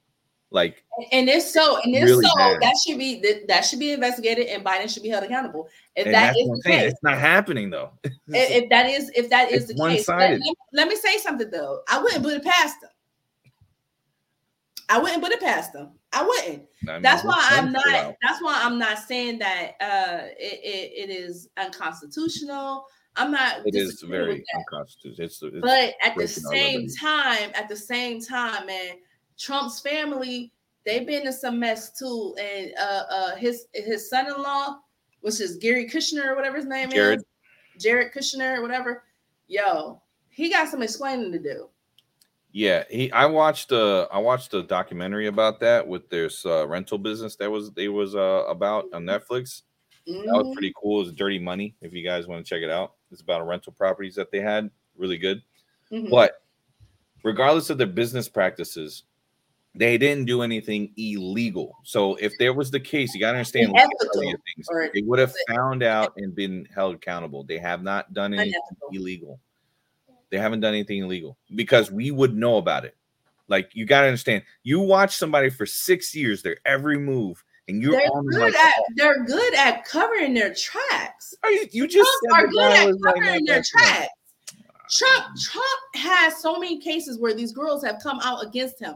Like 0.51 0.83
and 1.11 1.29
if 1.29 1.43
so, 1.43 1.79
and 1.83 1.93
if 1.95 2.03
Really 2.03 2.25
so, 2.25 2.35
bad. 2.35 2.59
that 2.61 2.75
should 2.83 2.97
be 2.97 3.21
that, 3.21 3.47
that 3.47 3.61
should 3.65 3.77
be 3.77 3.91
investigated, 3.91 4.47
and 4.47 4.65
Biden 4.65 4.91
should 4.91 5.03
be 5.03 5.09
held 5.09 5.23
accountable. 5.23 5.69
If 5.95 6.07
and 6.07 6.15
that's 6.15 6.35
is 6.35 6.47
the 6.47 6.61
case, 6.65 6.91
It's 6.91 7.03
not 7.03 7.19
happening 7.19 7.69
though. 7.69 7.91
if, 8.03 8.11
if 8.29 8.69
that 8.69 8.87
is 8.87 9.11
if 9.13 9.29
that 9.29 9.51
is 9.51 9.67
the 9.67 9.75
case, 9.75 10.07
let, 10.07 10.31
let- 10.31 10.41
let 10.73 10.87
me 10.87 10.95
say 10.95 11.17
something 11.17 11.51
though. 11.51 11.81
I 11.87 12.01
wouldn't 12.01 12.23
put 12.23 12.33
it 12.33 12.43
past 12.43 12.81
them. 12.81 12.89
I 14.89 14.97
wouldn't 14.97 15.21
put 15.21 15.31
it 15.31 15.39
past 15.39 15.71
them. 15.71 15.91
I 16.11 16.23
wouldn't. 16.23 16.63
That's 17.01 17.23
why 17.23 17.47
I'm 17.51 17.71
not. 17.71 17.87
out. 17.87 18.15
That's 18.21 18.41
why 18.41 18.59
I'm 18.63 18.79
not 18.79 18.97
saying 18.97 19.39
that 19.39 19.73
uh, 19.79 20.27
it, 20.37 20.59
it, 20.63 21.09
it 21.09 21.13
is 21.13 21.49
unconstitutional. 21.57 22.85
I'm 23.15 23.31
not. 23.31 23.57
It 23.65 23.75
is 23.75 24.01
very 24.01 24.43
unconstitutional. 24.55 25.25
It's, 25.25 25.41
it's 25.41 25.61
But 25.61 25.93
at 26.03 26.15
the 26.15 26.27
same 26.27 26.87
time, 26.99 27.51
at 27.53 27.69
the 27.69 27.75
same 27.75 28.21
time, 28.21 28.65
man, 28.65 28.95
Trump's 29.37 29.81
family 29.81 30.51
they've 30.85 31.05
been 31.05 31.27
in 31.27 31.33
some 31.33 31.59
mess 31.59 31.97
too, 31.97 32.35
and 32.39 32.71
uh, 32.79 33.03
uh, 33.09 33.35
his 33.35 33.67
his 33.73 34.09
son-in-law, 34.09 34.77
which 35.21 35.39
is 35.39 35.57
Gary 35.57 35.87
Kushner 35.87 36.25
or 36.27 36.35
whatever 36.35 36.57
his 36.57 36.65
name 36.65 36.89
Jared. 36.89 37.19
is, 37.19 37.25
Jared 37.83 38.13
Kushner 38.13 38.57
or 38.57 38.61
whatever. 38.61 39.03
Yo, 39.47 40.01
he 40.29 40.49
got 40.49 40.69
some 40.69 40.81
explaining 40.81 41.31
to 41.31 41.39
do. 41.39 41.69
Yeah, 42.51 42.83
he. 42.89 43.11
I 43.11 43.25
watched 43.27 43.71
a 43.71 44.07
I 44.11 44.17
watched 44.17 44.53
a 44.55 44.63
documentary 44.63 45.27
about 45.27 45.59
that 45.59 45.87
with 45.87 46.09
this 46.09 46.45
uh, 46.45 46.67
rental 46.67 46.97
business 46.97 47.35
that 47.35 47.49
was 47.51 47.71
they 47.71 47.89
was 47.89 48.15
uh 48.15 48.43
about 48.47 48.85
on 48.93 49.03
Netflix. 49.05 49.61
That 50.07 50.25
was 50.33 50.47
Mhm. 50.47 50.53
pretty 50.53 50.73
cool. 50.81 51.01
It's 51.03 51.11
Dirty 51.11 51.37
Money. 51.37 51.75
If 51.81 51.93
you 51.93 52.03
guys 52.03 52.25
want 52.25 52.43
to 52.43 52.49
check 52.49 52.63
it 52.63 52.71
out, 52.71 52.93
it's 53.11 53.21
about 53.21 53.41
a 53.41 53.43
rental 53.43 53.73
properties 53.73 54.15
that 54.15 54.31
they 54.31 54.39
had. 54.39 54.71
Really 54.97 55.17
good. 55.19 55.43
Mhm. 55.91 56.09
But 56.09 56.41
regardless 57.23 57.69
of 57.69 57.77
their 57.77 57.85
business 57.85 58.27
practices, 58.27 59.03
they 59.75 59.99
didn't 59.99 60.25
do 60.25 60.41
anything 60.41 60.91
illegal. 60.97 61.75
So 61.83 62.15
if 62.15 62.33
there 62.39 62.53
was 62.53 62.71
the 62.71 62.79
case, 62.79 63.13
you 63.13 63.19
got 63.19 63.33
to 63.33 63.37
understand 63.37 63.67
look 63.67 63.77
at 63.77 63.85
Unethical, 63.85 64.23
all 64.25 64.33
these 64.57 64.65
things. 64.67 64.91
they 64.95 65.01
would 65.03 65.19
have 65.19 65.33
found 65.47 65.83
out 65.83 66.13
and 66.17 66.33
been 66.33 66.65
held 66.73 66.95
accountable. 66.95 67.43
They 67.43 67.59
have 67.59 67.83
not 67.83 68.11
done 68.13 68.33
anything 68.33 68.53
Unethical. 68.71 68.89
illegal. 68.93 69.39
They 70.29 70.37
haven't 70.37 70.59
done 70.59 70.73
anything 70.73 70.99
illegal 71.03 71.37
because 71.55 71.91
we 71.91 72.11
would 72.11 72.35
know 72.35 72.57
about 72.57 72.85
it. 72.85 72.95
Like 73.47 73.71
you 73.73 73.85
got 73.85 74.01
to 74.01 74.07
understand, 74.07 74.43
you 74.63 74.79
watch 74.79 75.15
somebody 75.15 75.49
for 75.49 75.65
six 75.65 76.15
years, 76.15 76.43
their 76.43 76.57
every 76.65 76.99
move, 76.99 77.43
and 77.67 77.81
you're 77.81 77.93
They're 77.93 78.07
on 78.11 78.25
good 78.27 78.41
like, 78.41 78.55
at 78.55 78.73
they're 78.95 79.23
good 79.23 79.53
at 79.55 79.85
covering 79.85 80.33
their 80.33 80.53
tracks. 80.53 81.33
"Oh, 81.43 81.49
you, 81.49 81.67
you 81.71 81.87
just 81.87 82.09
are 82.33 82.47
good 82.47 82.71
at 82.71 82.91
like 82.91 82.95
covering 83.03 83.45
their 83.45 83.63
tracks. 83.63 84.09
Trump 84.91 85.25
Trump 85.39 85.95
has 85.95 86.37
so 86.37 86.59
many 86.59 86.79
cases 86.79 87.19
where 87.19 87.33
these 87.33 87.51
girls 87.51 87.83
have 87.83 87.99
come 88.01 88.19
out 88.23 88.43
against 88.45 88.79
him. 88.79 88.95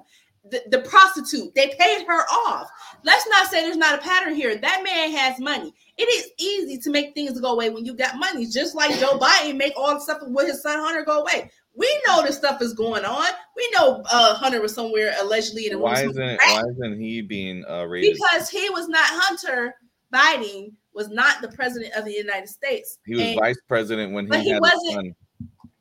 The, 0.50 0.62
the 0.72 0.80
prostitute, 0.80 1.56
they 1.56 1.74
paid 1.80 2.06
her 2.06 2.22
off. 2.48 2.70
Let's 3.04 3.28
not 3.30 3.50
say 3.50 3.62
there's 3.62 3.78
not 3.78 4.00
a 4.00 4.02
pattern 4.02 4.36
here. 4.36 4.58
That 4.58 4.82
man 4.84 5.12
has 5.12 5.40
money. 5.40 5.74
It 5.98 6.04
is 6.10 6.32
easy 6.40 6.80
to 6.80 6.90
make 6.90 7.14
things 7.14 7.40
go 7.40 7.54
away 7.54 7.70
when 7.70 7.86
you 7.86 7.94
got 7.96 8.18
money, 8.18 8.48
just 8.48 8.74
like 8.76 8.98
Joe 9.00 9.20
Biden 9.20 9.58
make 9.58 9.74
all 9.78 9.94
the 9.94 10.00
stuff 10.02 10.20
with 10.26 10.48
his 10.48 10.62
son 10.62 10.80
Hunter 10.80 11.04
go 11.06 11.22
away. 11.22 11.52
We 11.76 11.88
know 12.08 12.24
this 12.24 12.38
stuff 12.38 12.62
is 12.62 12.74
going 12.74 13.06
on. 13.06 13.26
We 13.56 13.70
know 13.76 14.04
uh, 14.12 14.34
Hunter 14.36 14.62
was 14.62 14.74
somewhere 14.74 15.14
allegedly 15.22 15.68
in 15.68 15.74
a 15.74 15.78
Why 15.80 16.04
isn't 16.04 16.16
crack 16.16 16.40
why 16.46 16.64
isn't 16.72 17.00
he 17.00 17.22
being 17.22 17.64
uh, 17.70 17.84
rated? 17.86 18.14
because 18.16 18.50
he 18.50 18.70
was 18.72 18.88
not 18.88 19.04
Hunter 19.06 19.76
Biden 20.14 20.72
was 20.94 21.10
not 21.10 21.42
the 21.42 21.48
president 21.50 21.94
of 21.96 22.06
the 22.06 22.14
United 22.14 22.48
States. 22.50 23.00
He 23.06 23.14
was 23.16 23.24
And 23.24 23.40
vice 23.40 23.58
president 23.68 24.14
when 24.14 24.28
But 24.28 24.40
he, 24.40 24.46
he 24.46 24.50
had 24.52 24.62
his 24.64 24.72
wasn't- 24.74 24.94
son. 24.94 25.16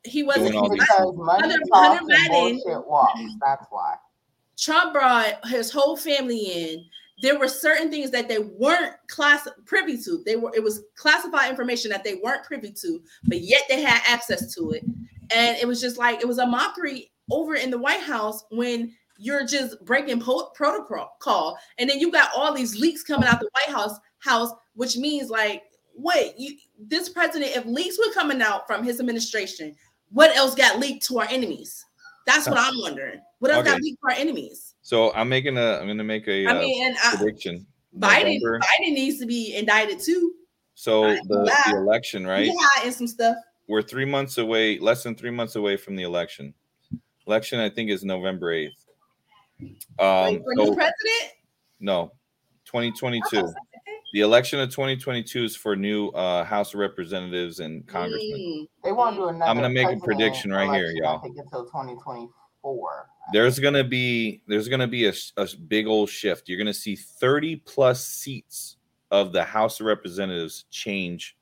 he 0.03 0.23
wasn't 0.23 0.45
doing 0.47 0.57
all 0.57 0.69
these- 0.69 0.79
because 0.81 1.13
money 1.15 1.41
Hunter- 1.49 1.59
Hunter 1.71 2.05
Biden- 2.05 2.29
bullshit 2.63 2.87
walks. 2.87 3.19
That's 3.41 3.65
why. 3.69 3.95
Trump 4.57 4.93
brought 4.93 5.47
his 5.47 5.71
whole 5.71 5.97
family 5.97 6.37
in. 6.39 6.85
There 7.23 7.39
were 7.39 7.47
certain 7.47 7.89
things 7.89 8.11
that 8.11 8.27
they 8.27 8.39
weren't 8.39 8.95
class 9.07 9.47
privy 9.65 9.97
to. 10.03 10.21
They 10.25 10.35
were 10.35 10.51
it 10.53 10.61
was 10.61 10.83
classified 10.95 11.49
information 11.49 11.89
that 11.91 12.03
they 12.03 12.15
weren't 12.15 12.43
privy 12.43 12.73
to, 12.81 12.99
but 13.23 13.39
yet 13.39 13.61
they 13.69 13.81
had 13.81 14.01
access 14.05 14.53
to 14.55 14.71
it. 14.71 14.83
And 15.33 15.57
it 15.57 15.65
was 15.65 15.79
just 15.79 15.97
like 15.97 16.19
it 16.19 16.27
was 16.27 16.37
a 16.37 16.45
mockery 16.45 17.11
over 17.31 17.55
in 17.55 17.71
the 17.71 17.77
White 17.77 18.01
House 18.01 18.43
when 18.51 18.93
you're 19.17 19.45
just 19.45 19.83
breaking 19.85 20.19
po- 20.19 20.51
protocol, 20.53 21.57
and 21.77 21.89
then 21.89 21.97
you 21.97 22.11
got 22.11 22.29
all 22.35 22.53
these 22.53 22.77
leaks 22.77 23.03
coming 23.03 23.29
out 23.29 23.39
the 23.39 23.49
White 23.53 23.73
House 23.73 23.97
house, 24.19 24.51
which 24.73 24.97
means 24.97 25.29
like, 25.29 25.63
wait, 25.95 26.33
you 26.37 26.57
this 26.77 27.07
president, 27.07 27.55
if 27.55 27.65
leaks 27.65 27.97
were 27.97 28.13
coming 28.13 28.41
out 28.41 28.67
from 28.67 28.83
his 28.83 28.99
administration, 28.99 29.73
what 30.09 30.35
else 30.35 30.55
got 30.55 30.77
leaked 30.77 31.05
to 31.07 31.19
our 31.19 31.27
enemies? 31.29 31.85
That's 32.25 32.49
what 32.49 32.57
I'm 32.59 32.79
wondering. 32.79 33.21
What 33.39 33.51
else 33.51 33.65
got 33.65 33.81
leaked 33.81 33.99
to 34.01 34.13
our 34.13 34.19
enemies? 34.19 34.72
So 34.83 35.13
I'm 35.13 35.29
making 35.29 35.57
a 35.57 35.79
I'm 35.79 35.87
gonna 35.87 36.03
make 36.03 36.27
a 36.27 36.45
I 36.45 36.51
uh, 36.51 36.59
mean, 36.59 36.85
and 36.85 36.97
I, 37.03 37.15
prediction. 37.15 37.65
Biden, 37.97 38.39
November- 38.41 38.59
Biden 38.59 38.93
needs 38.93 39.17
to 39.19 39.25
be 39.25 39.55
indicted 39.55 39.99
too. 39.99 40.33
So 40.75 41.07
the, 41.07 41.53
the 41.67 41.77
election, 41.77 42.27
right? 42.27 42.45
He 42.45 42.57
hiding 42.75 42.91
some 42.91 43.07
stuff. 43.07 43.37
We're 43.67 43.81
three 43.81 44.05
months 44.05 44.37
away, 44.37 44.77
less 44.79 45.03
than 45.03 45.15
three 45.15 45.31
months 45.31 45.55
away 45.55 45.77
from 45.77 45.95
the 45.95 46.03
election. 46.03 46.53
Election, 47.27 47.59
I 47.59 47.69
think, 47.69 47.91
is 47.91 48.03
November 48.03 48.51
eighth. 48.51 48.85
Um, 49.99 50.33
Wait 50.33 50.41
for 50.43 50.53
so- 50.57 50.63
new 50.65 50.75
president? 50.75 51.31
no, 51.79 52.11
2022. 52.65 53.37
Oh, 53.37 53.39
okay. 53.39 53.53
The 54.13 54.21
election 54.21 54.59
of 54.59 54.69
2022 54.69 55.43
is 55.45 55.55
for 55.55 55.75
new 55.75 56.09
uh, 56.09 56.43
House 56.43 56.73
of 56.73 56.79
Representatives 56.79 57.61
and 57.61 57.87
Congressmen. 57.87 58.67
They 58.83 58.91
won't 58.91 59.15
do 59.15 59.29
another. 59.29 59.45
I'm 59.49 59.55
gonna 59.55 59.69
make 59.69 59.87
a 59.87 59.99
prediction 59.99 60.51
right 60.51 60.71
here, 60.75 60.91
y'all. 60.93 61.17
I 61.19 61.21
think 61.21 61.37
until 61.37 61.63
2024. 61.65 62.29
There's 63.31 63.59
gonna 63.59 63.83
be 63.83 64.41
there's 64.47 64.67
gonna 64.67 64.87
be 64.87 65.07
a, 65.07 65.13
a 65.37 65.47
big 65.67 65.87
old 65.87 66.09
shift. 66.09 66.49
You're 66.49 66.57
gonna 66.57 66.73
see 66.73 66.95
30 66.95 67.57
plus 67.57 68.05
seats 68.05 68.77
of 69.11 69.31
the 69.31 69.43
House 69.43 69.79
of 69.79 69.85
Representatives 69.85 70.65
change 70.71 71.37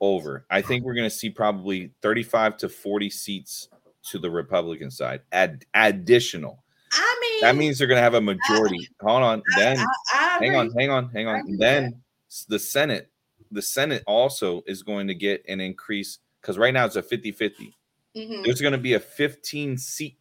over. 0.00 0.44
I 0.50 0.60
think 0.60 0.84
we're 0.84 0.94
gonna 0.94 1.08
see 1.08 1.30
probably 1.30 1.92
35 2.02 2.58
to 2.58 2.68
40 2.68 3.10
seats 3.10 3.68
to 4.10 4.18
the 4.18 4.30
Republican 4.30 4.90
side. 4.90 5.22
Add 5.32 5.64
additional. 5.72 6.62
I 6.92 7.18
mean, 7.20 7.40
That 7.40 7.56
means 7.56 7.78
they're 7.78 7.88
gonna 7.88 8.00
have 8.00 8.14
a 8.14 8.20
majority. 8.20 8.88
Hold 9.00 9.22
on, 9.22 9.42
then 9.56 9.78
I, 9.78 9.84
I 10.12 10.38
hang 10.38 10.56
on, 10.56 10.70
hang 10.72 10.90
on, 10.90 11.08
hang 11.10 11.26
on. 11.26 11.56
Then 11.56 12.02
the 12.48 12.58
Senate, 12.58 13.10
the 13.50 13.62
Senate 13.62 14.02
also 14.06 14.62
is 14.66 14.82
going 14.82 15.06
to 15.08 15.14
get 15.14 15.44
an 15.48 15.60
increase 15.60 16.18
because 16.40 16.58
right 16.58 16.74
now 16.74 16.84
it's 16.84 16.96
a 16.96 17.02
50-50. 17.02 17.72
Mhm. 18.16 18.44
There's 18.44 18.60
going 18.60 18.72
to 18.72 18.78
be 18.78 18.94
a 18.94 19.00
15 19.00 19.76
seat 19.76 20.18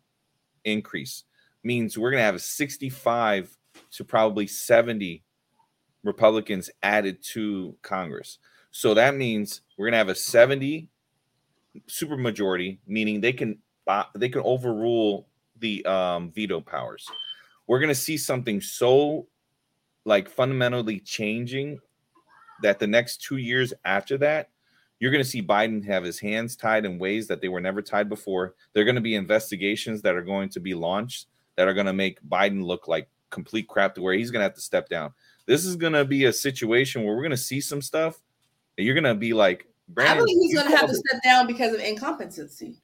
increase. 0.64 1.24
Means 1.64 1.98
we're 1.98 2.12
going 2.12 2.20
to 2.22 2.26
have 2.26 2.42
65 2.42 3.58
to 3.92 4.04
probably 4.04 4.48
70 4.48 5.24
Republicans 6.04 6.70
added 6.82 7.22
to 7.24 7.76
Congress. 7.82 8.40
So 8.72 8.94
that 8.96 9.16
means 9.16 9.62
we're 9.78 9.86
going 9.86 9.94
to 9.94 9.98
have 10.00 10.10
a 10.10 10.16
70 10.16 10.90
super 11.88 12.18
majority, 12.18 12.80
meaning 12.88 13.22
they 13.22 13.34
can 13.34 13.60
uh, 13.88 14.06
they 14.16 14.30
can 14.30 14.42
overrule 14.44 15.28
the 15.60 15.86
um, 15.86 16.32
veto 16.32 16.62
powers. 16.62 17.08
We're 17.68 17.80
going 17.80 17.90
to 17.90 17.96
see 17.96 18.18
something 18.18 18.62
so 18.62 19.28
like 20.06 20.30
fundamentally 20.30 21.00
changing 21.00 21.80
that 22.62 22.80
the 22.80 22.88
next 22.88 23.22
two 23.22 23.38
years 23.38 23.74
after 23.86 24.18
that, 24.20 24.50
you're 25.04 25.12
going 25.12 25.22
to 25.22 25.30
see 25.30 25.44
Biden 25.44 25.84
have 25.84 26.06
his 26.06 26.18
hands 26.18 26.56
tied 26.56 26.86
in 26.86 26.98
ways 26.98 27.28
that 27.28 27.42
they 27.42 27.50
were 27.50 27.60
never 27.60 27.82
tied 27.82 28.08
before. 28.08 28.56
There 28.72 28.84
are 28.84 28.86
going 28.86 28.96
to 28.96 29.02
be 29.02 29.16
investigations 29.16 30.02
that 30.04 30.16
are 30.16 30.22
going 30.22 30.48
to 30.48 30.62
be 30.62 30.74
launched 30.74 31.28
that 31.58 31.68
are 31.68 31.74
going 31.74 31.88
to 31.88 31.92
make 31.94 32.24
Biden 32.24 32.64
look 32.64 32.88
like 32.88 33.10
complete 33.30 33.68
crap 33.68 33.96
to 33.96 34.02
where 34.02 34.14
he's 34.14 34.32
going 34.32 34.40
to 34.40 34.46
have 34.46 34.56
to 34.56 34.62
step 34.62 34.88
down. 34.88 35.12
This 35.46 35.66
is 35.66 35.76
going 35.76 35.92
to 35.92 36.06
be 36.06 36.24
a 36.24 36.32
situation 36.32 37.04
where 37.04 37.14
we're 37.14 37.22
going 37.22 37.32
to 37.32 37.38
see 37.38 37.60
some 37.60 37.82
stuff 37.82 38.22
and 38.78 38.88
you're 38.88 38.96
going 38.96 39.04
to 39.04 39.14
be 39.14 39.34
like, 39.34 39.68
I 39.98 40.16
believe 40.16 40.38
he's 40.40 40.56
going 40.56 40.72
to 40.72 40.78
have 40.78 40.88
to 40.88 40.96
step 40.96 41.22
down 41.22 41.48
because 41.48 41.74
of 41.74 41.82
incompetency. 41.82 42.82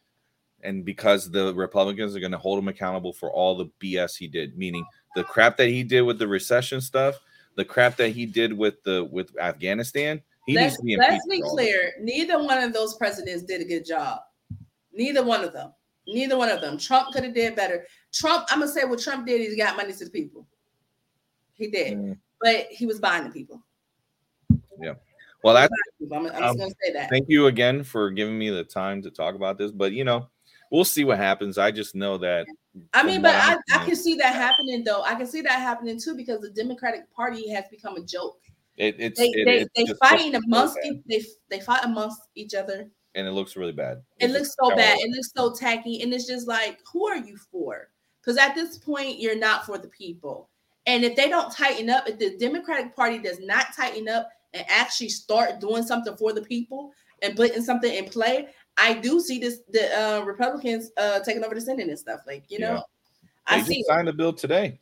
and 0.64 0.84
because 0.84 1.32
the 1.32 1.54
Republicans 1.56 2.18
are 2.18 2.20
going 2.20 2.34
to 2.34 2.38
hold 2.38 2.60
him 2.60 2.68
accountable 2.68 3.14
for 3.14 3.32
all 3.32 3.56
the 3.56 3.70
BS 3.80 4.18
he 4.18 4.28
did, 4.28 4.58
meaning 4.58 4.86
the 5.16 5.24
crap 5.24 5.56
that 5.56 5.70
he 5.70 5.84
did 5.84 6.02
with 6.02 6.20
the 6.20 6.28
recession 6.28 6.82
stuff, 6.82 7.18
the 7.56 7.66
crap 7.66 7.96
that 7.96 8.10
he 8.10 8.26
did 8.26 8.52
with 8.52 8.84
the 8.84 9.08
with 9.10 9.38
Afghanistan. 9.40 10.22
He 10.50 10.56
let's 10.56 10.82
be 10.82 10.98
let's 10.98 11.28
be 11.28 11.42
for 11.42 11.46
all 11.46 11.56
that. 11.56 11.62
clear. 11.62 11.94
Neither 12.02 12.44
one 12.44 12.58
of 12.58 12.74
those 12.74 12.96
presidents 12.96 13.44
did 13.44 13.62
a 13.62 13.66
good 13.66 13.86
job. 13.86 14.22
Neither 14.92 15.24
one 15.24 15.44
of 15.44 15.54
them. 15.54 15.74
Neither 16.08 16.40
one 16.40 16.50
of 16.50 16.60
them. 16.60 16.76
Trump 16.76 17.14
could 17.14 17.24
have 17.24 17.36
did 17.36 17.56
better. 17.56 17.86
Trump, 18.12 18.48
I'm 18.50 18.60
gonna 18.62 18.72
say 18.72 18.84
what 18.84 19.00
Trump 19.00 19.28
did. 19.28 19.48
He 19.48 19.56
got 19.56 19.78
money 19.78 19.94
to 19.94 20.06
the 20.06 20.10
people. 20.10 20.48
He 21.54 21.68
did, 21.70 22.00
Mm, 22.00 22.18
but 22.42 22.66
he 22.72 22.88
was 22.88 23.00
buying 23.00 23.26
the 23.26 23.30
people. 23.30 23.62
Yeah. 24.82 24.94
Well, 25.44 25.54
that's 25.54 25.72
I'm, 26.12 26.26
I'm 26.26 26.32
just 26.32 26.42
Um, 26.42 26.58
gonna 26.58 26.74
say 26.84 26.94
that. 26.94 27.12
thank 27.12 27.30
you 27.30 27.46
again 27.46 27.84
for 27.84 28.10
giving 28.10 28.40
me 28.40 28.50
the 28.50 28.64
time 28.64 29.04
to 29.04 29.12
talk 29.12 29.36
about 29.36 29.60
this. 29.60 29.72
But 29.72 29.92
you 29.92 30.04
know, 30.04 30.30
we'll 30.72 30.84
see 30.84 31.04
what 31.06 31.20
happens. 31.20 31.60
I 31.60 31.70
just 31.70 31.94
know 31.94 32.18
that 32.18 32.48
I 32.96 33.04
mean, 33.04 33.22
but 33.22 33.36
I, 33.36 33.58
I 33.72 33.86
can 33.86 33.96
see 33.96 34.16
that 34.16 34.34
happening 34.34 34.84
though. 34.84 35.04
I 35.04 35.14
can 35.14 35.28
see 35.28 35.42
that 35.42 35.60
happening 35.60 36.00
too 36.00 36.16
because 36.16 36.42
the 36.42 36.50
Democratic 36.50 37.14
Party 37.14 37.50
has 37.52 37.66
become 37.70 37.98
a 37.98 38.04
joke. 38.04 38.40
It, 38.80 38.96
it's 38.98 39.20
They 39.20 39.28
it, 39.28 39.46
they 39.46 39.82
it's 39.82 39.92
they 39.92 40.08
fighting 40.08 40.36
amongst 40.36 40.78
really 40.84 41.04
they 41.08 41.24
they 41.50 41.60
fight 41.60 41.84
amongst 41.84 42.22
each 42.36 42.56
other. 42.56 42.90
and 43.16 43.28
it 43.28 43.32
looks 43.32 43.56
really 43.56 43.72
bad. 43.74 43.98
It 44.20 44.26
It's 44.26 44.34
looks 44.34 44.56
so 44.60 44.76
bad. 44.76 44.98
It 45.00 45.12
looks 45.16 45.32
so 45.36 45.54
tacky, 45.54 46.02
and 46.02 46.14
it's 46.14 46.26
just 46.26 46.48
like, 46.48 46.80
who 46.92 47.08
are 47.08 47.18
you 47.18 47.38
for? 47.52 47.90
Because 48.22 48.38
at 48.38 48.56
this 48.56 48.78
point, 48.78 49.20
you're 49.20 49.38
not 49.38 49.66
for 49.66 49.78
the 49.78 49.88
people. 49.90 50.50
And 50.86 51.04
if 51.04 51.16
they 51.16 51.30
don't 51.30 51.52
tighten 51.52 51.90
up, 51.90 52.08
if 52.08 52.18
the 52.20 52.38
Democratic 52.38 52.96
Party 52.96 53.20
does 53.20 53.40
not 53.40 53.68
tighten 53.76 54.08
up 54.08 54.30
and 54.54 54.66
actually 54.70 55.10
start 55.10 55.60
doing 55.60 55.84
something 55.84 56.16
for 56.18 56.34
the 56.34 56.42
people 56.42 56.92
and 57.22 57.36
putting 57.36 57.62
something 57.64 57.94
in 57.94 58.06
play, 58.06 58.48
I 58.78 58.94
do 58.94 59.20
see 59.20 59.40
this 59.40 59.60
the 59.70 59.86
uh, 60.00 60.22
Republicans 60.24 60.90
uh, 60.98 61.20
taking 61.20 61.44
over 61.44 61.54
the 61.56 61.62
Senate 61.62 61.90
and 61.90 62.00
stuff. 62.00 62.22
Like 62.26 62.46
you 62.50 62.60
know, 62.60 62.76
Yeah. 62.76 62.82
I 63.48 63.62
They 63.62 63.74
see. 63.74 63.80
it. 63.82 63.88
signed 63.88 64.08
a 64.10 64.14
bill 64.14 64.34
today. 64.34 64.80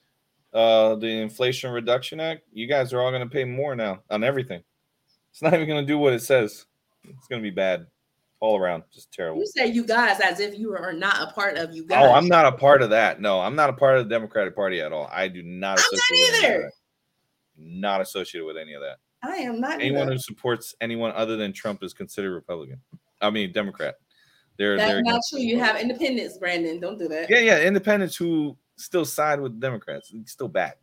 Uh, 0.53 0.95
the 0.95 1.07
Inflation 1.07 1.71
Reduction 1.71 2.19
Act. 2.19 2.43
You 2.51 2.67
guys 2.67 2.93
are 2.93 3.01
all 3.01 3.11
going 3.11 3.21
to 3.21 3.29
pay 3.29 3.43
more 3.43 3.75
now 3.75 3.99
on 4.09 4.23
everything. 4.23 4.63
It's 5.31 5.41
not 5.41 5.53
even 5.53 5.67
going 5.67 5.85
to 5.85 5.87
do 5.87 5.97
what 5.97 6.13
it 6.13 6.21
says. 6.21 6.65
It's 7.03 7.27
going 7.27 7.41
to 7.41 7.47
be 7.47 7.53
bad 7.53 7.85
all 8.39 8.57
around. 8.57 8.83
Just 8.93 9.11
terrible. 9.11 9.39
You 9.39 9.47
say 9.47 9.67
you 9.67 9.85
guys 9.85 10.19
as 10.19 10.39
if 10.39 10.57
you 10.57 10.75
are 10.75 10.93
not 10.93 11.21
a 11.21 11.31
part 11.33 11.57
of 11.57 11.75
you 11.75 11.85
guys. 11.85 12.05
Oh, 12.05 12.13
I'm 12.13 12.27
not 12.27 12.45
a 12.45 12.51
part 12.51 12.81
of 12.81 12.89
that. 12.91 13.21
No, 13.21 13.39
I'm 13.39 13.55
not 13.55 13.69
a 13.69 13.73
part 13.73 13.97
of 13.97 14.07
the 14.07 14.13
Democratic 14.13 14.55
Party 14.55 14.81
at 14.81 14.91
all. 14.91 15.09
I 15.11 15.27
do 15.27 15.43
not. 15.43 15.79
I'm 15.79 15.85
not 15.85 15.93
associate 15.93 16.31
with 16.31 16.43
any 16.43 16.47
of 16.47 16.51
either. 16.51 16.63
that. 16.63 16.71
Not 17.57 18.01
associated 18.01 18.45
with 18.45 18.57
any 18.57 18.73
of 18.73 18.81
that. 18.81 18.97
I 19.23 19.37
am 19.37 19.59
not. 19.59 19.81
Anyone 19.81 20.03
either. 20.03 20.13
who 20.13 20.19
supports 20.19 20.75
anyone 20.81 21.11
other 21.15 21.35
than 21.35 21.53
Trump 21.53 21.83
is 21.83 21.93
considered 21.93 22.33
Republican. 22.33 22.79
I 23.21 23.29
mean, 23.29 23.51
Democrat. 23.51 23.95
They're 24.57 24.77
That's 24.77 24.91
they're 24.91 25.03
not 25.03 25.21
true. 25.29 25.39
You 25.39 25.59
have 25.59 25.79
independents, 25.79 26.37
Brandon. 26.37 26.79
Don't 26.79 26.97
do 26.97 27.07
that. 27.07 27.29
yeah, 27.29 27.39
yeah, 27.39 27.59
independents 27.61 28.15
who 28.15 28.57
still 28.78 29.05
side 29.05 29.39
with 29.41 29.59
Democrats. 29.59 30.11
It's 30.13 30.32
still 30.32 30.47
bad. 30.47 30.73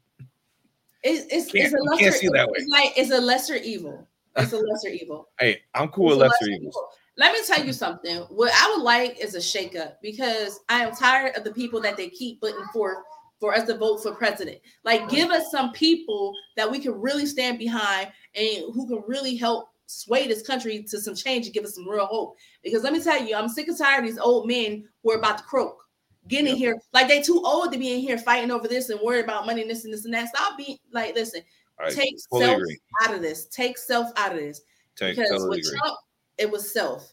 It's 1.02 1.26
it's, 1.32 1.54
it's 1.54 1.74
a 1.74 1.76
lesser. 1.78 2.02
can't 2.02 2.14
see 2.14 2.28
that 2.28 2.46
way. 2.46 2.54
It's 2.56 2.68
like 2.68 2.92
it's 2.96 3.10
a 3.10 3.20
lesser 3.20 3.56
evil. 3.56 4.08
It's 4.36 4.52
a 4.52 4.58
lesser 4.58 4.88
evil. 4.88 5.28
Hey, 5.38 5.62
I'm 5.74 5.88
cool 5.88 6.08
It's 6.12 6.18
with 6.18 6.28
lesser 6.28 6.44
lesser 6.44 6.52
evils. 6.52 6.74
evil. 6.74 6.88
Let 7.16 7.32
me 7.32 7.40
tell 7.46 7.64
you 7.64 7.72
something. 7.72 8.16
What 8.30 8.50
I 8.52 8.74
would 8.74 8.82
like 8.82 9.20
is 9.20 9.34
a 9.34 9.38
shakeup 9.38 9.94
because 10.02 10.60
I 10.68 10.84
am 10.84 10.92
tired 10.92 11.36
of 11.36 11.44
the 11.44 11.52
people 11.52 11.80
that 11.82 11.96
they 11.96 12.08
keep 12.10 12.40
putting 12.40 12.64
forth 12.72 12.98
for 13.38 13.54
us 13.54 13.66
to 13.68 13.76
vote 13.76 14.02
for 14.02 14.14
president. 14.14 14.58
Like, 14.84 15.08
give 15.08 15.30
us 15.30 15.50
some 15.50 15.70
people 15.72 16.32
that 16.56 16.68
we 16.68 16.80
can 16.80 17.00
really 17.00 17.26
stand 17.26 17.58
behind 17.58 18.08
and 18.34 18.64
who 18.74 18.88
can 18.88 19.04
really 19.06 19.36
help 19.36 19.68
sway 19.86 20.26
this 20.26 20.42
country 20.42 20.82
to 20.82 20.98
some 20.98 21.14
change 21.14 21.44
and 21.46 21.54
give 21.54 21.64
us 21.64 21.74
some 21.74 21.88
real 21.88 22.06
hope. 22.06 22.36
Because 22.64 22.82
let 22.82 22.92
me 22.92 23.02
tell 23.02 23.22
you, 23.22 23.36
I'm 23.36 23.48
sick 23.48 23.68
and 23.68 23.76
tired 23.78 24.00
of 24.00 24.06
these 24.06 24.18
old 24.18 24.48
men 24.48 24.88
who 25.02 25.12
are 25.12 25.18
about 25.18 25.38
to 25.38 25.44
croak. 25.44 25.83
Getting 26.28 26.46
Yep. 26.48 26.56
here 26.56 26.80
like 26.92 27.08
they 27.08 27.20
too 27.20 27.42
old 27.44 27.72
to 27.72 27.78
be 27.78 27.92
in 27.92 28.00
here 28.00 28.16
fighting 28.18 28.50
over 28.50 28.66
this 28.66 28.88
and 28.88 28.98
worried 29.00 29.24
about 29.24 29.44
money 29.46 29.60
and 29.62 29.70
this 29.70 29.84
and 29.84 29.92
this 29.92 30.04
and 30.06 30.14
that. 30.14 30.28
Stop 30.34 30.56
being 30.56 30.78
like, 30.90 31.14
listen, 31.14 31.42
take 31.90 32.14
self 32.32 32.56
agree. 32.58 32.78
out 33.02 33.14
of 33.14 33.20
this. 33.20 33.46
Take 33.46 33.76
self 33.76 34.10
out 34.16 34.32
of 34.32 34.38
this 34.38 34.62
Take, 34.96 35.16
because 35.16 35.28
totally 35.30 35.50
with 35.58 35.66
agree. 35.66 35.78
Trump, 35.78 35.98
it 36.38 36.50
was 36.50 36.72
self. 36.72 37.12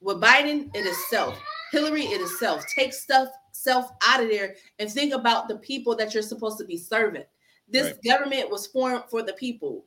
With 0.00 0.20
Biden, 0.20 0.74
it 0.74 0.86
is 0.86 0.96
self. 1.08 1.38
Hillary, 1.70 2.04
it 2.06 2.20
is 2.20 2.38
self. 2.40 2.64
Take 2.74 2.92
stuff 2.92 3.28
self 3.52 3.90
out 4.04 4.22
of 4.22 4.28
there 4.28 4.54
and 4.78 4.90
think 4.90 5.12
about 5.14 5.48
the 5.48 5.56
people 5.58 5.94
that 5.96 6.14
you're 6.14 6.22
supposed 6.22 6.58
to 6.58 6.64
be 6.64 6.76
serving. 6.76 7.24
This 7.68 7.86
Right. 7.92 8.02
government 8.04 8.50
was 8.50 8.66
formed 8.66 9.04
for 9.10 9.22
the 9.22 9.34
people. 9.34 9.84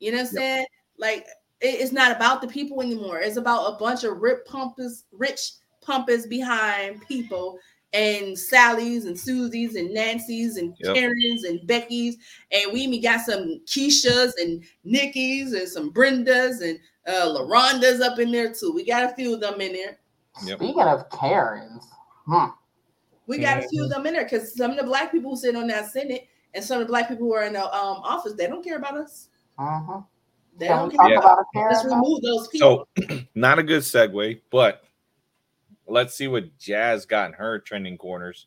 You 0.00 0.12
know 0.12 0.18
what 0.18 0.28
I'm 0.30 0.34
Yep. 0.34 0.40
saying? 0.42 0.66
Like 0.96 1.26
it- 1.60 1.80
it's 1.80 1.92
not 1.92 2.12
about 2.12 2.40
the 2.40 2.48
people 2.48 2.80
anymore. 2.82 3.18
It's 3.20 3.36
about 3.36 3.74
a 3.74 3.76
bunch 3.78 4.04
of 4.04 4.18
rip 4.18 4.46
pumpers, 4.46 5.04
rich 5.12 5.52
pumpers 5.80 6.26
behind 6.26 7.02
people 7.08 7.58
and 7.92 8.38
Sally's 8.38 9.04
and 9.06 9.18
Susie's 9.18 9.74
and 9.76 9.92
Nancy's 9.94 10.56
and 10.56 10.74
Yep. 10.80 10.94
Karen's 10.94 11.44
and 11.44 11.66
Becky's. 11.66 12.16
And 12.52 12.72
we 12.72 12.80
even 12.82 13.00
got 13.02 13.24
some 13.24 13.60
Keisha's 13.66 14.34
and 14.36 14.62
Nikki's 14.84 15.52
and 15.54 15.68
some 15.68 15.90
Brenda's 15.90 16.60
and 16.60 16.78
uh 17.06 17.26
LaRonda's 17.28 18.00
up 18.00 18.18
in 18.18 18.30
there 18.30 18.52
too. 18.52 18.72
We 18.74 18.84
got 18.84 19.10
a 19.10 19.14
few 19.14 19.34
of 19.34 19.40
them 19.40 19.60
in 19.60 19.72
there. 19.72 19.98
Yep. 20.44 20.58
Speaking 20.58 20.80
of 20.82 21.08
Karens, 21.10 21.84
hmm, 22.26 22.46
We 23.26 23.38
got 23.38 23.56
a 23.56 23.60
Mm-hmm. 23.60 23.68
few 23.70 23.84
of 23.84 23.90
them 23.90 24.06
in 24.06 24.12
there 24.14 24.24
because 24.24 24.54
some 24.56 24.70
of 24.72 24.76
the 24.76 24.84
black 24.84 25.10
people 25.10 25.30
who 25.30 25.36
sit 25.36 25.56
on 25.56 25.66
that 25.68 25.90
Senate 25.90 26.28
and 26.54 26.62
some 26.64 26.80
of 26.80 26.86
the 26.86 26.90
black 26.92 27.08
people 27.08 27.26
who 27.26 27.34
are 27.34 27.44
in 27.44 27.54
the 27.54 27.64
um 27.64 27.98
office, 28.04 28.34
they 28.34 28.46
don't 28.46 28.62
care 28.62 28.76
about 28.76 28.96
us. 28.98 29.28
Uh-huh. 29.58 30.00
They 30.58 30.66
can 30.66 30.76
don't 30.76 30.90
care. 30.96 31.08
Yeah. 31.10 31.18
about 31.20 31.38
a 31.38 31.44
Karen? 31.54 31.72
Let's 31.72 31.84
remove 31.86 32.20
those 32.22 32.48
people. 32.48 32.86
So, 33.08 33.18
not 33.34 33.58
a 33.58 33.62
good 33.62 33.82
segue, 33.82 34.40
but 34.50 34.82
let's 35.88 36.14
see 36.14 36.28
what 36.28 36.56
Jazz 36.58 37.06
got 37.06 37.28
in 37.28 37.32
her 37.34 37.58
trending 37.58 37.98
corners. 37.98 38.46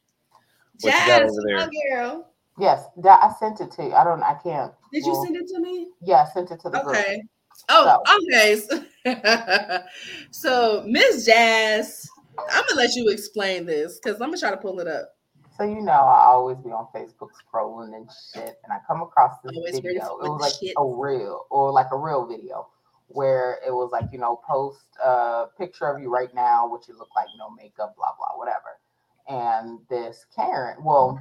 what 0.81 0.93
you 0.93 0.99
got 0.99 1.21
Jazz, 1.21 1.31
over 1.31 1.41
there? 1.47 1.69
girl. 1.89 2.27
Yes, 2.59 2.85
that, 2.97 3.23
I 3.23 3.33
sent 3.39 3.61
it 3.61 3.71
to 3.73 3.83
you. 3.85 3.93
I 3.93 4.03
don't. 4.03 4.21
I 4.23 4.35
can't. 4.35 4.73
Did 4.91 5.05
you 5.05 5.13
well, 5.13 5.23
send 5.23 5.37
it 5.37 5.47
to 5.47 5.59
me? 5.59 5.87
Yeah, 6.01 6.25
I 6.27 6.33
sent 6.33 6.51
it 6.51 6.59
to 6.61 6.69
the 6.69 6.79
group. 6.81 6.95
Okay. 6.95 7.21
Oh, 7.69 8.03
okay. 8.31 8.61
so 10.31 10.83
Miss 10.87 11.25
Jazz, 11.25 12.07
I'm 12.37 12.63
gonna 12.67 12.81
let 12.81 12.95
you 12.95 13.09
explain 13.09 13.65
this 13.65 13.99
because 13.99 14.21
I'm 14.21 14.29
gonna 14.29 14.37
try 14.37 14.51
to 14.51 14.57
pull 14.57 14.79
it 14.79 14.87
up. 14.87 15.15
So 15.57 15.63
you 15.63 15.81
know, 15.81 15.91
I 15.91 16.25
always 16.25 16.57
be 16.57 16.69
on 16.71 16.87
Facebook 16.93 17.29
scrolling 17.41 17.95
and 17.95 18.09
shit, 18.33 18.57
and 18.63 18.73
I 18.73 18.77
come 18.87 19.01
across 19.01 19.37
this 19.43 19.55
Always 19.55 19.79
video. 19.79 20.17
It 20.23 20.29
was 20.29 20.41
like 20.41 20.53
shit. 20.61 20.73
a 20.77 20.85
real 20.85 21.45
or 21.49 21.71
like 21.71 21.87
a 21.91 21.97
real 21.97 22.25
video 22.25 22.67
where 23.13 23.59
it 23.65 23.71
was 23.71 23.91
like 23.91 24.05
you 24.11 24.19
know 24.19 24.39
post 24.47 24.85
a 25.03 25.45
picture 25.57 25.85
of 25.85 26.01
you 26.01 26.09
right 26.09 26.33
now, 26.33 26.67
what 26.67 26.87
you 26.87 26.97
look 26.97 27.09
like, 27.15 27.27
no 27.37 27.49
makeup, 27.49 27.95
blah 27.95 28.11
blah, 28.17 28.37
whatever. 28.37 28.79
And 29.27 29.79
this 29.89 30.25
Karen, 30.35 30.83
well, 30.83 31.19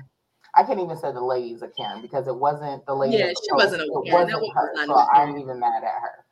I 0.54 0.62
can't 0.64 0.80
even 0.80 0.96
say 0.96 1.12
the 1.12 1.20
lady's 1.20 1.62
a 1.62 1.68
Karen 1.68 2.02
because 2.02 2.26
it 2.26 2.34
wasn't 2.34 2.84
the 2.86 2.94
lady. 2.94 3.18
Yeah, 3.18 3.28
she 3.28 3.50
posted, 3.52 3.80
wasn't 3.80 3.82
a 3.82 4.10
Karen. 4.10 4.26
Wasn't 4.26 4.40
was 4.40 4.52
her, 4.54 4.86
so 4.86 4.98
I'm 5.12 5.38
even 5.38 5.60
mad 5.60 5.84
at 5.84 6.00
her. 6.00 6.24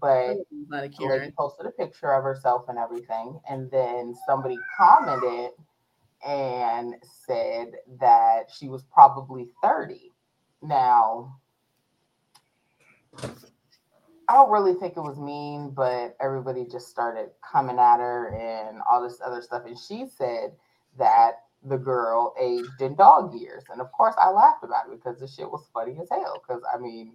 But 0.00 0.36
Not 0.68 0.84
a 0.84 0.88
the 0.88 1.04
lady 1.04 1.32
posted 1.36 1.66
a 1.66 1.70
picture 1.70 2.12
of 2.12 2.24
herself 2.24 2.64
and 2.68 2.78
everything, 2.78 3.40
and 3.48 3.70
then 3.70 4.14
somebody 4.26 4.56
commented 4.76 5.50
and 6.26 6.94
said 7.26 7.72
that 8.00 8.44
she 8.52 8.68
was 8.68 8.82
probably 8.92 9.50
30. 9.62 10.10
Now, 10.62 11.36
I 14.28 14.34
don't 14.34 14.50
really 14.50 14.74
think 14.74 14.96
it 14.96 15.00
was 15.00 15.18
mean, 15.18 15.70
but 15.70 16.16
everybody 16.20 16.64
just 16.70 16.88
started 16.88 17.30
coming 17.48 17.78
at 17.78 17.98
her 17.98 18.28
and 18.34 18.80
all 18.90 19.02
this 19.02 19.20
other 19.24 19.42
stuff. 19.42 19.62
And 19.66 19.78
she 19.78 20.06
said 20.06 20.52
that 20.98 21.42
the 21.66 21.76
girl 21.78 22.34
aged 22.40 22.80
in 22.80 22.94
dog 22.94 23.34
years. 23.34 23.64
And 23.70 23.80
of 23.80 23.90
course, 23.92 24.14
I 24.20 24.30
laughed 24.30 24.64
about 24.64 24.86
it 24.86 24.92
because 25.02 25.18
the 25.20 25.26
shit 25.28 25.50
was 25.50 25.66
funny 25.72 25.96
as 26.00 26.08
hell. 26.10 26.42
Because 26.46 26.62
I 26.74 26.78
mean, 26.78 27.12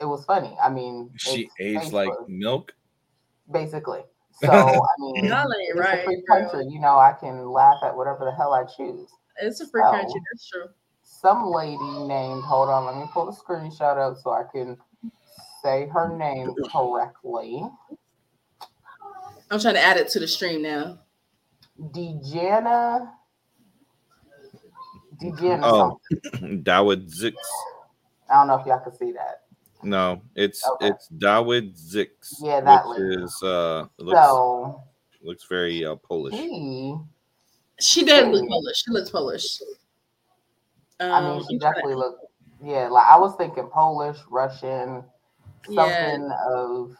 it 0.00 0.04
was 0.06 0.24
funny. 0.24 0.56
I 0.62 0.68
mean, 0.70 1.10
She 1.16 1.48
it's 1.58 1.84
aged 1.84 1.92
like 1.92 2.10
milk. 2.28 2.74
basically. 3.50 4.02
So 4.42 4.50
I 4.52 4.78
mean, 4.98 5.24
Y'all 5.24 5.38
ain't 5.50 5.70
it's 5.70 5.78
a 5.78 5.80
right. 5.80 6.04
free 6.04 6.22
girl. 6.28 6.42
country. 6.50 6.66
You 6.70 6.78
know, 6.78 6.98
I 6.98 7.14
can 7.18 7.48
laugh 7.48 7.78
at 7.82 7.96
whatever 7.96 8.26
the 8.26 8.32
hell 8.36 8.52
I 8.52 8.64
choose. 8.64 9.08
It's 9.40 9.62
a 9.62 9.66
free 9.66 9.80
So- 9.82 9.90
country. 9.92 10.20
That's 10.30 10.46
true. 10.50 10.66
Some 11.02 11.46
lady 11.46 11.78
named, 12.06 12.42
hold 12.42 12.68
on, 12.68 12.84
let 12.84 12.96
me 12.96 13.08
pull 13.14 13.24
the 13.24 13.32
screenshot 13.32 13.96
up 13.96 14.18
so 14.18 14.32
I 14.32 14.42
can 14.52 14.76
say 15.66 15.88
her 15.88 16.16
name 16.16 16.54
correctly. 16.72 17.62
I'm 19.50 19.60
trying 19.60 19.74
to 19.74 19.80
add 19.82 19.96
it 19.96 20.08
to 20.10 20.20
the 20.20 20.28
stream 20.28 20.62
now. 20.62 21.00
Dejana. 21.80 23.10
Dejana. 25.20 25.60
Oh. 25.64 26.00
something. 26.32 26.62
Dawid 26.64 27.08
Zix. 27.10 27.34
I 28.30 28.34
don't 28.34 28.48
know 28.48 28.60
if 28.60 28.66
y'all 28.66 28.78
can 28.80 28.96
see 28.96 29.12
that. 29.12 29.42
No, 29.82 30.22
it's 30.34 30.66
Okay. 30.68 30.88
it's 30.88 31.08
Dawid 31.08 31.74
Zix. 31.78 32.36
Yeah, 32.42 32.60
that 32.60 32.88
which 32.88 32.98
lady. 32.98 33.22
is 33.24 33.42
uh 33.42 33.86
looks 33.98 34.18
So 34.18 34.82
looks 35.22 35.44
very 35.48 35.84
uh, 35.84 35.96
Polish. 35.96 36.34
he, 36.34 36.96
She 37.80 38.04
does 38.04 38.26
look 38.28 38.48
Polish. 38.48 38.82
She 38.84 38.90
looks 38.90 39.10
Polish. 39.10 39.60
Um, 40.98 41.12
I 41.12 41.20
mean, 41.28 41.44
she 41.48 41.58
definitely 41.58 41.94
looked, 41.94 42.24
yeah, 42.64 42.88
like 42.88 43.06
I 43.06 43.18
was 43.18 43.36
thinking 43.36 43.68
Polish, 43.68 44.16
Russian, 44.30 45.04
Yeah. 45.68 46.10
something 46.12 46.30
of 46.48 46.96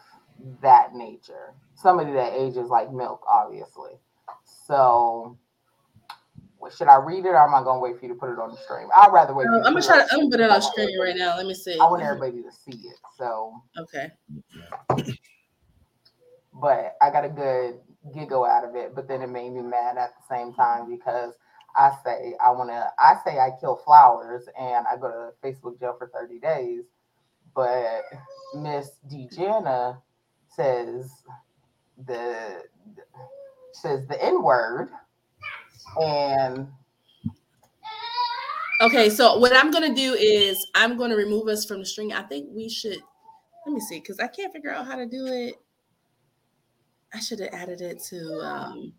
that 0.61 0.93
nature. 0.93 1.53
Somebody 1.75 2.11
that 2.13 2.33
ages 2.33 2.69
like 2.69 2.91
milk, 2.91 3.21
obviously. 3.27 3.91
So, 4.65 5.37
should 6.75 6.87
I 6.87 6.95
read 6.97 7.25
it 7.25 7.29
or 7.29 7.37
am 7.47 7.53
I 7.55 7.63
going 7.63 7.77
to 7.77 7.79
wait 7.79 7.99
for 7.99 8.05
you 8.05 8.13
to 8.13 8.19
put 8.19 8.29
it 8.31 8.39
on 8.39 8.51
the 8.51 8.57
stream? 8.57 8.87
I'd 8.95 9.11
rather 9.13 9.33
wait. 9.33 9.45
to- 9.45 9.49
for 9.49 9.53
you 9.55 9.59
Um, 9.61 9.67
I'm 9.67 9.73
gonna 9.73 9.85
try. 9.85 9.97
To, 10.05 10.13
I'm 10.13 10.19
gonna 10.21 10.31
put 10.31 10.39
it 10.41 10.49
on 10.49 10.61
stream. 10.61 10.87
stream 10.87 11.01
right 11.01 11.15
now. 11.15 11.37
Let 11.37 11.45
me 11.45 11.53
see. 11.53 11.79
I 11.79 11.89
want 11.89 12.01
everybody 12.03 12.41
to 12.43 12.51
see 12.51 12.77
it. 12.77 12.97
So, 13.17 13.53
Okay. 13.79 14.11
but 16.53 16.95
I 17.01 17.09
got 17.11 17.25
a 17.25 17.29
good 17.29 17.79
giggle 18.13 18.45
out 18.45 18.63
of 18.63 18.75
it. 18.75 18.95
But 18.95 19.07
then 19.07 19.21
it 19.21 19.27
made 19.27 19.51
me 19.51 19.61
mad 19.61 19.97
at 19.97 20.11
the 20.17 20.35
same 20.35 20.53
time 20.53 20.89
because 20.89 21.33
I 21.75 21.91
say 22.03 22.33
I 22.43 22.51
want 22.51 22.69
to. 22.69 22.91
I 22.99 23.15
say 23.25 23.39
I 23.39 23.51
kill 23.59 23.77
flowers 23.85 24.47
and 24.59 24.85
I 24.87 24.97
go 24.97 25.07
to 25.09 25.31
Facebook 25.47 25.79
jail 25.79 25.95
for 25.97 26.07
thirty 26.13 26.39
days. 26.39 26.83
But 27.57 28.03
Miss 28.53 28.91
Dejana 29.11 29.99
says 30.47 31.11
the 32.05 32.61
says 33.73 34.05
the 34.07 34.23
N 34.23 34.43
word, 34.43 34.89
and 35.99 36.67
Okay. 38.79 39.09
So 39.09 39.39
what 39.39 39.55
I'm 39.55 39.71
gonna 39.71 39.95
do 39.95 40.13
is 40.13 40.63
I'm 40.75 40.99
gonna 40.99 41.15
remove 41.15 41.47
us 41.47 41.65
from 41.65 41.79
the 41.79 41.85
string. 41.85 42.13
I 42.13 42.21
think 42.21 42.47
we 42.51 42.69
should. 42.69 42.99
Let 43.65 43.73
me 43.73 43.79
see, 43.79 43.99
because 43.99 44.19
I 44.19 44.27
can't 44.27 44.53
figure 44.53 44.71
out 44.71 44.85
how 44.85 44.95
to 44.95 45.07
do 45.07 45.25
it. 45.25 45.55
I 47.11 47.19
should 47.19 47.39
have 47.39 47.53
added 47.53 47.81
it 47.81 48.03
to. 48.09 48.39
um 48.39 48.93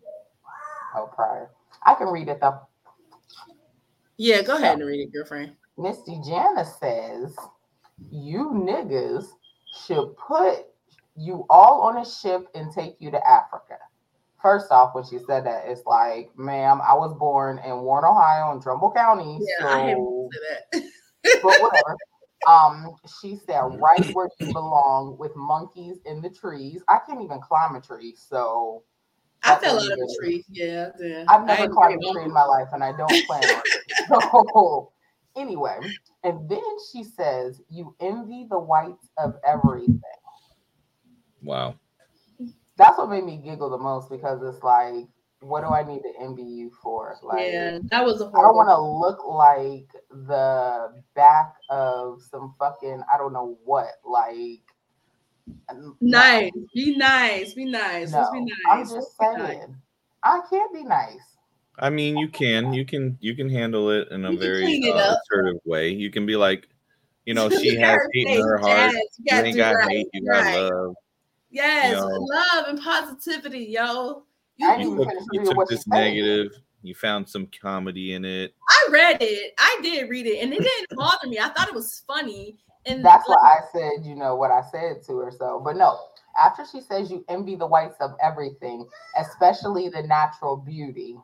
oh, 0.97 1.09
prior. 1.15 1.49
I 1.85 1.95
can 1.95 2.09
read 2.09 2.27
it 2.27 2.41
though. 2.41 2.59
Yeah, 4.17 4.41
go 4.41 4.57
ahead 4.57 4.79
and 4.79 4.85
read 4.85 4.99
it, 4.99 5.13
girlfriend. 5.13 5.53
Miss 5.77 5.99
Dejana 5.99 6.65
says, 6.77 7.33
You 8.11 8.51
niggas 8.53 9.27
should 9.85 10.15
put 10.17 10.65
you 11.15 11.45
all 11.49 11.81
on 11.81 11.97
a 11.97 12.05
ship 12.05 12.47
and 12.55 12.71
take 12.71 12.95
you 12.99 13.11
to 13.11 13.27
Africa. 13.27 13.77
First 14.41 14.71
off, 14.71 14.95
when 14.95 15.03
she 15.03 15.19
said 15.27 15.45
that, 15.45 15.65
it's 15.67 15.85
like, 15.85 16.31
ma'am, 16.37 16.79
I 16.81 16.93
was 16.93 17.13
born 17.13 17.59
in 17.59 17.81
Warren, 17.81 18.05
Ohio, 18.05 18.53
in 18.53 18.61
Trumbull 18.61 18.91
County. 18.93 19.39
Yeah, 19.41 19.67
I 19.67 19.81
hate 19.81 19.95
so, 19.95 20.29
to 20.31 20.37
say 20.37 20.81
that. 20.81 20.89
but 21.43 21.61
whatever. 21.61 21.97
Um, 22.47 22.95
she 23.21 23.35
said, 23.45 23.59
right 23.59 24.05
where 24.13 24.29
you 24.39 24.47
belong 24.53 25.17
with 25.19 25.35
monkeys 25.35 25.97
in 26.05 26.21
the 26.21 26.29
trees. 26.29 26.81
I 26.87 26.99
can't 27.05 27.21
even 27.21 27.41
climb 27.41 27.75
a 27.75 27.81
tree, 27.81 28.15
so 28.15 28.83
I 29.43 29.55
fell 29.55 29.77
out 29.77 29.85
of 29.85 29.91
a 29.91 29.95
good. 29.95 30.07
tree. 30.17 30.45
Yeah, 30.49 30.89
yeah. 31.01 31.25
I've 31.27 31.45
never 31.45 31.67
climbed 31.67 32.01
a 32.01 32.13
tree 32.13 32.23
in 32.23 32.31
my 32.31 32.43
life, 32.43 32.69
and 32.71 32.81
I 32.81 32.95
don't 32.95 33.25
plan 33.27 33.43
on 33.43 33.61
it. 33.65 33.93
So, 34.07 34.91
anyway, 35.39 35.79
and 36.23 36.49
then 36.49 36.61
she 36.91 37.03
says, 37.03 37.61
"You 37.69 37.95
envy 37.99 38.45
the 38.49 38.59
whites 38.59 39.09
of 39.17 39.35
everything." 39.45 40.01
Wow. 41.41 41.75
That's 42.77 42.97
what 42.97 43.09
made 43.09 43.25
me 43.25 43.37
giggle 43.37 43.69
the 43.69 43.77
most 43.77 44.09
because 44.09 44.41
it's 44.41 44.63
like, 44.63 45.05
what 45.41 45.61
do 45.61 45.67
I 45.67 45.83
need 45.83 46.01
to 46.01 46.13
envy 46.19 46.43
you 46.43 46.71
for? 46.81 47.15
Like, 47.23 47.45
Yeah, 47.45 47.79
that 47.83 48.05
was 48.05 48.21
a 48.21 48.25
I 48.25 48.41
don't 48.41 48.55
want 48.55 48.69
to 48.69 48.81
look 48.81 49.25
like 49.25 49.89
the 50.27 51.01
back 51.15 51.55
of 51.69 52.21
some 52.21 52.55
fucking 52.59 53.03
I 53.13 53.17
don't 53.17 53.33
know 53.33 53.57
what. 53.63 53.87
Like, 54.05 54.63
n- 55.69 55.95
no, 56.01 56.19
Nice. 56.19 56.51
Be 56.73 56.97
nice. 56.97 57.53
Be 57.53 57.65
nice. 57.65 58.13
Let's 58.13 58.29
be 58.31 58.41
nice. 58.41 58.49
I'm 58.69 58.79
Let's 58.79 58.93
just 58.93 59.19
be 59.19 59.25
nice. 59.25 59.37
saying, 59.37 59.75
I 60.23 60.41
can't 60.49 60.73
be 60.73 60.83
nice. 60.83 61.37
I 61.79 61.89
mean, 61.89 62.17
you 62.17 62.27
can, 62.27 62.73
you 62.73 62.85
can, 62.85 63.17
you 63.21 63.35
can 63.35 63.49
handle 63.49 63.89
it 63.89 64.09
in 64.11 64.25
a 64.25 64.31
You 64.31 64.39
very 64.39 64.91
uh, 64.93 65.15
assertive 65.15 65.61
way. 65.65 65.89
You 65.89 66.11
can 66.11 66.25
be 66.25 66.35
like, 66.35 66.67
you 67.25 67.33
know, 67.33 67.49
she 67.49 67.73
You 67.73 67.79
has 67.79 67.97
hate 68.13 68.27
in 68.27 68.41
her 68.41 68.57
heart. 68.57 68.91
yes, 68.91 69.03
You 69.19 69.37
You 69.37 69.43
ain't 69.43 69.57
got 69.57 69.75
right. 69.75 69.89
hate, 69.89 70.07
you 70.13 70.25
got 70.29 70.45
right. 70.45 70.55
love. 70.55 70.95
Yes, 71.51 71.89
you 71.89 71.95
know. 71.95 72.27
love 72.29 72.65
and 72.67 72.81
positivity, 72.81 73.65
yo. 73.69 74.23
You, 74.57 74.69
You 74.71 74.75
even 74.75 74.97
took, 74.97 75.09
you 75.31 75.45
took 75.45 75.69
this 75.69 75.83
said. 75.83 75.93
negative. 75.93 76.51
You 76.81 76.95
found 76.95 77.27
some 77.27 77.47
comedy 77.61 78.13
in 78.13 78.23
it. 78.25 78.53
I 78.69 78.87
read 78.91 79.17
it. 79.21 79.53
I 79.57 79.79
did 79.81 80.09
read 80.09 80.27
it, 80.27 80.43
and 80.43 80.53
it 80.53 80.61
didn't 80.61 80.87
bother 80.97 81.27
me. 81.27 81.39
I 81.39 81.49
thought 81.49 81.67
it 81.67 81.73
was 81.73 82.03
funny. 82.07 82.57
And 82.85 83.03
That's 83.03 83.27
like, 83.27 83.37
why 83.41 83.57
I 83.57 83.61
said, 83.73 84.05
you 84.05 84.15
know, 84.15 84.35
what 84.35 84.51
I 84.51 84.61
said 84.71 85.03
to 85.07 85.17
her. 85.19 85.31
So, 85.31 85.61
but 85.63 85.75
no, 85.75 85.99
after 86.41 86.65
she 86.65 86.81
says 86.81 87.11
you 87.11 87.25
envy 87.27 87.55
the 87.55 87.67
whites 87.67 87.97
of 87.99 88.11
everything, 88.21 88.87
especially 89.17 89.89
the 89.89 90.03
natural 90.03 90.55
beauty, 90.55 91.17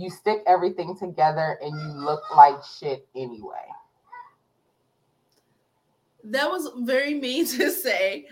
you 0.00 0.10
stick 0.10 0.42
everything 0.46 0.96
together 0.96 1.58
and 1.62 1.72
you 1.80 2.04
look 2.04 2.22
like 2.34 2.56
shit 2.64 3.06
anyway. 3.14 3.66
that 6.24 6.50
was 6.50 6.68
very 6.80 7.14
mean 7.14 7.46
to 7.58 7.70
say. 7.70 8.26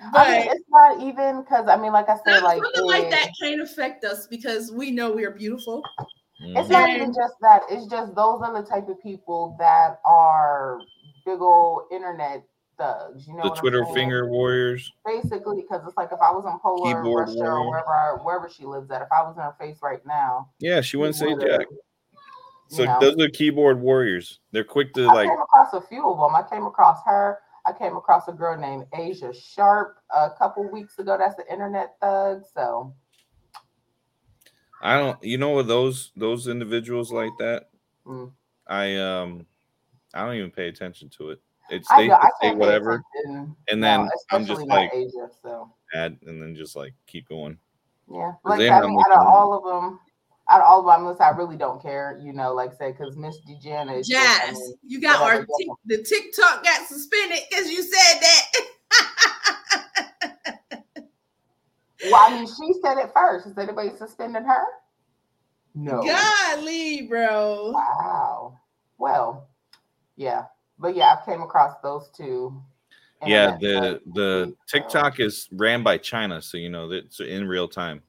I 0.00 0.10
But 0.12 0.28
mean, 0.28 0.52
it's 0.56 0.64
not 0.68 1.00
even 1.02 1.42
because 1.42 1.68
I 1.68 1.76
mean, 1.76 1.92
like 1.92 2.08
I 2.08 2.16
said, 2.16 2.40
something 2.40 2.42
like, 2.42 2.62
like 3.02 3.10
that 3.10 3.30
can't 3.40 3.60
affect 3.62 4.04
us 4.04 4.26
because 4.26 4.72
we 4.72 4.90
know 4.90 5.12
we 5.12 5.24
are 5.24 5.30
beautiful. 5.30 5.82
It's 6.40 6.68
Mhm. 6.68 6.72
not 6.72 6.90
even 6.90 7.14
just 7.14 7.34
that. 7.40 7.62
It's 7.70 7.86
just 7.86 8.14
those 8.14 8.42
are 8.42 8.60
the 8.60 8.68
type 8.68 8.88
of 8.88 9.00
people 9.00 9.56
that 9.58 10.00
are 10.04 10.82
big 11.24 11.40
old 11.40 11.84
internet 11.92 12.44
thugs. 12.78 13.26
You 13.26 13.36
know, 13.36 13.44
the 13.44 13.50
Twitter 13.50 13.84
finger 13.94 14.28
warriors. 14.28 14.92
basically 15.04 15.62
because 15.62 15.82
it's 15.86 15.96
like 15.96 16.10
if 16.12 16.20
I 16.20 16.30
was 16.30 16.44
in 16.44 16.58
Poland, 16.60 16.96
Keyboard 17.04 17.28
Russia, 17.28 17.40
or 17.44 17.70
wherever 17.70 17.88
I, 17.90 18.12
wherever 18.22 18.48
she 18.48 18.64
lives 18.64 18.90
at, 18.90 19.02
if 19.02 19.08
I 19.12 19.22
was 19.22 19.36
in 19.36 19.42
her 19.42 19.54
face 19.58 19.78
right 19.82 20.04
now, 20.06 20.50
Yeah, 20.58 20.80
she 20.80 20.96
wouldn't 20.96 21.16
say 21.16 21.34
jack. 21.36 21.66
So 22.68 22.84
know. 22.84 22.98
those 23.00 23.20
are 23.20 23.28
keyboard 23.28 23.80
warriors. 23.80 24.40
They're 24.52 24.64
quick 24.64 24.94
to 24.94 25.06
I 25.06 25.12
like. 25.12 25.28
came 25.28 25.38
across 25.38 25.72
a 25.74 25.80
few 25.80 26.08
of 26.10 26.18
them. 26.18 26.34
I 26.34 26.42
came 26.48 26.64
across 26.66 26.98
her. 27.06 27.38
I 27.66 27.72
came 27.72 27.96
across 27.96 28.28
a 28.28 28.32
girl 28.32 28.58
named 28.58 28.86
Asia 28.94 29.32
Sharp 29.32 29.96
a 30.14 30.30
couple 30.38 30.68
weeks 30.70 30.98
ago. 30.98 31.16
That's 31.18 31.36
the 31.36 31.50
internet 31.50 31.94
thug. 32.00 32.42
So 32.52 32.94
I 34.82 34.98
don't. 34.98 35.22
You 35.22 35.38
know 35.38 35.50
what 35.50 35.66
those 35.68 36.12
those 36.16 36.48
individuals 36.48 37.12
like 37.12 37.32
that. 37.38 37.68
Mm. 38.06 38.32
I 38.66 38.96
um, 38.96 39.46
I 40.12 40.24
don't 40.26 40.36
even 40.36 40.50
pay 40.50 40.68
attention 40.68 41.08
to 41.18 41.30
it. 41.30 41.40
It's 41.70 41.90
I 41.90 42.02
they 42.02 42.08
know 42.08 42.14
I 42.14 42.22
just 42.26 42.34
say 42.42 42.54
whatever, 42.54 43.02
attention. 43.24 43.56
and 43.70 43.80
No, 43.80 43.86
then 43.86 44.10
I'm 44.30 44.44
just 44.46 44.66
like 44.66 44.90
Asia. 44.92 45.28
So 45.42 45.72
add, 45.94 46.18
and 46.26 46.40
then 46.40 46.54
just 46.54 46.76
like 46.76 46.94
keep 47.06 47.28
going. 47.28 47.58
yeah, 48.10 48.32
like 48.44 48.60
I 48.60 48.80
mean, 48.86 48.98
out 49.10 49.12
of 49.18 49.26
all 49.26 49.54
of 49.54 49.64
them. 49.64 50.00
Out 50.50 50.60
of 50.60 50.66
all 50.66 50.80
of 50.80 50.84
them, 50.94 51.06
unless 51.06 51.22
I 51.22 51.30
really 51.30 51.56
don't 51.56 51.80
care, 51.80 52.20
you 52.22 52.34
know, 52.34 52.52
like 52.52 52.74
say, 52.74 52.92
because 52.92 53.16
Miss 53.16 53.34
Dejanna 53.48 54.00
is 54.00 54.06
just, 54.06 54.42
I 54.42 54.48
Jazz, 54.48 54.58
mean, 54.58 54.74
you 54.86 55.00
got 55.00 55.22
our 55.22 55.36
whatever, 55.40 55.46
Tik 55.58 55.68
the 55.86 56.02
TikTok 56.02 56.62
got 56.62 56.86
suspended 56.86 57.38
because 57.48 57.70
you 57.70 57.80
said 57.82 58.20
that. 58.20 58.42
Well, 62.10 62.20
I 62.22 62.34
mean, 62.34 62.46
she 62.46 62.74
said 62.82 62.98
it 62.98 63.10
first. 63.14 63.46
Is 63.46 63.56
anybody 63.56 63.90
suspending 63.96 64.44
her? 64.44 64.64
No. 65.74 66.02
Golly, 66.02 67.02
bro. 67.08 67.70
Wow. 67.72 68.58
Well, 68.98 69.48
yeah, 70.16 70.44
but 70.78 70.96
yeah, 70.96 71.16
I've 71.16 71.24
came 71.24 71.42
across 71.42 71.74
those 71.82 72.10
two. 72.16 72.62
Yeah, 73.26 73.56
the 73.60 74.00
the 74.12 74.54
so- 74.66 74.78
TikTok 74.78 75.20
is 75.20 75.48
ran 75.52 75.82
by 75.82 75.98
China, 75.98 76.42
so 76.42 76.58
you 76.58 76.70
know 76.70 76.88
that's 76.88 77.20
in 77.20 77.46
real 77.46 77.68
time. 77.68 78.02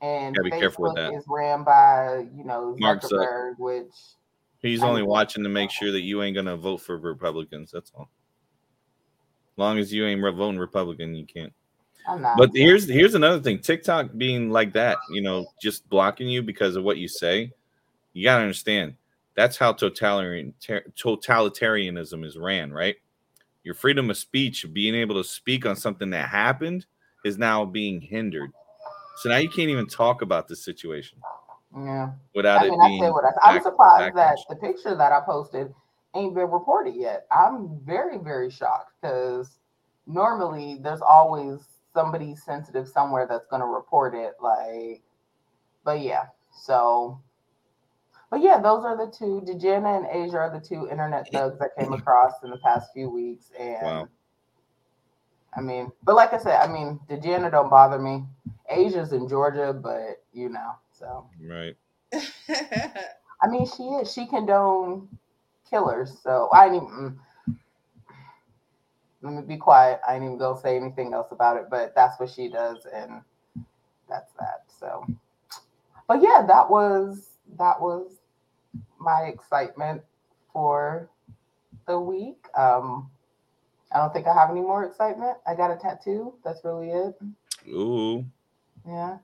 and 0.00 0.34
gotta 0.34 0.44
be 0.44 0.50
Facebook 0.50 0.60
careful 0.60 0.84
with 0.84 0.96
that. 0.96 1.12
is 1.12 1.24
ran 1.28 1.64
by 1.64 2.26
you 2.34 2.44
know 2.44 2.74
Mark 2.78 3.02
Zuck- 3.02 3.10
Zuckerberg, 3.10 3.58
which 3.58 3.94
He's 4.60 4.82
I 4.82 4.88
only 4.88 5.02
watching 5.02 5.44
to 5.44 5.48
make 5.48 5.70
sure 5.70 5.92
that 5.92 6.00
you 6.00 6.22
ain't 6.22 6.34
gonna 6.34 6.56
vote 6.56 6.78
for 6.78 6.98
Republicans. 6.98 7.70
That's 7.70 7.92
all. 7.94 8.10
Long 9.56 9.78
as 9.78 9.92
you 9.92 10.06
ain't 10.06 10.20
voting 10.20 10.58
Republican, 10.58 11.14
you 11.14 11.26
can't. 11.26 11.52
I'm 12.08 12.22
not. 12.22 12.36
But 12.36 12.50
here's 12.54 12.88
here's 12.88 13.14
another 13.14 13.40
thing: 13.40 13.60
TikTok 13.60 14.10
being 14.16 14.50
like 14.50 14.72
that, 14.72 14.98
you 15.10 15.20
know, 15.20 15.46
just 15.62 15.88
blocking 15.88 16.28
you 16.28 16.42
because 16.42 16.74
of 16.74 16.84
what 16.84 16.98
you 16.98 17.06
say. 17.06 17.52
You 18.14 18.24
gotta 18.24 18.42
understand 18.42 18.94
that's 19.38 19.56
how 19.56 19.72
totalitarian 19.72 20.52
ter- 20.60 20.84
totalitarianism 20.96 22.24
is 22.24 22.36
ran, 22.36 22.72
right? 22.72 22.96
Your 23.62 23.74
freedom 23.74 24.10
of 24.10 24.16
speech, 24.16 24.66
being 24.72 24.96
able 24.96 25.14
to 25.14 25.22
speak 25.22 25.64
on 25.64 25.76
something 25.76 26.10
that 26.10 26.28
happened, 26.28 26.86
is 27.24 27.38
now 27.38 27.64
being 27.64 28.00
hindered. 28.00 28.50
So 29.18 29.28
now 29.28 29.36
you 29.36 29.48
can't 29.48 29.70
even 29.70 29.86
talk 29.86 30.22
about 30.22 30.48
the 30.48 30.56
situation 30.56 31.18
yeah. 31.76 32.10
without 32.34 32.62
I 32.62 32.66
it 32.66 32.70
mean, 32.70 32.80
being. 32.80 33.04
I, 33.04 33.48
I'm 33.48 33.54
back- 33.54 33.62
surprised 33.62 34.16
that 34.16 34.38
the 34.48 34.56
picture 34.56 34.96
that 34.96 35.12
I 35.12 35.20
posted 35.24 35.72
ain't 36.16 36.34
been 36.34 36.50
reported 36.50 36.96
yet. 36.96 37.26
I'm 37.30 37.78
very, 37.84 38.18
very 38.18 38.50
shocked 38.50 38.90
because 39.00 39.60
normally 40.08 40.80
there's 40.82 41.00
always 41.00 41.60
somebody 41.94 42.34
sensitive 42.34 42.88
somewhere 42.88 43.28
that's 43.28 43.46
going 43.46 43.60
to 43.60 43.66
report 43.66 44.16
it. 44.16 44.34
Like, 44.42 45.02
but 45.84 46.00
yeah, 46.00 46.24
so, 46.50 47.20
but 48.30 48.42
yeah, 48.42 48.60
those 48.60 48.84
are 48.84 48.96
the 48.96 49.10
two. 49.10 49.42
Dejana 49.46 49.96
and 49.96 50.06
Asia 50.10 50.38
are 50.38 50.50
the 50.50 50.64
two 50.64 50.88
internet 50.90 51.28
thugs 51.32 51.58
that 51.58 51.70
came 51.78 51.92
across 51.92 52.34
in 52.44 52.50
the 52.50 52.58
past 52.58 52.92
few 52.92 53.08
weeks. 53.08 53.50
And 53.58 53.82
Wow. 53.82 54.08
I 55.56 55.60
mean, 55.60 55.90
but 56.04 56.14
like 56.14 56.32
I 56.34 56.38
said, 56.38 56.60
I 56.60 56.70
mean, 56.70 57.00
Dejana 57.08 57.50
don't 57.50 57.70
bother 57.70 57.98
me. 57.98 58.24
Asia's 58.68 59.12
in 59.12 59.28
Georgia, 59.28 59.72
but 59.72 60.22
you 60.32 60.50
know, 60.50 60.72
so. 60.92 61.28
right. 61.42 61.74
I 62.12 63.48
mean, 63.48 63.66
she 63.66 63.84
is. 63.84 64.12
She 64.12 64.26
condone 64.26 65.08
killers. 65.68 66.18
So 66.22 66.48
I 66.52 66.68
didn't. 66.68 66.88
Even, 66.88 67.18
mm. 67.48 67.56
let 69.22 69.32
me 69.32 69.42
be 69.42 69.56
quiet. 69.56 70.00
I 70.06 70.14
ain't 70.14 70.24
even 70.24 70.38
gonna 70.38 70.60
say 70.60 70.76
anything 70.76 71.14
else 71.14 71.28
about 71.30 71.56
it. 71.56 71.64
But 71.70 71.94
that's 71.94 72.20
what 72.20 72.30
she 72.30 72.48
does, 72.48 72.86
and 72.92 73.22
that's 74.08 74.32
that. 74.38 74.64
So, 74.78 75.06
but 76.06 76.20
yeah, 76.22 76.44
that 76.46 76.68
was 76.68 77.30
that 77.56 77.80
was 77.80 78.17
my 78.98 79.22
excitement 79.32 80.02
for 80.52 81.08
the 81.86 81.98
week. 81.98 82.46
Um, 82.56 83.10
I 83.92 83.98
don't 83.98 84.12
think 84.12 84.26
I 84.26 84.34
have 84.34 84.50
any 84.50 84.60
more 84.60 84.84
excitement. 84.84 85.38
I 85.46 85.54
got 85.54 85.70
a 85.70 85.76
tattoo. 85.76 86.34
That's 86.44 86.64
really 86.64 86.90
it. 86.90 87.14
Ooh, 87.68 88.24
Yeah. 88.86 89.18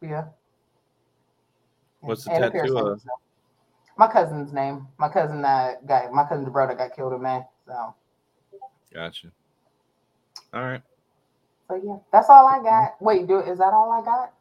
Yeah. 0.00 0.24
What's 2.00 2.24
the 2.24 2.32
And 2.32 2.52
tattoo 2.52 2.76
of? 2.76 3.02
My 3.96 4.08
cousin's 4.10 4.52
name. 4.52 4.88
My 4.98 5.08
cousin 5.08 5.42
that 5.42 5.86
got 5.86 6.12
my 6.12 6.24
cousin's 6.24 6.48
brother 6.48 6.74
got 6.74 6.96
killed 6.96 7.12
in 7.12 7.22
May. 7.22 7.42
So 7.66 7.94
gotcha. 8.92 9.30
All 10.52 10.62
right, 10.62 10.82
so 11.68 11.80
yeah. 11.82 11.96
That's 12.12 12.28
all 12.28 12.46
I 12.46 12.62
got. 12.62 13.00
Wait, 13.00 13.26
do 13.26 13.38
is 13.38 13.58
that 13.58 13.72
all 13.72 13.90
I 13.92 14.04
got? 14.04 14.34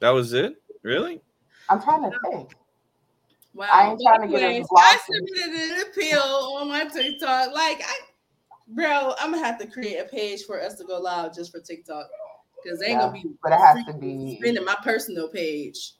that 0.00 0.10
was 0.10 0.32
it. 0.32 0.62
Really? 0.82 1.20
I'm 1.68 1.82
trying 1.82 2.02
to 2.02 2.16
think. 2.30 2.52
Wow. 3.58 3.66
I 3.72 3.90
ain't 3.90 4.00
trying 4.00 4.20
to 4.22 4.28
get 4.28 4.40
Anyways, 4.42 4.66
us 4.66 4.70
I 4.76 4.98
submitted 5.04 5.70
an 5.72 5.84
appeal 5.90 6.20
on 6.20 6.68
my 6.68 6.84
TikTok. 6.84 7.52
Like, 7.52 7.82
I, 7.82 7.94
bro, 8.68 9.14
I'm 9.18 9.32
gonna 9.32 9.44
have 9.44 9.58
to 9.58 9.66
create 9.66 9.96
a 9.98 10.04
page 10.04 10.44
for 10.44 10.60
us 10.62 10.76
to 10.76 10.84
go 10.84 10.98
live 11.00 11.34
just 11.34 11.50
for 11.50 11.58
TikTok 11.58 12.06
because 12.62 12.78
they 12.78 12.86
ain't 12.86 12.94
Yeah, 13.00 13.08
gonna 13.08 13.12
be. 13.20 13.30
but 13.42 13.50
it 13.52 13.58
has 13.58 13.84
to 13.86 13.94
be- 13.94 14.36
spending 14.40 14.64
my 14.64 14.76
personal 14.84 15.28
page. 15.28 15.94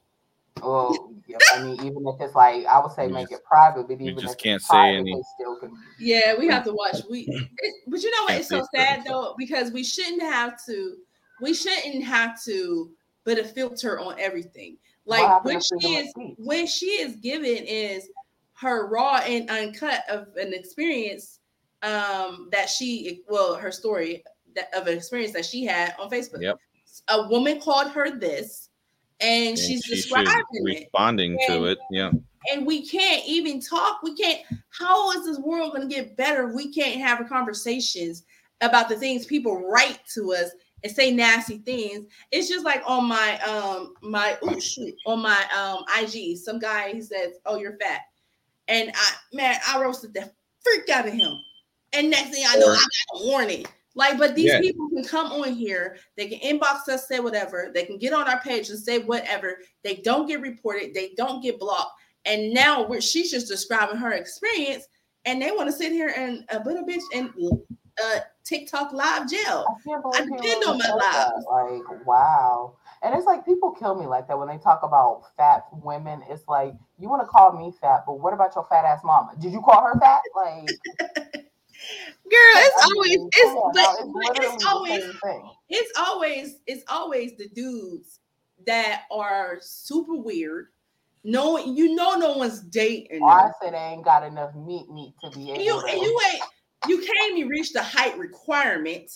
Well, 0.63 1.13
yeah, 1.27 1.37
I 1.55 1.63
mean, 1.63 1.75
even 1.85 2.05
if 2.07 2.21
it's 2.21 2.35
like 2.37 2.65
I 2.67 2.79
would 2.81 2.93
say 2.93 3.09
We 3.09 3.13
make 3.15 3.29
just- 3.31 3.43
it 3.43 3.45
private, 3.47 3.89
but 3.89 3.99
we 3.99 4.07
even 4.07 4.21
just 4.21 4.35
if 4.35 4.39
can't 4.43 4.57
it's 4.57 4.67
say 4.69 4.75
private, 4.75 4.99
any- 5.01 5.23
still 5.35 5.57
can. 5.59 5.73
Yeah, 5.99 6.35
we 6.39 6.47
have 6.47 6.63
to 6.65 6.73
watch. 6.73 6.97
We, 7.11 7.21
it, 7.59 7.75
but 7.89 8.01
you 8.03 8.11
know 8.13 8.23
what? 8.25 8.35
It's 8.35 8.49
so 8.49 8.65
sad 8.73 9.03
though 9.05 9.35
because 9.37 9.73
we 9.73 9.83
shouldn't 9.83 10.23
have 10.23 10.65
to. 10.67 10.97
We 11.41 11.55
shouldn't 11.55 12.05
have 12.05 12.41
to 12.45 12.91
put 13.25 13.39
a 13.39 13.45
filter 13.45 13.99
on 13.99 14.17
everything. 14.19 14.77
Like 15.09 15.45
when 15.45 15.61
she 15.61 15.89
is 15.97 16.13
when 16.37 16.67
she 16.67 16.87
is 16.87 17.17
given 17.17 17.65
is 17.65 18.09
her 18.55 18.87
raw 18.89 19.17
and 19.25 19.49
uncut 19.49 20.03
of 20.11 20.29
an 20.37 20.53
experience 20.53 21.41
um 21.83 22.49
that 22.53 22.69
she 22.69 23.23
well 23.29 23.55
her 23.55 23.71
story 23.73 24.23
that 24.55 24.69
of 24.77 24.87
an 24.87 24.97
experience 24.97 25.33
that 25.33 25.47
she 25.47 25.65
had 25.65 25.95
on 25.99 26.11
Facebook. 26.11 26.43
Yep. 26.43 26.59
A 27.09 27.29
woman 27.29 27.61
called 27.61 27.91
her 27.93 28.19
this, 28.19 28.71
and, 29.21 29.51
And 29.51 29.59
she's 29.59 29.83
she 29.85 29.95
describing 29.95 30.33
it 30.53 30.65
responding 30.65 31.39
to 31.47 31.55
And- 31.55 31.67
it. 31.67 31.79
Yeah. 31.91 32.11
and 32.53 32.67
we 32.67 32.87
can't 32.87 33.25
even 33.27 33.61
talk. 33.61 34.03
We 34.03 34.15
can't. 34.15 34.41
How 34.71 35.13
is 35.13 35.25
this 35.25 35.39
world 35.39 35.75
going 35.75 35.89
to 35.89 35.95
get 35.95 36.17
better 36.17 36.49
if 36.49 36.55
we 36.55 36.73
can't 36.73 37.01
have 37.01 37.27
conversations 37.29 38.25
about 38.61 38.89
the 38.89 38.97
things 38.97 39.25
people 39.27 39.69
write 39.71 40.01
to 40.15 40.33
us 40.35 40.51
and 40.83 40.93
say 40.93 41.11
nasty 41.11 41.59
things? 41.59 42.07
It's 42.31 42.49
just 42.49 42.65
like 42.65 42.83
on 42.87 43.07
my 43.07 43.39
um 43.41 43.95
my 44.03 44.37
ooh, 44.45 44.61
shoot, 44.61 44.95
on 45.07 45.21
my 45.21 45.45
um 45.57 45.85
IG, 46.01 46.37
some 46.37 46.59
guy 46.59 46.93
he 46.93 47.01
says, 47.01 47.35
"Oh, 47.47 47.59
you're 47.59 47.77
fat," 47.79 48.03
and 48.69 48.91
I 48.95 49.13
man, 49.33 49.57
I 49.69 49.81
roasted 49.81 50.15
the 50.15 50.31
freak 50.63 50.89
out 50.89 51.07
of 51.07 51.13
him. 51.15 51.39
And 51.93 52.11
next 52.11 52.31
thing 52.31 52.45
I 52.47 52.57
know, 52.57 52.67
Or- 52.67 52.73
I 52.73 52.77
got 52.77 53.21
a 53.23 53.27
warning. 53.27 53.67
Like, 53.95 54.17
but 54.19 54.37
these 54.37 54.47
Yeah. 54.53 54.61
people 54.61 54.89
can 54.91 55.03
come 55.05 55.33
on 55.33 55.55
here, 55.55 55.99
they 56.17 56.29
can 56.29 56.39
inbox 56.39 56.89
us, 56.89 57.09
say 57.09 57.19
whatever, 57.19 57.73
they 57.75 57.85
can 57.85 57.99
get 57.99 58.13
on 58.13 58.29
our 58.29 58.41
page 58.43 58.69
and 58.69 58.79
say 58.79 58.99
whatever. 58.99 59.59
They 59.83 59.97
don't 59.97 60.27
get 60.29 60.41
reported, 60.41 60.95
they 60.95 61.15
don't 61.17 61.43
get 61.43 61.59
blocked. 61.59 62.01
And 62.25 62.53
now 62.53 62.87
we're, 62.87 63.01
she's 63.01 63.31
just 63.31 63.49
describing 63.49 63.97
her 63.97 64.13
experience, 64.13 64.87
and 65.25 65.43
they 65.43 65.51
want 65.51 65.69
to 65.69 65.73
sit 65.73 65.91
here 65.91 66.13
and 66.17 66.45
a 66.51 66.63
little 66.63 66.87
bitch 66.87 67.03
in 67.13 67.33
uh, 68.05 68.21
TikTok 68.45 68.93
live 68.93 69.29
jail. 69.29 69.65
I 69.69 69.89
can't 69.89 70.03
believe 70.03 70.23
I 70.23 70.25
people 70.25 70.43
did 70.43 70.61
my 70.79 70.91
lives. 70.91 71.47
Like, 71.51 72.07
wow. 72.07 72.77
And 73.03 73.15
it's 73.15 73.27
like 73.27 73.45
people 73.45 73.71
kill 73.71 73.95
me 73.95 74.07
like 74.07 74.27
that 74.29 74.39
when 74.39 74.49
they 74.49 74.59
talk 74.59 74.81
about 74.83 75.25
fat 75.37 75.67
women. 75.73 76.23
It's 76.29 76.47
like 76.49 76.75
you 76.99 77.09
want 77.09 77.23
to 77.23 77.27
call 77.27 77.53
me 77.53 77.73
fat, 77.81 78.05
but 78.07 78.21
what 78.21 78.33
about 78.33 78.55
your 78.55 78.67
fat 78.69 78.85
ass 78.85 79.01
mama? 79.05 79.35
Did 79.39 79.53
you 79.53 79.61
call 79.61 79.83
her 79.83 79.99
fat? 80.01 80.21
Like, 80.35 80.69
Girl, 82.31 82.57
it's 82.57 82.77
I 82.77 82.89
always 82.95 83.19
it's 83.33 83.51
on 83.51 83.73
but, 83.73 83.97
but 84.13 84.45
it's 84.45 84.65
always 84.67 85.05
it's 85.69 85.93
always 85.99 86.57
it's 86.67 86.85
always 86.89 87.37
the 87.37 87.49
dudes 87.49 88.21
that 88.67 89.03
are 89.11 89.59
super 89.61 90.17
weird. 90.17 90.69
No, 91.25 91.59
you 91.59 91.95
know, 91.95 92.17
no 92.17 92.37
one's 92.37 92.61
dating. 92.61 93.23
Or 93.23 93.31
I 93.31 93.51
said 93.63 93.75
I 93.75 93.93
ain't 93.93 94.05
got 94.05 94.25
enough 94.25 94.55
meat 94.55 94.91
meat 94.91 95.15
to 95.23 95.31
be 95.31 95.51
And 95.53 95.61
able 95.61 95.65
you 95.65 95.81
to. 95.81 95.93
and 95.93 96.03
you 96.03 96.21
ain't 96.33 96.43
you 96.87 96.99
can't 96.99 97.37
even 97.37 97.49
reach 97.49 97.73
the 97.73 97.83
height 97.83 98.17
requirement, 98.19 99.11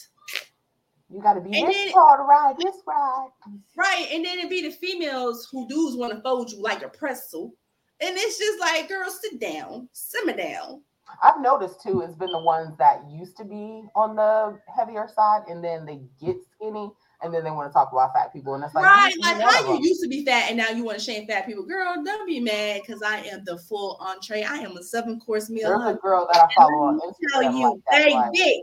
You 1.11 1.23
got 1.23 1.35
to 1.35 1.41
be 1.41 1.59
And 1.59 1.69
this 1.69 1.93
tall 1.93 2.17
to 2.17 2.23
ride 2.23 2.57
this 2.59 2.77
ride. 2.87 3.29
right? 3.77 4.07
And 4.11 4.25
then 4.25 4.39
it 4.39 4.51
be 4.51 4.63
the 4.63 4.71
females 4.71 5.49
who 5.53 5.69
dudes 5.69 5.97
want 5.97 6.13
to 6.15 6.21
fold 6.23 6.51
you 6.51 6.61
like 6.61 6.83
a 6.83 6.89
pretzel, 6.89 7.55
and 8.01 8.17
it's 8.17 8.39
just 8.39 8.59
like, 8.61 8.89
girl, 8.89 9.11
sit 9.11 9.41
down, 9.41 9.89
simmer 9.93 10.37
down. 10.37 10.83
I've 11.23 11.41
noticed 11.41 11.83
too, 11.83 12.01
it's 12.01 12.15
been 12.15 12.33
the 12.33 12.39
ones 12.39 12.77
that 12.79 13.03
used 13.11 13.37
to 13.37 13.45
be 13.45 13.85
on 13.95 14.17
the 14.17 14.59
heavier 14.75 15.09
side, 15.15 15.43
and 15.49 15.63
then 15.63 15.85
they 15.85 16.01
get 16.21 16.37
skinny, 16.55 16.91
and 17.23 17.33
then 17.33 17.45
they 17.45 17.51
want 17.51 17.68
to 17.68 17.73
talk 17.73 17.91
about 17.93 18.12
fat 18.14 18.33
people, 18.33 18.55
and 18.55 18.64
it's 18.64 18.75
like, 18.75 18.85
right, 18.85 19.12
you- 19.14 19.20
like 19.20 19.41
how 19.43 19.75
you 19.75 19.81
used 19.89 20.03
to 20.03 20.09
be 20.09 20.25
fat 20.25 20.49
and 20.49 20.57
now 20.57 20.68
you 20.70 20.85
want 20.85 20.99
to 20.99 21.05
shame 21.05 21.27
fat 21.27 21.47
people. 21.47 21.64
Girl, 21.64 22.03
don't 22.05 22.27
be 22.27 22.41
mad 22.41 22.81
because 22.87 23.03
I 23.03 23.18
am 23.18 23.45
the 23.45 23.59
full 23.59 23.97
entree. 24.01 24.43
I 24.43 24.57
am 24.59 24.77
a 24.77 24.83
seven 24.83 25.20
course 25.20 25.49
meal. 25.51 25.68
There's 25.68 25.97
a 25.97 25.99
girl 25.99 26.29
that 26.33 26.43
I 26.43 26.55
follow 26.55 26.83
on 26.89 26.97
me 26.97 27.03
tell 27.31 27.43
you, 27.43 27.70
like 27.70 27.81
that. 27.91 28.12
like- 28.12 28.33
baby. 28.33 28.62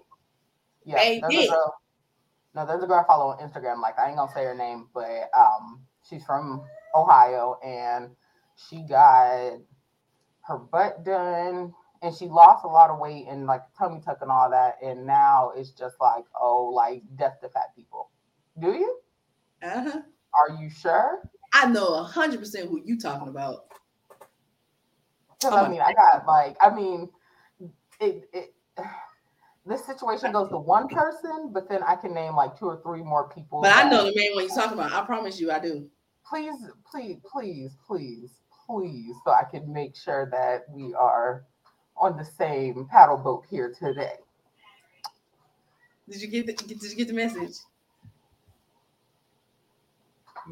Yeah, 0.85 0.95
there's 0.95 1.21
Baby. 1.21 1.45
a 1.47 1.49
girl. 1.51 1.75
No, 2.55 2.65
there's 2.65 2.83
a 2.83 2.87
girl 2.87 2.99
I 2.99 3.07
follow 3.07 3.27
on 3.31 3.37
Instagram. 3.47 3.79
Like 3.81 3.99
I 3.99 4.07
ain't 4.07 4.17
gonna 4.17 4.31
say 4.33 4.43
her 4.43 4.55
name, 4.55 4.87
but 4.93 5.29
um, 5.37 5.81
she's 6.09 6.23
from 6.25 6.63
Ohio, 6.95 7.59
and 7.63 8.09
she 8.55 8.81
got 8.89 9.59
her 10.41 10.57
butt 10.57 11.05
done, 11.05 11.73
and 12.01 12.15
she 12.15 12.25
lost 12.25 12.65
a 12.65 12.67
lot 12.67 12.89
of 12.89 12.97
weight 12.99 13.27
and 13.29 13.45
like 13.45 13.61
tummy 13.77 14.01
tuck 14.03 14.17
and 14.21 14.31
all 14.31 14.49
that, 14.49 14.77
and 14.83 15.05
now 15.05 15.51
it's 15.55 15.69
just 15.71 15.95
like, 16.01 16.25
oh, 16.39 16.65
like 16.65 17.03
death 17.17 17.39
to 17.41 17.49
fat 17.49 17.75
people. 17.75 18.09
Do 18.59 18.67
you? 18.67 18.97
Uh-huh. 19.63 20.01
Are 20.33 20.61
you 20.61 20.69
sure? 20.69 21.23
I 21.53 21.65
know 21.67 21.95
a 21.95 22.03
hundred 22.03 22.39
percent 22.39 22.69
who 22.69 22.81
you 22.83 22.99
talking 22.99 23.27
about. 23.27 23.65
Because 25.39 25.53
Oh 25.53 25.65
I 25.65 25.69
mean, 25.69 25.81
I 25.81 25.93
got 25.93 26.25
like, 26.27 26.57
I 26.61 26.73
mean, 26.73 27.09
it, 27.99 28.29
it. 28.33 28.53
This 29.65 29.85
situation 29.85 30.31
goes 30.31 30.49
to 30.49 30.57
one 30.57 30.87
person, 30.87 31.51
but 31.53 31.69
then 31.69 31.83
I 31.83 31.95
can 31.95 32.11
name 32.11 32.35
like 32.35 32.57
two 32.57 32.65
or 32.65 32.81
three 32.81 33.03
more 33.03 33.29
people. 33.29 33.61
But 33.61 33.75
I 33.75 33.87
know 33.87 34.03
the 34.03 34.13
man 34.15 34.31
when 34.33 34.45
you 34.45 34.49
talking 34.49 34.73
about. 34.73 34.91
I 34.91 35.05
promise 35.05 35.39
you, 35.39 35.51
I 35.51 35.59
do. 35.59 35.87
please, 36.27 36.55
please, 36.89 37.17
please, 37.31 37.71
please, 37.85 38.31
please, 38.65 39.15
so 39.23 39.31
I 39.31 39.43
can 39.43 39.71
make 39.71 39.95
sure 39.95 40.27
that 40.31 40.63
we 40.71 40.95
are 40.95 41.43
on 41.97 42.17
the 42.17 42.25
same 42.25 42.87
paddle 42.89 43.17
boat 43.17 43.45
here 43.47 43.71
today. 43.77 44.13
Did 46.09 46.21
you 46.21 46.27
get 46.29 46.47
the, 46.47 46.53
did 46.53 46.81
you 46.81 46.95
get 46.95 47.07
the 47.07 47.13
message? 47.13 47.57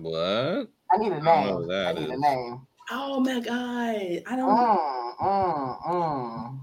What? 0.02 0.70
I 0.92 0.98
need 0.98 1.12
a 1.12 1.16
I 1.16 1.20
don't 1.20 1.24
know 1.24 1.24
name. 1.24 1.56
what 1.56 1.76
I 1.76 1.94
that 1.94 2.00
need 2.00 2.10
a 2.10 2.18
name. 2.18 2.68
Oh 2.92 3.20
my 3.20 3.40
god. 3.40 4.24
I 4.28 4.36
don't 4.36 4.50
Mm, 4.50 5.18
mm, 5.20 5.82
mm. 5.84 6.60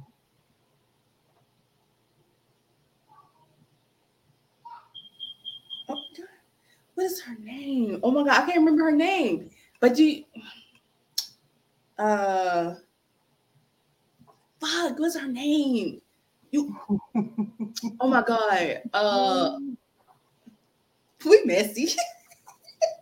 oh, 5.88 6.04
what 6.94 7.04
is 7.04 7.20
her 7.22 7.36
name? 7.40 8.00
Oh 8.02 8.10
my 8.10 8.22
god, 8.24 8.42
I 8.42 8.46
can't 8.46 8.58
remember 8.58 8.84
her 8.84 8.92
name. 8.96 9.50
But 9.80 9.98
you 9.98 10.24
uh 11.98 12.74
fuck, 14.60 14.98
what's 14.98 15.18
her 15.18 15.28
name? 15.28 16.00
You 16.50 16.76
oh 18.00 18.08
my 18.08 18.22
god. 18.22 18.82
Uh 18.92 19.58
we 21.26 21.42
messy. 21.44 21.88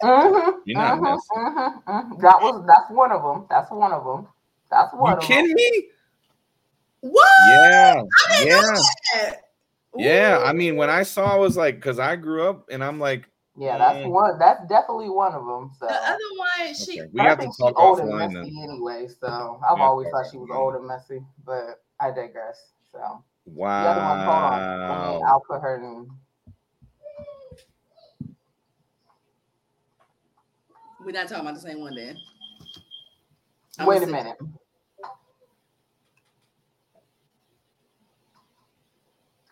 Mhm, 0.02 0.54
You're 0.64 0.78
not 0.78 0.98
mhm, 0.98 1.02
messy. 1.02 1.28
mhm, 1.34 1.84
mhm. 1.84 2.20
That 2.20 2.42
was 2.42 2.64
that's 2.66 2.90
one 2.90 3.12
of 3.12 3.22
them. 3.22 3.46
That's 3.48 3.70
one 3.70 3.92
of 3.92 4.04
them. 4.04 4.28
That's 4.70 4.92
one 4.94 5.12
You 5.12 5.18
of 5.18 5.28
them. 5.28 5.28
kidding 5.28 5.54
me? 5.54 5.88
What? 7.00 7.28
Yeah, 7.48 8.02
I 8.28 8.44
yeah, 8.44 8.56
know 8.56 8.82
that. 9.14 9.42
yeah. 9.98 10.42
I 10.44 10.52
mean, 10.52 10.76
when 10.76 10.90
I 10.90 11.02
saw, 11.02 11.32
I 11.34 11.36
was 11.36 11.56
like, 11.56 11.76
because 11.76 11.98
I 11.98 12.16
grew 12.16 12.48
up, 12.48 12.68
and 12.70 12.82
I'm 12.82 12.98
like, 12.98 13.28
Yeah, 13.56 13.76
that's 13.78 13.98
Mm. 14.06 14.10
one. 14.10 14.38
That's 14.38 14.66
definitely 14.68 15.10
one 15.10 15.34
of 15.34 15.44
them. 15.44 15.70
So 15.78 15.86
the 15.86 15.94
other 15.94 16.18
one, 16.36 16.74
she 16.74 17.00
okay, 17.00 17.10
we 17.12 17.20
I 17.20 17.24
have 17.24 17.38
to 17.38 17.42
think 17.44 17.54
she 17.56 17.62
talk 17.62 17.78
old 17.78 17.98
and 18.00 18.08
offline 18.08 18.32
messy 18.32 18.54
then. 18.54 18.70
anyway. 18.70 19.08
So 19.08 19.60
I've 19.68 19.76
Yeah, 19.78 19.84
always 19.84 20.08
thought 20.08 20.26
she 20.30 20.38
was 20.38 20.48
offline. 20.48 20.56
old 20.56 20.74
and 20.76 20.86
messy, 20.86 21.22
but 21.44 21.82
I 22.00 22.10
digress. 22.10 22.72
So 22.90 23.22
the 23.44 23.60
other 23.88 24.00
one, 24.00 24.18
hold 24.24 24.44
on. 24.44 24.60
Let 24.62 24.88
me- 24.88 24.88
Wow. 24.88 25.20
I'll 25.28 25.40
put 25.40 25.60
her 25.60 25.76
in. 25.76 26.08
We're 31.04 31.12
not 31.12 31.28
talking 31.28 31.42
about 31.46 31.54
the 31.54 31.60
same 31.60 31.80
one 31.80 31.94
then. 31.94 32.16
I'm 33.78 33.86
Wait 33.86 33.96
a 33.98 34.00
gonna 34.00 34.12
minute. 34.12 34.36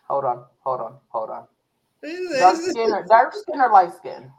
Hold 0.09 0.25
on, 0.25 0.45
hold 0.61 0.81
on, 0.81 0.97
hold 1.09 1.31
on. 1.31 1.45
Dark 2.39 2.57
skin 2.57 2.93
or 2.93 3.05
dark 3.07 3.35
skin 3.35 3.61
or 3.61 3.71
light 3.71 3.95
skin? 3.95 4.31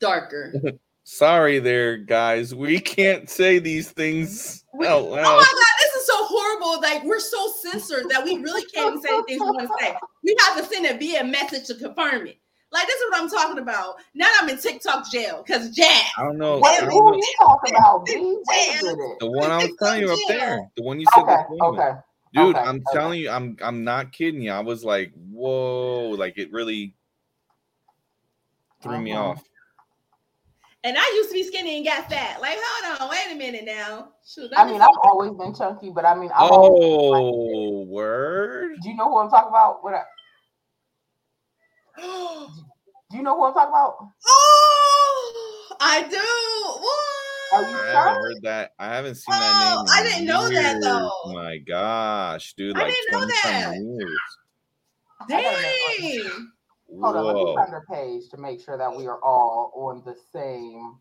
darker. 0.00 0.52
Sorry, 1.04 1.58
there, 1.58 1.96
guys. 1.96 2.54
We 2.54 2.78
can't 2.80 3.30
say 3.30 3.58
these 3.58 3.90
things 3.90 4.64
We- 4.74 4.86
out 4.86 5.04
Oh 5.06 5.10
my 5.16 5.22
god, 5.22 5.46
this 5.80 5.94
is 5.96 6.06
so 6.06 6.14
horrible. 6.18 6.80
Like 6.82 7.02
we're 7.04 7.18
so 7.18 7.50
censored 7.62 8.10
that 8.10 8.22
we 8.24 8.36
really 8.38 8.64
can't 8.66 9.02
say 9.02 9.08
the 9.16 9.22
things 9.26 9.40
we 9.40 9.46
want 9.46 9.60
to 9.60 9.84
say. 9.84 9.94
We 10.22 10.36
have 10.46 10.58
to 10.58 10.64
send 10.64 10.84
a 10.86 10.98
via 10.98 11.24
message 11.24 11.66
to 11.68 11.74
confirm 11.76 12.26
it. 12.26 12.36
Like 12.70 12.86
this 12.86 12.96
is 12.96 13.10
what 13.10 13.22
I'm 13.22 13.30
talking 13.30 13.58
about. 13.62 13.94
Now 14.14 14.28
I'm 14.40 14.48
in 14.48 14.58
TikTok 14.58 15.10
jail 15.10 15.42
because 15.46 15.70
Jack. 15.70 16.04
I 16.18 16.24
don't 16.24 16.38
know. 16.38 16.62
I 16.62 16.80
don't 16.80 16.90
who 16.90 17.02
know. 17.02 17.12
are 17.12 17.14
you 17.14 17.34
talking 17.40 17.70
about, 17.74 18.06
B? 18.06 18.12
Wait 18.14 18.68
a 18.68 18.72
Damn. 18.72 18.84
minute. 18.84 19.16
The 19.20 19.30
one 19.30 19.50
I 19.50 19.58
was 19.62 19.70
telling 19.82 20.00
you 20.02 20.12
up 20.12 20.18
there, 20.28 20.68
the 20.76 20.82
one 20.82 21.00
you 21.00 21.06
said, 21.06 21.22
Okay, 21.22 21.36
before 21.48 21.72
okay. 21.72 21.90
dude. 22.34 22.56
okay, 22.56 22.60
I'm 22.60 22.76
okay. 22.76 22.84
telling 22.92 23.20
you, 23.20 23.30
I'm 23.30 23.56
I'm 23.62 23.84
not 23.84 24.12
kidding 24.12 24.42
you. 24.42 24.52
I 24.52 24.60
was 24.60 24.84
like, 24.84 25.12
whoa, 25.14 26.10
like 26.10 26.36
it 26.36 26.52
really 26.52 26.94
threw 28.82 29.00
me 29.00 29.12
Uh-huh. 29.12 29.30
off. 29.30 29.44
And 30.84 30.96
I 30.96 31.12
used 31.16 31.30
to 31.30 31.34
be 31.34 31.42
skinny 31.42 31.76
and 31.78 31.86
got 31.86 32.08
fat. 32.08 32.40
Like, 32.40 32.56
hold 32.60 33.00
on, 33.00 33.10
wait 33.10 33.32
a 33.32 33.34
minute 33.34 33.64
now. 33.64 34.10
Shoot, 34.24 34.50
I 34.56 34.70
mean, 34.70 34.80
I've 34.80 34.88
always 35.02 35.32
been 35.32 35.52
chunky, 35.52 35.90
but 35.90 36.04
I 36.04 36.14
mean, 36.14 36.30
I'm 36.34 36.52
always, 36.52 36.80
Oh, 36.80 37.82
word. 37.88 38.76
do 38.80 38.88
you 38.88 38.96
know 38.96 39.08
who 39.10 39.18
I'm 39.18 39.28
talking 39.28 39.48
about? 39.48 39.82
What? 39.82 39.94
I, 39.94 40.02
do 42.00 42.48
you 43.16 43.22
know 43.22 43.36
who 43.36 43.44
I'm 43.44 43.52
talking 43.54 43.68
about? 43.68 43.96
Oh, 44.26 45.76
I 45.80 46.02
do. 46.08 46.16
Are 47.56 47.62
you 47.62 47.66
I 47.68 47.70
sure? 47.80 47.86
haven't 47.94 48.22
heard 48.22 48.42
that. 48.42 48.72
I 48.78 48.86
haven't 48.94 49.14
seen 49.14 49.32
that 49.32 49.74
Oh, 49.78 49.82
name. 49.82 49.94
I 49.94 50.02
didn't 50.02 50.26
know 50.26 50.48
that, 50.50 50.72
years. 50.72 50.84
though. 50.84 51.32
My 51.32 51.56
gosh, 51.58 52.52
dude! 52.54 52.76
I 52.76 52.90
didn't 52.90 53.12
know 53.12 53.26
that. 53.26 53.74
years. 53.76 54.18
I 55.22 55.42
gotta 55.42 55.62
make- 55.62 56.22
Dang. 56.24 56.52
Hold 57.00 57.16
on, 57.16 57.24
let 57.26 57.36
me 57.36 57.54
find 57.54 57.70
her 57.70 57.84
page 57.90 58.28
to 58.30 58.36
make 58.38 58.60
sure 58.62 58.76
that 58.78 58.94
we 58.94 59.06
are 59.06 59.22
all 59.22 59.72
on 59.76 60.02
the 60.04 60.14
same 60.32 60.96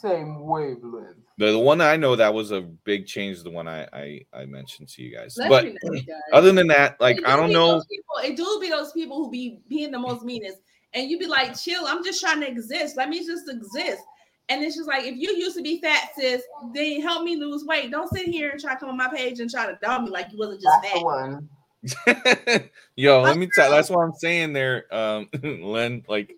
same 0.00 0.44
wavelength. 0.46 1.16
The, 1.38 1.52
the 1.52 1.58
one 1.58 1.80
I 1.80 1.96
know 1.96 2.16
that 2.16 2.32
was 2.32 2.50
a 2.50 2.60
big 2.60 3.06
change. 3.06 3.42
The 3.42 3.50
one 3.50 3.68
I 3.68 3.86
I, 3.92 4.20
I 4.32 4.46
mentioned 4.46 4.88
to 4.90 5.02
you 5.02 5.14
guys. 5.14 5.36
Let's 5.36 5.48
but 5.48 5.64
be 5.64 5.76
nice, 5.82 6.04
guys. 6.04 6.20
other 6.32 6.52
than 6.52 6.66
that, 6.68 7.00
like 7.00 7.18
I 7.26 7.36
do 7.36 7.42
don't 7.42 7.52
know. 7.52 7.82
People, 7.90 8.16
it 8.24 8.36
do 8.36 8.58
be 8.60 8.70
those 8.70 8.92
people 8.92 9.18
who 9.18 9.30
be 9.30 9.60
being 9.68 9.90
the 9.90 9.98
most 9.98 10.24
meanest, 10.24 10.58
and 10.94 11.10
you 11.10 11.18
be 11.18 11.26
like, 11.26 11.58
"Chill, 11.58 11.86
I'm 11.86 12.02
just 12.02 12.20
trying 12.20 12.40
to 12.40 12.48
exist. 12.48 12.96
Let 12.96 13.08
me 13.08 13.24
just 13.24 13.48
exist." 13.48 14.02
And 14.48 14.62
it's 14.62 14.76
just 14.76 14.88
like, 14.88 15.04
if 15.04 15.16
you 15.16 15.36
used 15.36 15.56
to 15.56 15.62
be 15.62 15.80
fat, 15.80 16.10
sis, 16.16 16.42
then 16.72 17.02
help 17.02 17.24
me 17.24 17.34
lose 17.36 17.64
weight. 17.64 17.90
Don't 17.90 18.08
sit 18.08 18.26
here 18.26 18.50
and 18.50 18.60
try 18.60 18.74
to 18.74 18.78
come 18.78 18.90
on 18.90 18.96
my 18.96 19.08
page 19.08 19.40
and 19.40 19.50
try 19.50 19.66
to 19.66 19.76
dog 19.82 20.04
me 20.04 20.10
like 20.10 20.30
you 20.30 20.38
wasn't 20.38 20.62
just 20.62 20.82
That's 20.82 20.94
the 20.94 21.00
fat. 21.00 21.04
one. 21.04 22.70
Yo, 22.96 23.22
let 23.22 23.36
me 23.36 23.48
tell. 23.54 23.70
That's 23.70 23.90
what 23.90 24.02
I'm 24.02 24.14
saying 24.14 24.52
there, 24.52 24.92
um, 24.94 25.28
Len. 25.42 26.04
Like, 26.08 26.36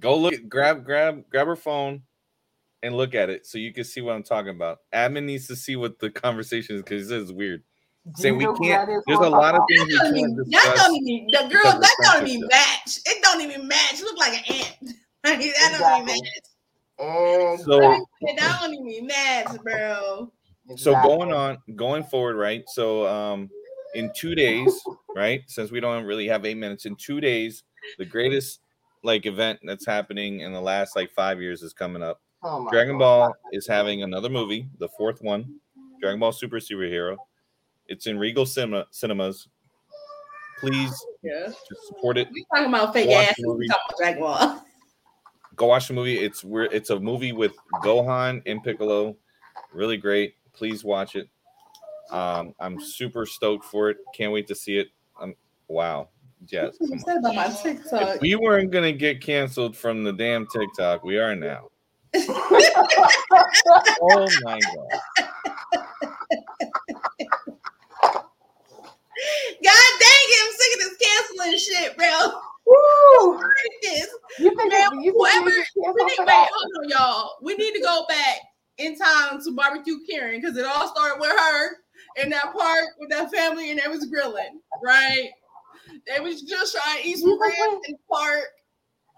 go 0.00 0.16
look, 0.16 0.34
grab, 0.48 0.84
grab, 0.84 1.24
grab 1.30 1.46
her 1.46 1.56
phone, 1.56 2.02
and 2.82 2.96
look 2.96 3.14
at 3.14 3.30
it 3.30 3.46
so 3.46 3.58
you 3.58 3.72
can 3.72 3.84
see 3.84 4.00
what 4.00 4.14
I'm 4.14 4.22
talking 4.22 4.50
about. 4.54 4.78
Admin 4.94 5.24
needs 5.24 5.46
to 5.48 5.56
see 5.56 5.76
what 5.76 5.98
the 5.98 6.10
conversation 6.10 6.76
is 6.76 6.82
because 6.82 7.08
this 7.08 7.22
is 7.24 7.32
weird. 7.32 7.62
Do 8.16 8.22
Saying 8.22 8.36
we 8.38 8.44
can't. 8.44 8.88
There's 9.06 9.18
a 9.18 9.28
lot 9.28 9.54
of 9.54 9.62
things 9.68 9.86
we 9.86 9.94
That 9.96 10.04
don't 10.04 10.14
can't 10.14 10.16
even, 10.16 10.50
that 10.50 10.74
don't 10.76 10.96
even, 10.96 11.26
the 11.30 11.54
girl, 11.54 11.72
of 11.72 11.80
that 11.80 11.96
don't 12.02 12.26
even 12.26 12.48
match. 12.48 12.98
It 13.06 13.22
don't 13.22 13.40
even 13.42 13.68
match. 13.68 14.00
Look 14.00 14.18
like 14.18 14.48
an 14.50 14.54
ant. 14.56 14.94
Like, 15.24 15.40
that 15.40 15.76
don't 15.78 16.02
even 16.02 16.06
match. 16.06 16.40
about? 16.98 17.58
So- 17.60 18.06
It 18.22 18.38
don't 18.38 18.74
even 18.88 19.06
match, 19.06 19.48
bro. 19.62 20.32
So 20.76 20.90
Exactly. 20.92 21.16
going 21.16 21.32
on, 21.32 21.58
going 21.76 22.04
forward, 22.04 22.36
right? 22.36 22.62
So 22.68 23.06
um, 23.06 23.50
in 23.94 24.10
two 24.14 24.34
days, 24.34 24.70
right? 25.16 25.42
Since 25.46 25.70
we 25.70 25.80
don't 25.80 26.04
really 26.04 26.28
have 26.28 26.44
eight 26.44 26.56
minutes, 26.56 26.84
in 26.86 26.94
two 26.96 27.20
days, 27.20 27.64
the 27.98 28.04
greatest 28.04 28.60
like 29.02 29.26
event 29.26 29.60
that's 29.64 29.86
happening 29.86 30.40
in 30.40 30.52
the 30.52 30.60
last 30.60 30.94
like 30.94 31.10
five 31.12 31.40
years 31.40 31.62
is 31.62 31.72
coming 31.72 32.02
up. 32.02 32.20
Oh 32.42 32.60
my 32.60 32.70
Dragon 32.70 32.98
God. 32.98 33.28
Ball 33.28 33.34
is 33.52 33.66
having 33.66 34.02
another 34.02 34.28
movie, 34.28 34.68
the 34.78 34.88
fourth 34.88 35.22
one, 35.22 35.58
Dragon 36.00 36.20
Ball 36.20 36.32
Super 36.32 36.56
Superhero. 36.58 37.16
It's 37.86 38.06
in 38.06 38.18
Regal 38.18 38.46
Cinema, 38.46 38.86
Cinemas. 38.90 39.48
Please 40.60 40.92
Yeah. 41.22 41.46
just 41.68 41.86
support 41.86 42.18
it. 42.18 42.28
We 42.32 42.44
talking 42.54 42.68
about 42.68 42.92
fake 42.92 43.10
ass. 43.10 43.34
We 43.38 43.44
movie. 43.44 43.68
talking 43.68 43.82
about 43.88 43.98
Dragon 43.98 44.20
Ball. 44.22 44.64
Go 45.56 45.66
watch 45.66 45.88
the 45.88 45.94
movie. 45.94 46.18
It's 46.18 46.44
where 46.44 46.64
it's 46.64 46.90
a 46.90 47.00
movie 47.00 47.32
with 47.32 47.52
Gohan 47.82 48.42
and 48.46 48.62
Piccolo. 48.62 49.16
Really 49.72 49.96
great. 49.96 50.34
Please 50.52 50.84
watch 50.84 51.16
it. 51.16 51.28
Um, 52.10 52.54
I'm 52.60 52.80
super 52.80 53.26
stoked 53.26 53.64
for 53.64 53.90
it. 53.90 53.98
Can't 54.14 54.32
wait 54.32 54.46
to 54.48 54.54
see 54.54 54.78
it. 54.78 54.88
Um, 55.20 55.34
wow. 55.66 56.08
Yes. 56.46 56.76
Come 56.78 56.92
on. 56.92 57.18
about 57.18 57.34
my 57.34 58.12
If 58.14 58.20
we 58.20 58.36
weren't 58.36 58.70
gonna 58.70 58.92
get 58.92 59.20
canceled 59.20 59.76
from 59.76 60.04
the 60.04 60.12
damn 60.12 60.46
TikTok, 60.46 61.02
we 61.02 61.18
are 61.18 61.34
now. 61.34 61.70
Oh 64.00 64.30
my 64.42 64.60
god. 64.60 65.00
God 69.64 69.90
dang 69.98 70.28
it, 70.28 70.44
I'm 70.44 70.52
sick 70.52 70.72
of 70.74 70.80
this 70.80 70.96
canceling 71.02 71.58
shit, 71.58 71.96
bro. 71.96 72.40
Woo! 72.66 73.40
This. 73.82 74.08
You 74.38 74.54
think 74.56 74.72
bro, 74.72 75.00
you 75.00 75.12
whoever, 75.12 75.46
we 75.46 75.52
need, 75.52 75.64
wait, 75.76 76.18
hold 76.28 76.84
on, 76.84 76.88
y'all. 76.88 77.36
We 77.42 77.54
need 77.56 77.72
to 77.72 77.80
go 77.80 78.04
back 78.08 78.36
in 78.78 78.96
time 78.96 79.42
to 79.42 79.50
barbecue 79.52 79.98
Karen 80.08 80.40
because 80.40 80.56
it 80.56 80.64
all 80.64 80.88
started 80.88 81.20
with 81.20 81.30
her 81.30 81.76
in 82.22 82.30
that 82.30 82.52
park 82.56 82.86
with 82.98 83.10
that 83.10 83.30
family 83.32 83.70
and 83.70 83.80
they 83.80 83.88
was 83.88 84.06
grilling, 84.06 84.60
right? 84.82 85.30
They 86.06 86.20
was 86.20 86.42
just 86.42 86.76
trying 86.76 87.02
to 87.02 87.08
eat 87.08 87.18
some 87.18 87.40
ribs 87.40 87.56
in 87.86 87.92
the 87.92 87.98
park. 88.10 88.44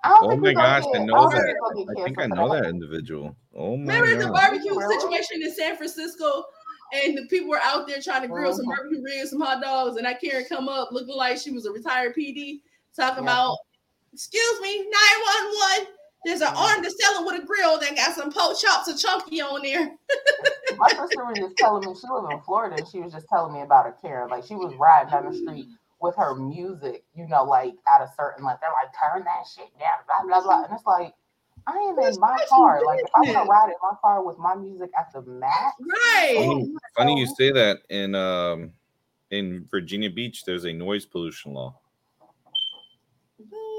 I 0.02 0.08
don't 0.08 0.32
Oh 0.32 0.36
my 0.36 0.52
gosh, 0.54 0.84
I 0.94 0.98
know 0.98 1.14
don't 1.14 1.30
that. 1.34 1.44
think 1.44 1.60
we're 1.60 1.74
gonna 1.74 1.94
get 1.94 2.02
I 2.02 2.04
think 2.04 2.18
I 2.20 2.26
know 2.26 2.52
that 2.54 2.66
individual. 2.66 3.36
Oh 3.54 3.76
my 3.76 3.98
Remember 3.98 4.24
the 4.24 4.32
barbecue 4.32 4.72
situation 4.80 5.42
in 5.42 5.54
San 5.54 5.76
Francisco, 5.76 6.44
and 6.92 7.16
the 7.18 7.26
people 7.26 7.50
were 7.50 7.60
out 7.60 7.86
there 7.86 8.00
trying 8.00 8.22
to 8.22 8.28
grill 8.28 8.52
some 8.54 8.66
Mhm. 8.66 8.76
barbecue 8.76 9.02
ribs, 9.02 9.30
some 9.30 9.40
hot 9.40 9.60
dogs, 9.62 9.96
and 9.96 10.06
that 10.06 10.20
Karen 10.20 10.44
come 10.48 10.68
up 10.68 10.90
looking 10.92 11.16
like 11.16 11.38
she 11.38 11.50
was 11.50 11.66
a 11.66 11.70
retired 11.70 12.14
PD, 12.14 12.62
talking 12.96 13.24
Yeah. 13.24 13.30
about, 13.30 13.58
"Excuse 14.12 14.60
me, 14.60 14.78
nine 14.78 15.20
one 15.22 15.54
one. 15.54 15.86
There's 16.24 16.40
an 16.42 16.54
arm 16.54 16.82
to 16.82 16.90
selling 16.90 17.26
with 17.26 17.42
a 17.42 17.46
grill 17.46 17.78
that 17.78 17.96
got 17.96 18.14
some 18.14 18.30
pork 18.32 18.58
chops 18.58 18.88
and 18.88 18.98
chunky 18.98 19.40
on 19.40 19.62
there." 19.62 19.96
My 20.76 20.88
sister 20.88 21.24
was 21.24 21.38
just 21.38 21.56
telling 21.58 21.84
me 21.86 21.94
she 21.94 22.06
lives 22.08 22.28
in 22.30 22.40
Florida 22.42 22.76
and 22.76 22.88
she 22.88 23.00
was 23.00 23.12
just 23.12 23.26
telling 23.28 23.52
me 23.52 23.62
about 23.62 23.86
a 23.86 23.92
Karen. 23.92 24.30
Like 24.30 24.44
she 24.44 24.54
was 24.54 24.74
riding 24.76 25.10
down 25.10 25.30
the 25.30 25.36
street 25.36 25.68
with 26.00 26.16
her 26.16 26.34
music, 26.34 27.04
you 27.14 27.26
know, 27.28 27.44
like 27.44 27.74
at 27.94 28.00
a 28.02 28.10
certain 28.16 28.44
like 28.44 28.58
they're 28.60 28.70
like 28.70 28.92
turn 28.98 29.24
that 29.24 29.44
shit 29.46 29.68
down, 29.78 29.98
blah 30.06 30.22
blah 30.26 30.42
blah. 30.42 30.64
And 30.64 30.72
it's 30.74 30.86
like, 30.86 31.14
I 31.66 31.76
am 31.76 31.98
in 31.98 32.18
my 32.18 32.38
car. 32.48 32.80
Like 32.84 33.00
if 33.00 33.10
I'm 33.16 33.26
gonna 33.26 33.44
ride 33.48 33.68
in 33.68 33.74
my 33.82 33.96
car 34.00 34.24
with 34.24 34.38
my 34.38 34.54
music 34.54 34.90
at 34.98 35.12
the 35.12 35.22
max, 35.22 35.76
Right. 35.80 36.34
Funny, 36.36 36.72
funny 36.96 37.20
you 37.20 37.26
say 37.26 37.52
that. 37.52 37.80
In 37.90 38.14
um, 38.14 38.72
in 39.30 39.66
Virginia 39.70 40.10
Beach, 40.10 40.44
there's 40.44 40.64
a 40.64 40.72
noise 40.72 41.04
pollution 41.04 41.52
law. 41.52 41.78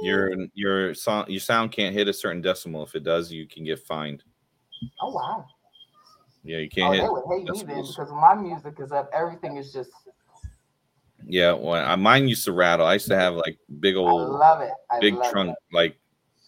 Your 0.04 0.32
your 0.54 0.94
sound 0.94 1.30
your 1.30 1.40
sound 1.40 1.72
can't 1.72 1.94
hit 1.94 2.08
a 2.08 2.14
certain 2.14 2.42
decimal. 2.42 2.84
If 2.84 2.96
it 2.96 3.04
does, 3.04 3.32
you 3.32 3.48
can 3.48 3.64
get 3.64 3.80
fined. 3.80 4.24
oh 5.02 5.12
wow. 5.12 5.46
Yeah, 6.44 6.58
you 6.58 6.70
Oh, 6.72 6.76
can't 6.76 6.94
they 6.94 7.00
hit. 7.00 7.12
would 7.12 7.24
hate 7.30 7.50
me 7.50 7.64
then 7.76 7.84
because 7.86 8.12
my 8.12 8.34
music 8.34 8.80
is 8.80 8.92
up, 8.92 9.10
everything 9.14 9.58
is 9.58 9.72
just. 9.72 9.92
Yeah, 11.28 11.54
well, 11.54 11.86
I, 11.86 11.96
mine 11.96 12.28
used 12.28 12.46
to 12.46 12.52
rattle. 12.52 12.86
I 12.86 12.94
used 12.94 13.08
to 13.08 13.18
have 13.18 13.36
like 13.36 13.58
big 13.80 13.96
old 13.96 14.40
love 14.40 14.62
it. 14.62 14.72
I 14.90 15.00
big 15.00 15.16
trunk. 15.32 15.52
It. 15.52 15.76
Like 15.76 15.98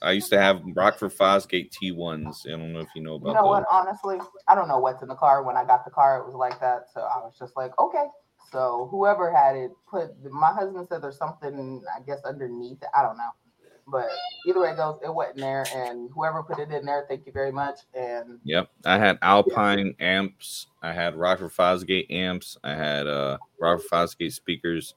I 0.01 0.11
used 0.11 0.30
to 0.32 0.39
have 0.39 0.61
Rockford 0.76 1.13
Fosgate 1.13 1.71
T 1.71 1.91
ones. 1.91 2.45
I 2.45 2.51
don't 2.51 2.74
know 2.74 2.82
if 2.82 2.89
you 2.95 3.01
know 3.01 3.15
about 3.15 3.30
You 3.30 3.34
know 3.36 3.45
what? 3.45 3.65
Honestly, 3.71 4.19
I 4.47 4.55
don't 4.55 4.67
know 4.67 4.80
what's 4.80 5.01
in 5.01 5.07
the 5.07 5.15
car. 5.15 5.43
When 5.43 5.55
I 5.55 5.63
got 5.63 5.86
the 5.86 5.91
car, 5.91 6.19
it 6.19 6.26
was 6.26 6.36
like 6.36 6.59
that. 6.59 6.88
So 6.93 7.01
I 7.01 7.17
was 7.17 7.36
just 7.39 7.55
like, 7.55 7.71
okay. 7.80 8.05
So 8.51 8.89
whoever 8.91 9.32
had 9.32 9.55
it 9.55 9.71
put. 9.89 10.11
My 10.32 10.51
husband 10.51 10.88
said 10.88 11.01
there's 11.01 11.17
something, 11.17 11.82
I 11.95 12.01
guess, 12.05 12.19
underneath. 12.26 12.82
it. 12.82 12.89
I 12.93 13.01
don't 13.01 13.17
know. 13.17 13.30
But 13.88 14.08
either 14.48 14.62
way 14.62 14.70
it 14.70 14.78
goes, 14.78 15.00
it 15.04 15.14
wasn't 15.14 15.38
there, 15.38 15.66
and 15.76 16.10
whoever 16.14 16.42
put 16.44 16.60
it 16.60 16.72
in 16.72 16.86
there, 16.86 17.06
thank 17.10 17.26
you 17.26 17.32
very 17.34 17.52
much. 17.52 17.80
And 17.94 18.40
Yep, 18.46 18.70
I 18.86 18.98
had 18.98 19.20
Alpine 19.22 19.94
amps. 20.00 20.68
I 20.82 20.94
had 20.94 21.16
Rockford 21.16 21.52
Fosgate 21.52 22.10
amps. 22.10 22.58
I 22.64 22.74
had 22.74 23.08
uh 23.08 23.38
Rockford 23.60 23.90
Fosgate 23.92 24.32
speakers, 24.34 24.96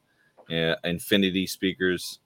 yeah, 0.49 0.76
Infinity 0.84 1.47
speakers. 1.47 2.20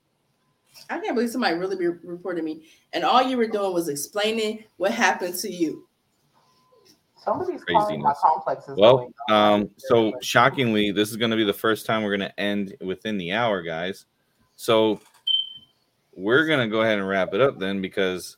I 0.89 0.99
can't 1.01 1.15
believe 1.15 1.31
somebody 1.31 1.57
really 1.57 1.77
be 1.77 1.87
reported 1.89 2.45
me, 2.45 2.65
and 2.93 3.05
all 3.05 3.23
you 3.23 3.37
were 3.37 3.49
doing 3.49 3.73
was 3.73 3.89
explaining 3.89 4.65
what 4.77 4.93
happened 4.93 5.35
to 5.37 5.51
you. 5.51 5.87
somebody's 7.17 7.63
calling 7.65 8.03
my 8.03 8.13
Craziness. 8.13 8.19
complex 8.23 8.69
is 8.69 8.77
Well, 8.79 8.97
going 8.99 9.13
um, 9.31 9.71
so 9.77 10.13
shockingly, 10.21 10.91
this 10.91 11.11
is 11.11 11.17
going 11.17 11.31
to 11.31 11.37
be 11.37 11.45
the 11.45 11.53
first 11.53 11.87
time 11.87 12.03
we're 12.03 12.17
going 12.17 12.29
to 12.29 12.41
end 12.41 12.77
within 12.81 13.19
the 13.19 13.33
hour, 13.33 13.63
guys. 13.63 14.07
So 14.57 15.01
we're 16.21 16.47
going 16.47 16.61
to 16.61 16.69
go 16.69 16.83
ahead 16.83 16.99
and 16.99 17.09
wrap 17.09 17.35
it 17.35 17.41
up 17.41 17.59
then 17.59 17.81
because 17.81 18.37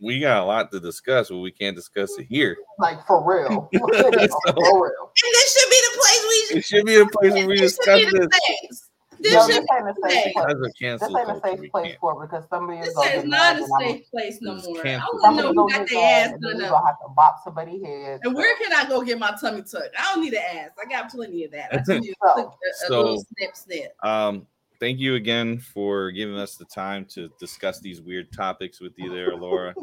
we 0.00 0.18
got 0.18 0.42
a 0.42 0.44
lot 0.44 0.72
to 0.72 0.80
discuss, 0.80 1.28
but 1.30 1.38
we 1.38 1.50
can't 1.52 1.76
discuss 1.76 2.18
it 2.18 2.26
here. 2.28 2.56
like 2.78 3.04
for 3.06 3.22
real, 3.24 3.68
for 3.72 3.86
real. 3.88 4.02
And 4.02 5.32
this 5.32 5.58
should 5.58 5.70
be 5.70 5.80
the 5.80 5.98
place 6.00 6.22
we 6.22 6.58
It 6.58 6.64
should 6.64 6.84
be 6.86 6.96
a 6.96 7.06
place 7.06 7.32
where 7.34 7.46
we 7.46 7.58
this 7.58 7.76
discuss 7.76 8.00
should 8.00 8.12
be 8.12 8.18
the 8.18 8.26
this. 8.28 8.40
place. 8.46 8.90
This 9.20 9.32
No, 9.32 9.46
should 9.46 9.62
this 9.62 9.66
ain't 9.78 9.88
a 9.88 9.94
safe 10.10 10.32
place. 10.34 10.46
A 10.48 10.54
This 10.58 11.02
ain't 11.16 11.30
a 11.30 11.40
safe 11.40 11.70
place 11.70 11.96
for 12.00 12.12
it 12.24 12.26
because 12.28 12.44
somebody 12.50 12.80
is 12.80 12.92
This 12.94 13.14
is 13.14 13.24
not 13.24 13.56
a 13.56 13.66
safe 13.80 14.10
place 14.10 14.38
no 14.42 14.56
It's 14.56 14.66
more. 14.66 14.84
I 14.84 14.98
don't 14.98 15.00
know 15.00 15.20
Somebody 15.22 15.48
who 15.48 15.54
gonna 15.54 15.72
got 15.72 15.86
get 15.86 15.94
their 15.94 16.24
ass 16.24 16.30
done 16.32 16.40
you 16.42 16.64
up. 16.64 16.70
gonna 16.72 16.86
have 16.86 16.98
to 16.98 17.08
bop 17.16 17.36
somebody's 17.44 17.82
head. 17.84 18.20
And 18.24 18.34
where 18.34 18.56
can 18.58 18.72
I 18.72 18.88
go 18.88 19.02
get 19.02 19.18
my 19.20 19.34
tummy 19.40 19.62
tucked? 19.62 19.94
I 19.96 20.12
don't 20.12 20.24
need 20.24 20.34
an 20.34 20.42
ass. 20.56 20.70
I 20.84 20.88
got 20.90 21.10
plenty 21.12 21.44
of 21.44 21.52
that. 21.52 21.72
I 21.72 21.76
just 21.76 21.88
need 21.90 22.08
to 22.10 22.14
So- 22.34 22.40
a, 22.42 22.46
a 22.48 22.88
so- 22.88 23.02
little 23.02 23.24
snip 23.38 23.56
snip. 23.56 23.96
Um, 24.04 24.46
thank 24.84 24.98
you 24.98 25.14
again 25.14 25.58
for 25.58 26.10
giving 26.10 26.36
us 26.36 26.56
the 26.56 26.64
time 26.66 27.06
to 27.06 27.30
discuss 27.40 27.80
these 27.80 28.02
weird 28.02 28.30
topics 28.30 28.82
with 28.82 28.92
you 28.98 29.08
there, 29.08 29.34
Laura, 29.34 29.74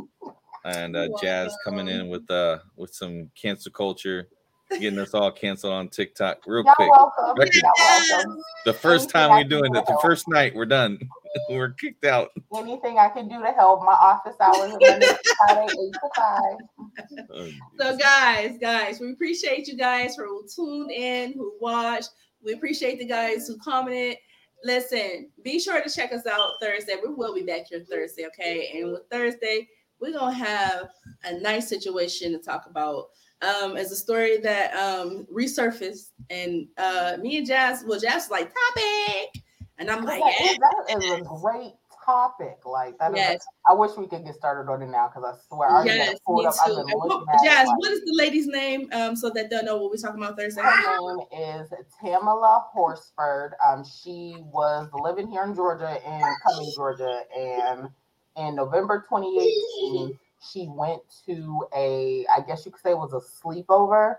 and 0.63 0.95
uh, 0.95 1.07
Jazz 1.19 1.57
coming 1.65 1.87
in 1.87 2.07
with 2.07 2.29
uh 2.29 2.59
with 2.75 2.93
some 2.93 3.27
cancel 3.33 3.71
culture, 3.71 4.27
getting 4.69 4.99
us 4.99 5.15
all 5.15 5.31
canceled 5.31 5.73
on 5.73 5.89
TikTok 5.89 6.41
real 6.45 6.63
Y'all 6.63 6.75
quick. 6.75 6.91
welcome. 6.91 7.35
Record. 7.35 8.27
The 8.63 8.73
first 8.73 9.05
Anything 9.15 9.29
time 9.29 9.29
we're 9.31 9.49
doing 9.49 9.73
do 9.73 9.79
it, 9.79 9.87
the 9.87 9.97
first 10.03 10.27
night 10.27 10.53
we're 10.53 10.67
done. 10.67 10.99
we're 11.49 11.71
kicked 11.71 12.05
out. 12.05 12.29
Anything 12.55 12.99
I 12.99 13.09
can 13.09 13.27
do 13.27 13.41
to 13.41 13.51
help 13.53 13.81
my 13.81 13.93
office 13.93 14.35
hours 14.39 14.71
are 14.71 14.79
Friday, 15.47 15.63
eight 15.63 15.93
to 15.93 16.09
five. 16.15 17.25
Oh, 17.33 17.49
So, 17.79 17.97
guys, 17.97 18.59
guys, 18.61 18.99
we 18.99 19.13
appreciate 19.13 19.67
you 19.67 19.77
guys 19.77 20.15
for 20.15 20.25
who 20.27 20.45
tuned 20.55 20.91
in, 20.91 21.33
who 21.33 21.53
watched. 21.59 22.09
We 22.43 22.53
appreciate 22.53 22.99
the 22.99 23.05
guys 23.05 23.47
who 23.47 23.57
commented. 23.57 24.17
Listen, 24.63 25.29
be 25.43 25.59
sure 25.59 25.81
to 25.81 25.89
check 25.89 26.13
us 26.13 26.25
out 26.27 26.53
Thursday. 26.61 26.95
We 27.01 27.13
will 27.13 27.33
be 27.33 27.43
back 27.43 27.67
here 27.67 27.83
Thursday, 27.89 28.25
okay? 28.27 28.71
And 28.75 28.91
with 28.91 29.03
Thursday, 29.09 29.67
we're 29.99 30.13
gonna 30.13 30.33
have 30.33 30.89
a 31.23 31.39
nice 31.39 31.69
situation 31.69 32.31
to 32.33 32.39
talk 32.39 32.65
about. 32.67 33.09
Um, 33.41 33.75
as 33.75 33.91
a 33.91 33.95
story 33.95 34.37
that 34.37 34.73
um 34.75 35.25
resurfaced, 35.33 36.09
and 36.29 36.67
uh 36.77 37.17
me 37.19 37.37
and 37.37 37.47
Jazz, 37.47 37.83
well, 37.87 37.99
Jazz 37.99 38.23
was 38.23 38.31
like 38.31 38.51
topic, 38.53 39.43
and 39.79 39.89
I'm 39.89 40.03
like, 40.05 40.21
yeah, 40.39 40.53
that 40.59 40.97
is 41.03 41.11
a 41.11 41.21
great 41.21 41.73
topic. 42.05 42.59
Like 42.65 42.97
that 42.99 43.11
is. 43.11 43.17
yes, 43.17 43.45
I 43.69 43.73
wish 43.73 43.91
we 43.97 44.07
could 44.07 44.25
get 44.25 44.35
started 44.35 44.71
on 44.71 44.81
it 44.81 44.87
now 44.87 45.07
because 45.07 45.23
I 45.23 45.47
swear 45.47 45.69
I 45.69 45.83
yes, 45.85 46.19
pulled 46.25 46.45
up. 46.45 46.55
I've 46.61 46.69
been 46.69 46.79
And 46.79 46.93
what, 46.93 47.07
looking 47.09 47.27
at 47.33 47.43
Jazz. 47.43 47.67
Like, 47.67 47.77
what 47.77 47.91
is 47.91 48.01
the 48.01 48.13
lady's 48.15 48.47
name? 48.47 48.89
Um, 48.93 49.15
so 49.15 49.29
that 49.31 49.49
they'll 49.49 49.63
know 49.63 49.77
what 49.77 49.91
we're 49.91 49.97
talking 49.97 50.21
about 50.21 50.37
Thursday. 50.37 50.61
Her 50.61 51.07
name 51.07 51.25
is 51.31 51.73
Tamla 52.01 52.63
Horsford. 52.71 53.53
Um, 53.65 53.83
she 53.83 54.35
was 54.39 54.89
living 54.93 55.27
here 55.27 55.43
in 55.43 55.55
Georgia 55.55 55.97
in 56.05 56.21
Cumming, 56.43 56.71
Georgia, 56.75 57.21
and 57.37 57.89
in 58.37 58.55
November 58.55 59.05
2018, 59.09 60.17
she 60.51 60.67
went 60.69 61.01
to 61.25 61.65
a, 61.75 62.25
I 62.35 62.41
guess 62.41 62.65
you 62.65 62.71
could 62.71 62.81
say, 62.81 62.91
it 62.91 62.97
was 62.97 63.13
a 63.13 63.45
sleepover 63.45 64.15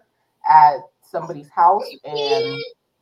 at 0.49 0.77
somebody's 1.03 1.49
house, 1.51 1.85
and 2.05 2.59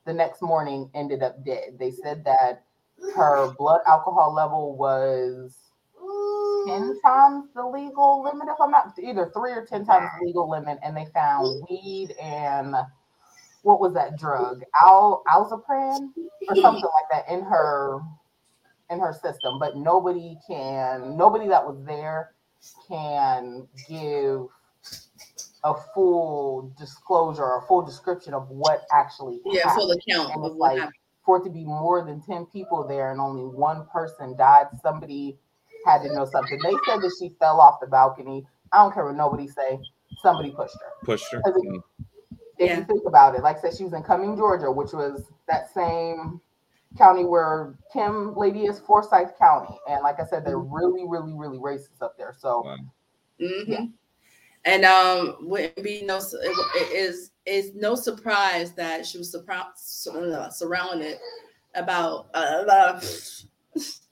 the 0.06 0.12
next 0.12 0.42
morning 0.42 0.90
ended 0.94 1.22
up 1.22 1.44
dead. 1.44 1.78
They 1.78 1.90
said 1.90 2.24
that 2.24 2.64
her 3.14 3.52
blood 3.58 3.80
alcohol 3.86 4.32
level 4.34 4.76
was 4.76 5.56
10 6.66 6.82
mm. 6.82 6.94
times 7.02 7.48
the 7.54 7.64
legal 7.66 8.22
limit, 8.22 8.48
if 8.48 8.60
I'm 8.60 8.70
not 8.70 8.92
either 9.02 9.30
three 9.34 9.52
or 9.52 9.64
10 9.66 9.84
times 9.86 10.08
the 10.20 10.26
legal 10.26 10.48
limit, 10.50 10.78
and 10.82 10.96
they 10.96 11.06
found 11.14 11.66
weed 11.68 12.12
and 12.20 12.74
what 13.62 13.80
was 13.80 13.92
that 13.94 14.18
drug? 14.18 14.62
Al 14.82 15.22
alzapran 15.28 16.10
or 16.48 16.56
something 16.56 16.82
like 16.82 17.10
that 17.10 17.28
in 17.32 17.42
her 17.44 18.00
in 18.90 18.98
her 19.00 19.12
system. 19.12 19.58
But 19.58 19.76
nobody 19.76 20.36
can 20.46 21.16
nobody 21.16 21.48
that 21.48 21.64
was 21.64 21.82
there 21.84 22.34
can 22.88 23.68
give 23.88 24.46
a 25.64 25.74
full 25.94 26.72
disclosure 26.78 27.42
or 27.44 27.58
a 27.58 27.66
full 27.66 27.82
description 27.82 28.32
of 28.32 28.48
what 28.48 28.82
actually 28.92 29.40
Yeah, 29.44 29.68
happened. 29.68 29.82
full 29.82 29.90
account 29.92 30.34
And 30.34 30.44
of 30.44 30.50
it's 30.52 30.58
what 30.58 30.68
like 30.70 30.78
happened. 30.78 30.94
For 31.24 31.38
it 31.38 31.44
to 31.44 31.50
be 31.50 31.64
more 31.64 32.04
than 32.04 32.20
10 32.22 32.46
people 32.46 32.86
there 32.86 33.12
and 33.12 33.20
only 33.20 33.42
one 33.44 33.86
person 33.92 34.36
died, 34.36 34.66
somebody 34.82 35.38
had 35.86 36.02
to 36.02 36.14
know 36.14 36.24
something. 36.24 36.58
They 36.62 36.74
said 36.86 37.00
that 37.00 37.16
she 37.18 37.30
fell 37.38 37.60
off 37.60 37.80
the 37.80 37.86
balcony. 37.86 38.46
I 38.72 38.78
don't 38.78 38.92
care 38.94 39.04
what 39.04 39.16
nobody 39.16 39.46
say. 39.48 39.78
Somebody 40.22 40.50
pushed 40.50 40.74
her. 40.74 40.92
Pushed 41.04 41.32
her. 41.32 41.42
Because 41.44 41.62
Mm. 41.62 41.82
If 42.58 42.68
Yeah. 42.68 42.78
you 42.78 42.84
think 42.84 43.06
about 43.06 43.34
it, 43.34 43.42
like 43.42 43.56
I 43.56 43.60
said, 43.60 43.74
she 43.76 43.84
was 43.84 43.94
in 43.94 44.02
Cumming, 44.02 44.36
Georgia, 44.36 44.70
which 44.70 44.92
was 44.92 45.32
that 45.48 45.70
same 45.70 46.40
county 46.98 47.24
where 47.24 47.78
Kim 47.92 48.34
lady 48.36 48.66
is, 48.66 48.78
Forsyth 48.80 49.38
County. 49.38 49.74
And 49.88 50.02
like 50.02 50.20
I 50.20 50.26
said, 50.26 50.44
they're 50.44 50.58
really, 50.58 51.06
really, 51.06 51.32
really 51.32 51.58
racist 51.58 52.02
up 52.02 52.18
there. 52.18 52.34
So 52.36 52.62
Wow. 52.64 52.76
hmm 53.38 53.62
Yeah. 53.66 53.86
And 54.66 54.84
um, 54.84 55.38
wouldn't 55.40 55.82
be 55.82 56.02
no 56.02 56.18
it, 56.18 56.56
it 56.76 56.92
is 56.92 57.30
is 57.50 57.74
no 57.74 57.94
surprise 57.94 58.72
that 58.72 59.04
she 59.04 59.18
was 59.18 59.30
surprised 59.30 60.08
uh, 60.08 60.50
surrounded 60.50 61.18
about 61.74 62.28
uh, 62.34 62.64
uh, 62.68 63.00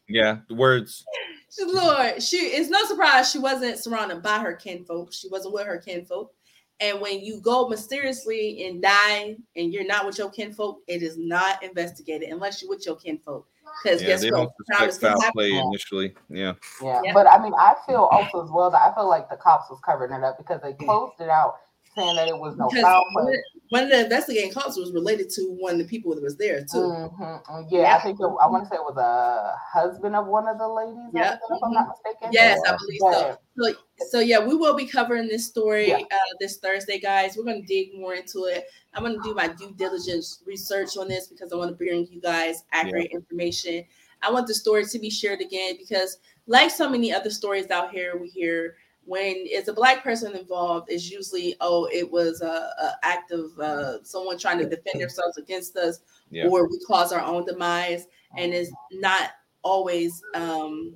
Yeah, 0.08 0.38
the 0.48 0.54
words. 0.54 1.04
Lord. 1.60 2.22
She 2.22 2.36
it's 2.36 2.70
no 2.70 2.84
surprise 2.84 3.30
she 3.30 3.38
wasn't 3.38 3.78
surrounded 3.78 4.22
by 4.22 4.38
her 4.38 4.54
kinfolk. 4.54 5.12
She 5.12 5.28
wasn't 5.28 5.54
with 5.54 5.66
her 5.66 5.78
kinfolk. 5.78 6.32
And 6.80 7.00
when 7.00 7.20
you 7.20 7.40
go 7.40 7.68
mysteriously 7.68 8.64
and 8.66 8.80
die 8.80 9.36
and 9.56 9.72
you're 9.72 9.86
not 9.86 10.06
with 10.06 10.18
your 10.18 10.30
kinfolk, 10.30 10.80
it 10.86 11.02
is 11.02 11.16
not 11.18 11.62
investigated 11.62 12.28
unless 12.28 12.62
you're 12.62 12.68
with 12.68 12.86
your 12.86 12.94
kinfolk. 12.96 13.48
Because 13.82 14.00
Yeah, 14.00 14.08
guess 14.08 14.20
they 14.22 14.30
what? 14.30 14.50
don't 14.68 14.88
suspect 14.88 15.20
foul 15.20 15.32
play 15.32 15.50
initially. 15.56 16.14
Yeah. 16.28 16.54
yeah. 16.82 17.00
Yeah. 17.04 17.12
But 17.12 17.26
I 17.26 17.42
mean, 17.42 17.52
I 17.54 17.74
feel 17.86 18.08
also 18.12 18.44
as 18.44 18.50
well 18.50 18.70
that 18.70 18.80
I 18.80 18.94
feel 18.94 19.08
like 19.08 19.28
the 19.28 19.36
cops 19.36 19.68
was 19.68 19.80
covering 19.84 20.12
it 20.12 20.22
up 20.22 20.38
because 20.38 20.60
they 20.62 20.72
closed 20.84 21.20
it 21.20 21.28
out 21.28 21.56
saying 21.98 22.16
that 22.16 22.28
it 22.28 22.38
was 22.38 22.56
no 22.56 22.68
Because 22.68 22.82
foul 22.82 23.04
one 23.12 23.24
play. 23.26 23.34
of- 23.34 23.40
one 23.70 23.82
of 23.84 23.90
the 23.90 24.00
investigating 24.04 24.50
cops 24.50 24.78
was 24.78 24.92
related 24.92 25.28
to 25.30 25.42
one 25.58 25.72
of 25.74 25.78
the 25.78 25.84
people 25.84 26.14
that 26.14 26.22
was 26.22 26.36
there 26.38 26.60
too. 26.60 26.78
Mhm. 26.78 27.42
Yeah, 27.70 27.80
Yeah. 27.80 27.96
I 27.96 28.00
think 28.00 28.18
it, 28.18 28.24
I 28.24 28.46
want 28.48 28.64
to 28.64 28.68
say 28.70 28.76
it 28.76 28.82
was 28.82 28.96
a 28.96 29.54
husband 29.78 30.16
of 30.16 30.26
one 30.26 30.48
of 30.48 30.56
the 30.58 30.66
ladies. 30.68 30.96
I 31.14 31.18
Yeah. 31.18 31.30
think, 31.30 31.42
If 31.50 31.62
I'm 31.62 31.72
not 31.72 31.88
mistaken. 31.88 32.28
Yes, 32.32 32.60
I 32.66 32.76
believe 32.78 33.00
Yeah. 33.02 33.12
so. 33.12 33.36
so. 33.60 33.74
So 34.10 34.20
yeah, 34.20 34.38
we 34.38 34.54
will 34.54 34.74
be 34.74 34.86
covering 34.86 35.28
this 35.28 35.44
story 35.46 35.88
Yeah. 35.88 35.98
uh, 35.98 36.16
this 36.40 36.56
Thursday, 36.58 36.98
guys. 36.98 37.36
We're 37.36 37.44
gonna 37.44 37.60
dig 37.62 37.94
more 37.98 38.14
into 38.14 38.44
it. 38.44 38.68
I'm 38.94 39.02
gonna 39.02 39.18
do 39.22 39.34
my 39.34 39.48
due 39.48 39.72
diligence 39.76 40.40
research 40.46 40.96
on 40.96 41.08
this 41.08 41.26
because 41.26 41.52
I 41.52 41.56
want 41.56 41.70
to 41.70 41.76
bring 41.76 42.06
you 42.10 42.20
guys 42.22 42.64
accurate 42.72 43.10
information. 43.10 43.84
I 44.22 44.30
want 44.32 44.46
the 44.46 44.54
story 44.54 44.84
to 44.86 44.98
be 44.98 45.10
shared 45.10 45.40
again 45.42 45.76
because, 45.76 46.18
like 46.46 46.70
so 46.70 46.88
many 46.88 47.12
other 47.12 47.28
stories 47.30 47.70
out 47.70 47.90
here, 47.90 48.16
we 48.16 48.28
hear 48.28 48.76
when 49.08 49.34
it's 49.36 49.68
a 49.68 49.72
black 49.72 50.02
person 50.02 50.36
involved, 50.36 50.88
it's 50.90 51.10
usually 51.10 51.56
oh, 51.60 51.88
it 51.90 52.10
was 52.10 52.42
a, 52.42 52.46
a 52.46 52.92
act 53.02 53.32
of 53.32 53.58
uh, 53.58 54.02
someone 54.04 54.38
trying 54.38 54.58
to 54.58 54.68
defend 54.68 55.00
themselves 55.00 55.38
against 55.38 55.76
us, 55.76 56.00
Yeah. 56.30 56.46
or 56.48 56.68
we 56.68 56.78
cause 56.86 57.10
our 57.12 57.22
own 57.22 57.46
demise, 57.46 58.06
and 58.36 58.52
it's 58.52 58.70
not 58.92 59.30
always 59.62 60.22
um 60.34 60.94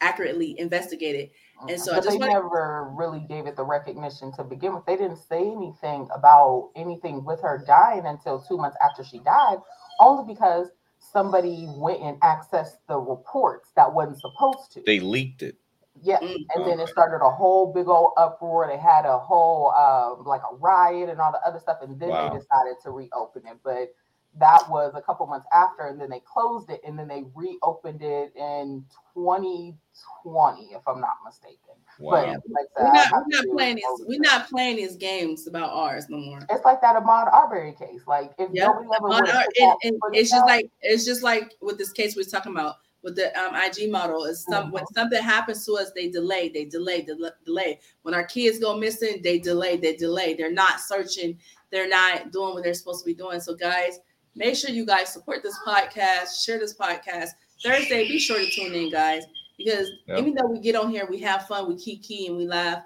accurately 0.00 0.58
investigated. 0.60 1.30
And 1.68 1.80
so 1.80 1.92
but 1.92 2.00
I 2.00 2.04
just 2.04 2.10
they 2.10 2.18
wanna- 2.18 2.32
never 2.34 2.90
really 2.94 3.20
gave 3.20 3.46
it 3.46 3.56
the 3.56 3.64
recognition 3.64 4.30
to 4.32 4.44
begin 4.44 4.74
with. 4.74 4.84
They 4.84 4.96
didn't 4.96 5.16
say 5.16 5.40
anything 5.40 6.06
about 6.14 6.70
anything 6.76 7.24
with 7.24 7.40
her 7.40 7.64
dying 7.66 8.04
until 8.04 8.38
two 8.40 8.58
months 8.58 8.76
after 8.84 9.02
she 9.02 9.18
died, 9.20 9.58
only 10.00 10.32
because 10.32 10.68
somebody 10.98 11.66
went 11.68 12.02
and 12.02 12.20
accessed 12.20 12.76
the 12.88 12.98
reports 12.98 13.70
that 13.76 13.90
wasn't 13.92 14.20
supposed 14.20 14.72
to. 14.72 14.82
They 14.84 15.00
leaked 15.00 15.42
it. 15.42 15.56
Yeah, 16.02 16.18
Mm. 16.20 16.44
and 16.54 16.66
then 16.66 16.80
it 16.80 16.88
started 16.88 17.24
a 17.24 17.30
whole 17.30 17.72
big 17.72 17.88
old 17.88 18.12
uproar. 18.16 18.66
They 18.68 18.76
had 18.78 19.04
a 19.06 19.18
whole 19.18 19.72
um, 19.72 20.24
like 20.26 20.42
a 20.50 20.54
riot 20.56 21.08
and 21.08 21.20
all 21.20 21.32
the 21.32 21.40
other 21.46 21.58
stuff, 21.60 21.78
and 21.82 21.98
then 21.98 22.10
Wow. 22.10 22.28
they 22.30 22.38
decided 22.38 22.76
to 22.82 22.90
reopen 22.90 23.46
it. 23.46 23.58
But 23.62 23.94
that 24.38 24.68
was 24.68 24.92
a 24.94 25.00
couple 25.00 25.26
months 25.26 25.46
after, 25.52 25.86
and 25.86 25.98
then 26.00 26.10
they 26.10 26.20
closed 26.20 26.68
it, 26.70 26.80
and 26.86 26.98
then 26.98 27.08
they 27.08 27.24
reopened 27.34 28.02
it 28.02 28.34
in 28.36 28.84
2020, 29.14 30.74
if 30.74 30.86
I'm 30.86 31.00
not 31.00 31.14
mistaken. 31.24 31.58
Wow. 31.98 32.10
But 32.10 32.26
Yeah. 32.26 32.36
like 32.50 32.66
We're 32.78 32.92
not, 32.92 33.12
we're 33.12 33.36
not 33.38 33.44
playing 33.54 33.78
it 33.78 33.84
these. 33.98 34.06
We're 34.06 34.22
there. 34.22 34.38
not 34.38 34.48
playing 34.50 34.76
these 34.76 34.96
games 34.96 35.46
about 35.46 35.70
ours 35.70 36.08
no 36.10 36.18
more. 36.18 36.40
It's 36.50 36.64
like 36.64 36.80
that 36.82 36.96
Ahmaud 37.02 37.32
Arbery 37.32 37.72
case. 37.72 38.02
Like 38.06 38.32
if 38.38 38.50
Yeah, 38.52 38.66
nobody 38.66 38.88
ever 38.96 39.04
On 39.08 39.20
would 39.22 39.30
our- 39.30 39.36
have 39.36 39.46
and, 39.58 39.76
and 39.84 40.00
it's 40.14 40.30
just 40.30 40.44
like 40.46 40.70
it's 40.82 41.04
just 41.06 41.22
like 41.22 41.54
with 41.62 41.78
this 41.78 41.92
case 41.92 42.14
we're 42.16 42.24
talking 42.24 42.52
about 42.52 42.76
with 43.06 43.14
the 43.16 43.28
um, 43.40 43.54
IG 43.54 43.88
model. 43.90 44.24
Is 44.24 44.44
some 44.50 44.72
when 44.72 44.82
Mhm. 44.84 44.94
something 44.94 45.22
happens 45.22 45.64
to 45.64 45.74
us, 45.74 45.92
they 45.94 46.08
delay, 46.08 46.48
they 46.50 46.64
delay, 46.64 47.02
del- 47.02 47.30
delay. 47.44 47.78
When 48.02 48.14
our 48.14 48.24
kids 48.24 48.58
go 48.58 48.76
missing, 48.76 49.22
they 49.22 49.38
delay, 49.38 49.76
they 49.76 49.94
delay. 49.96 50.34
They're 50.34 50.50
not 50.50 50.80
searching. 50.80 51.38
They're 51.70 51.88
not 51.88 52.32
doing 52.32 52.54
what 52.54 52.64
they're 52.64 52.74
supposed 52.74 53.00
to 53.04 53.06
be 53.06 53.14
doing. 53.14 53.38
So 53.40 53.54
guys, 53.54 54.00
make 54.34 54.56
sure 54.56 54.70
you 54.70 54.84
guys 54.84 55.12
support 55.12 55.42
this 55.44 55.56
podcast, 55.66 56.44
share 56.44 56.58
this 56.58 56.74
podcast. 56.74 57.30
Thursday, 57.62 58.08
be 58.08 58.18
sure 58.18 58.38
to 58.38 58.50
tune 58.50 58.74
in, 58.74 58.90
guys, 58.90 59.22
because 59.56 59.88
Yep. 60.08 60.18
even 60.18 60.34
though 60.34 60.48
we 60.48 60.58
get 60.58 60.74
on 60.76 60.90
here, 60.90 61.06
we 61.08 61.18
have 61.20 61.46
fun, 61.46 61.68
we 61.68 61.76
keep 61.76 62.02
key, 62.02 62.26
and 62.26 62.36
we 62.36 62.46
laugh. 62.46 62.82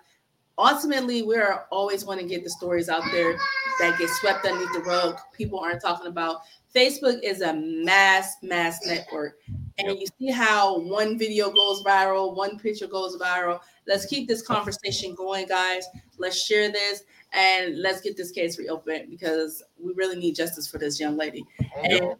Ultimately, 0.60 1.22
we're 1.22 1.64
always 1.70 2.04
want 2.04 2.20
to 2.20 2.26
get 2.26 2.44
the 2.44 2.50
stories 2.50 2.90
out 2.90 3.02
there 3.12 3.38
that 3.80 3.98
get 3.98 4.10
swept 4.10 4.44
underneath 4.44 4.72
the 4.74 4.80
rug. 4.80 5.18
People 5.32 5.58
aren't 5.58 5.80
talking 5.80 6.06
about. 6.06 6.42
Facebook 6.74 7.18
is 7.22 7.40
a 7.40 7.54
mass, 7.54 8.36
mass 8.42 8.78
network. 8.84 9.38
And 9.78 9.98
you 9.98 10.06
see 10.18 10.30
how 10.30 10.78
one 10.78 11.18
video 11.18 11.50
goes 11.50 11.82
viral, 11.82 12.36
one 12.36 12.58
picture 12.58 12.86
goes 12.86 13.16
viral. 13.16 13.60
Let's 13.86 14.04
keep 14.04 14.28
this 14.28 14.42
conversation 14.42 15.14
going, 15.14 15.48
guys. 15.48 15.86
Let's 16.18 16.44
share 16.44 16.70
this 16.70 17.04
and 17.32 17.80
let's 17.80 18.02
get 18.02 18.16
this 18.16 18.30
case 18.30 18.58
reopened 18.58 19.08
because 19.08 19.62
we 19.82 19.94
really 19.94 20.16
need 20.16 20.34
justice 20.34 20.70
for 20.70 20.76
this 20.76 21.00
young 21.00 21.16
lady. 21.16 21.44
And 21.82 22.16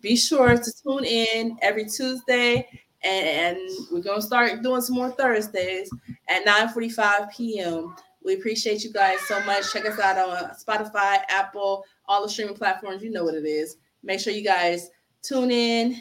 be 0.00 0.16
sure 0.16 0.56
to 0.56 0.72
tune 0.82 1.04
in 1.04 1.58
every 1.60 1.84
Tuesday. 1.84 2.66
And 3.04 3.58
we're 3.92 4.00
gonna 4.00 4.22
start 4.22 4.62
doing 4.62 4.80
some 4.80 4.96
more 4.96 5.10
Thursdays 5.10 5.90
at 6.28 6.44
9:45 6.46 7.30
p.m. 7.32 7.94
We 8.24 8.34
appreciate 8.34 8.82
you 8.82 8.92
guys 8.92 9.20
so 9.28 9.42
much. 9.44 9.70
Check 9.72 9.84
us 9.84 9.98
out 9.98 10.16
on 10.16 10.50
Spotify, 10.54 11.18
Apple, 11.28 11.84
all 12.06 12.22
the 12.22 12.28
streaming 12.28 12.54
platforms. 12.54 13.02
You 13.02 13.10
know 13.10 13.24
what 13.24 13.34
it 13.34 13.44
is. 13.44 13.76
Make 14.02 14.20
sure 14.20 14.32
you 14.32 14.44
guys 14.44 14.90
tune 15.22 15.50
in 15.50 16.00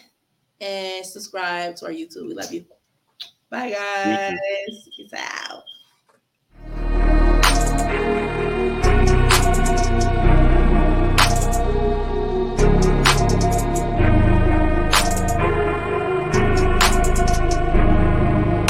and 0.61 1.05
subscribe 1.05 1.75
to 1.77 1.87
our 1.87 1.91
YouTube. 1.91 2.27
We 2.27 2.33
love 2.33 2.53
you. 2.53 2.65
Bye, 3.49 3.71
guys. 3.71 4.89
Peace 4.95 5.13
out. 5.13 5.63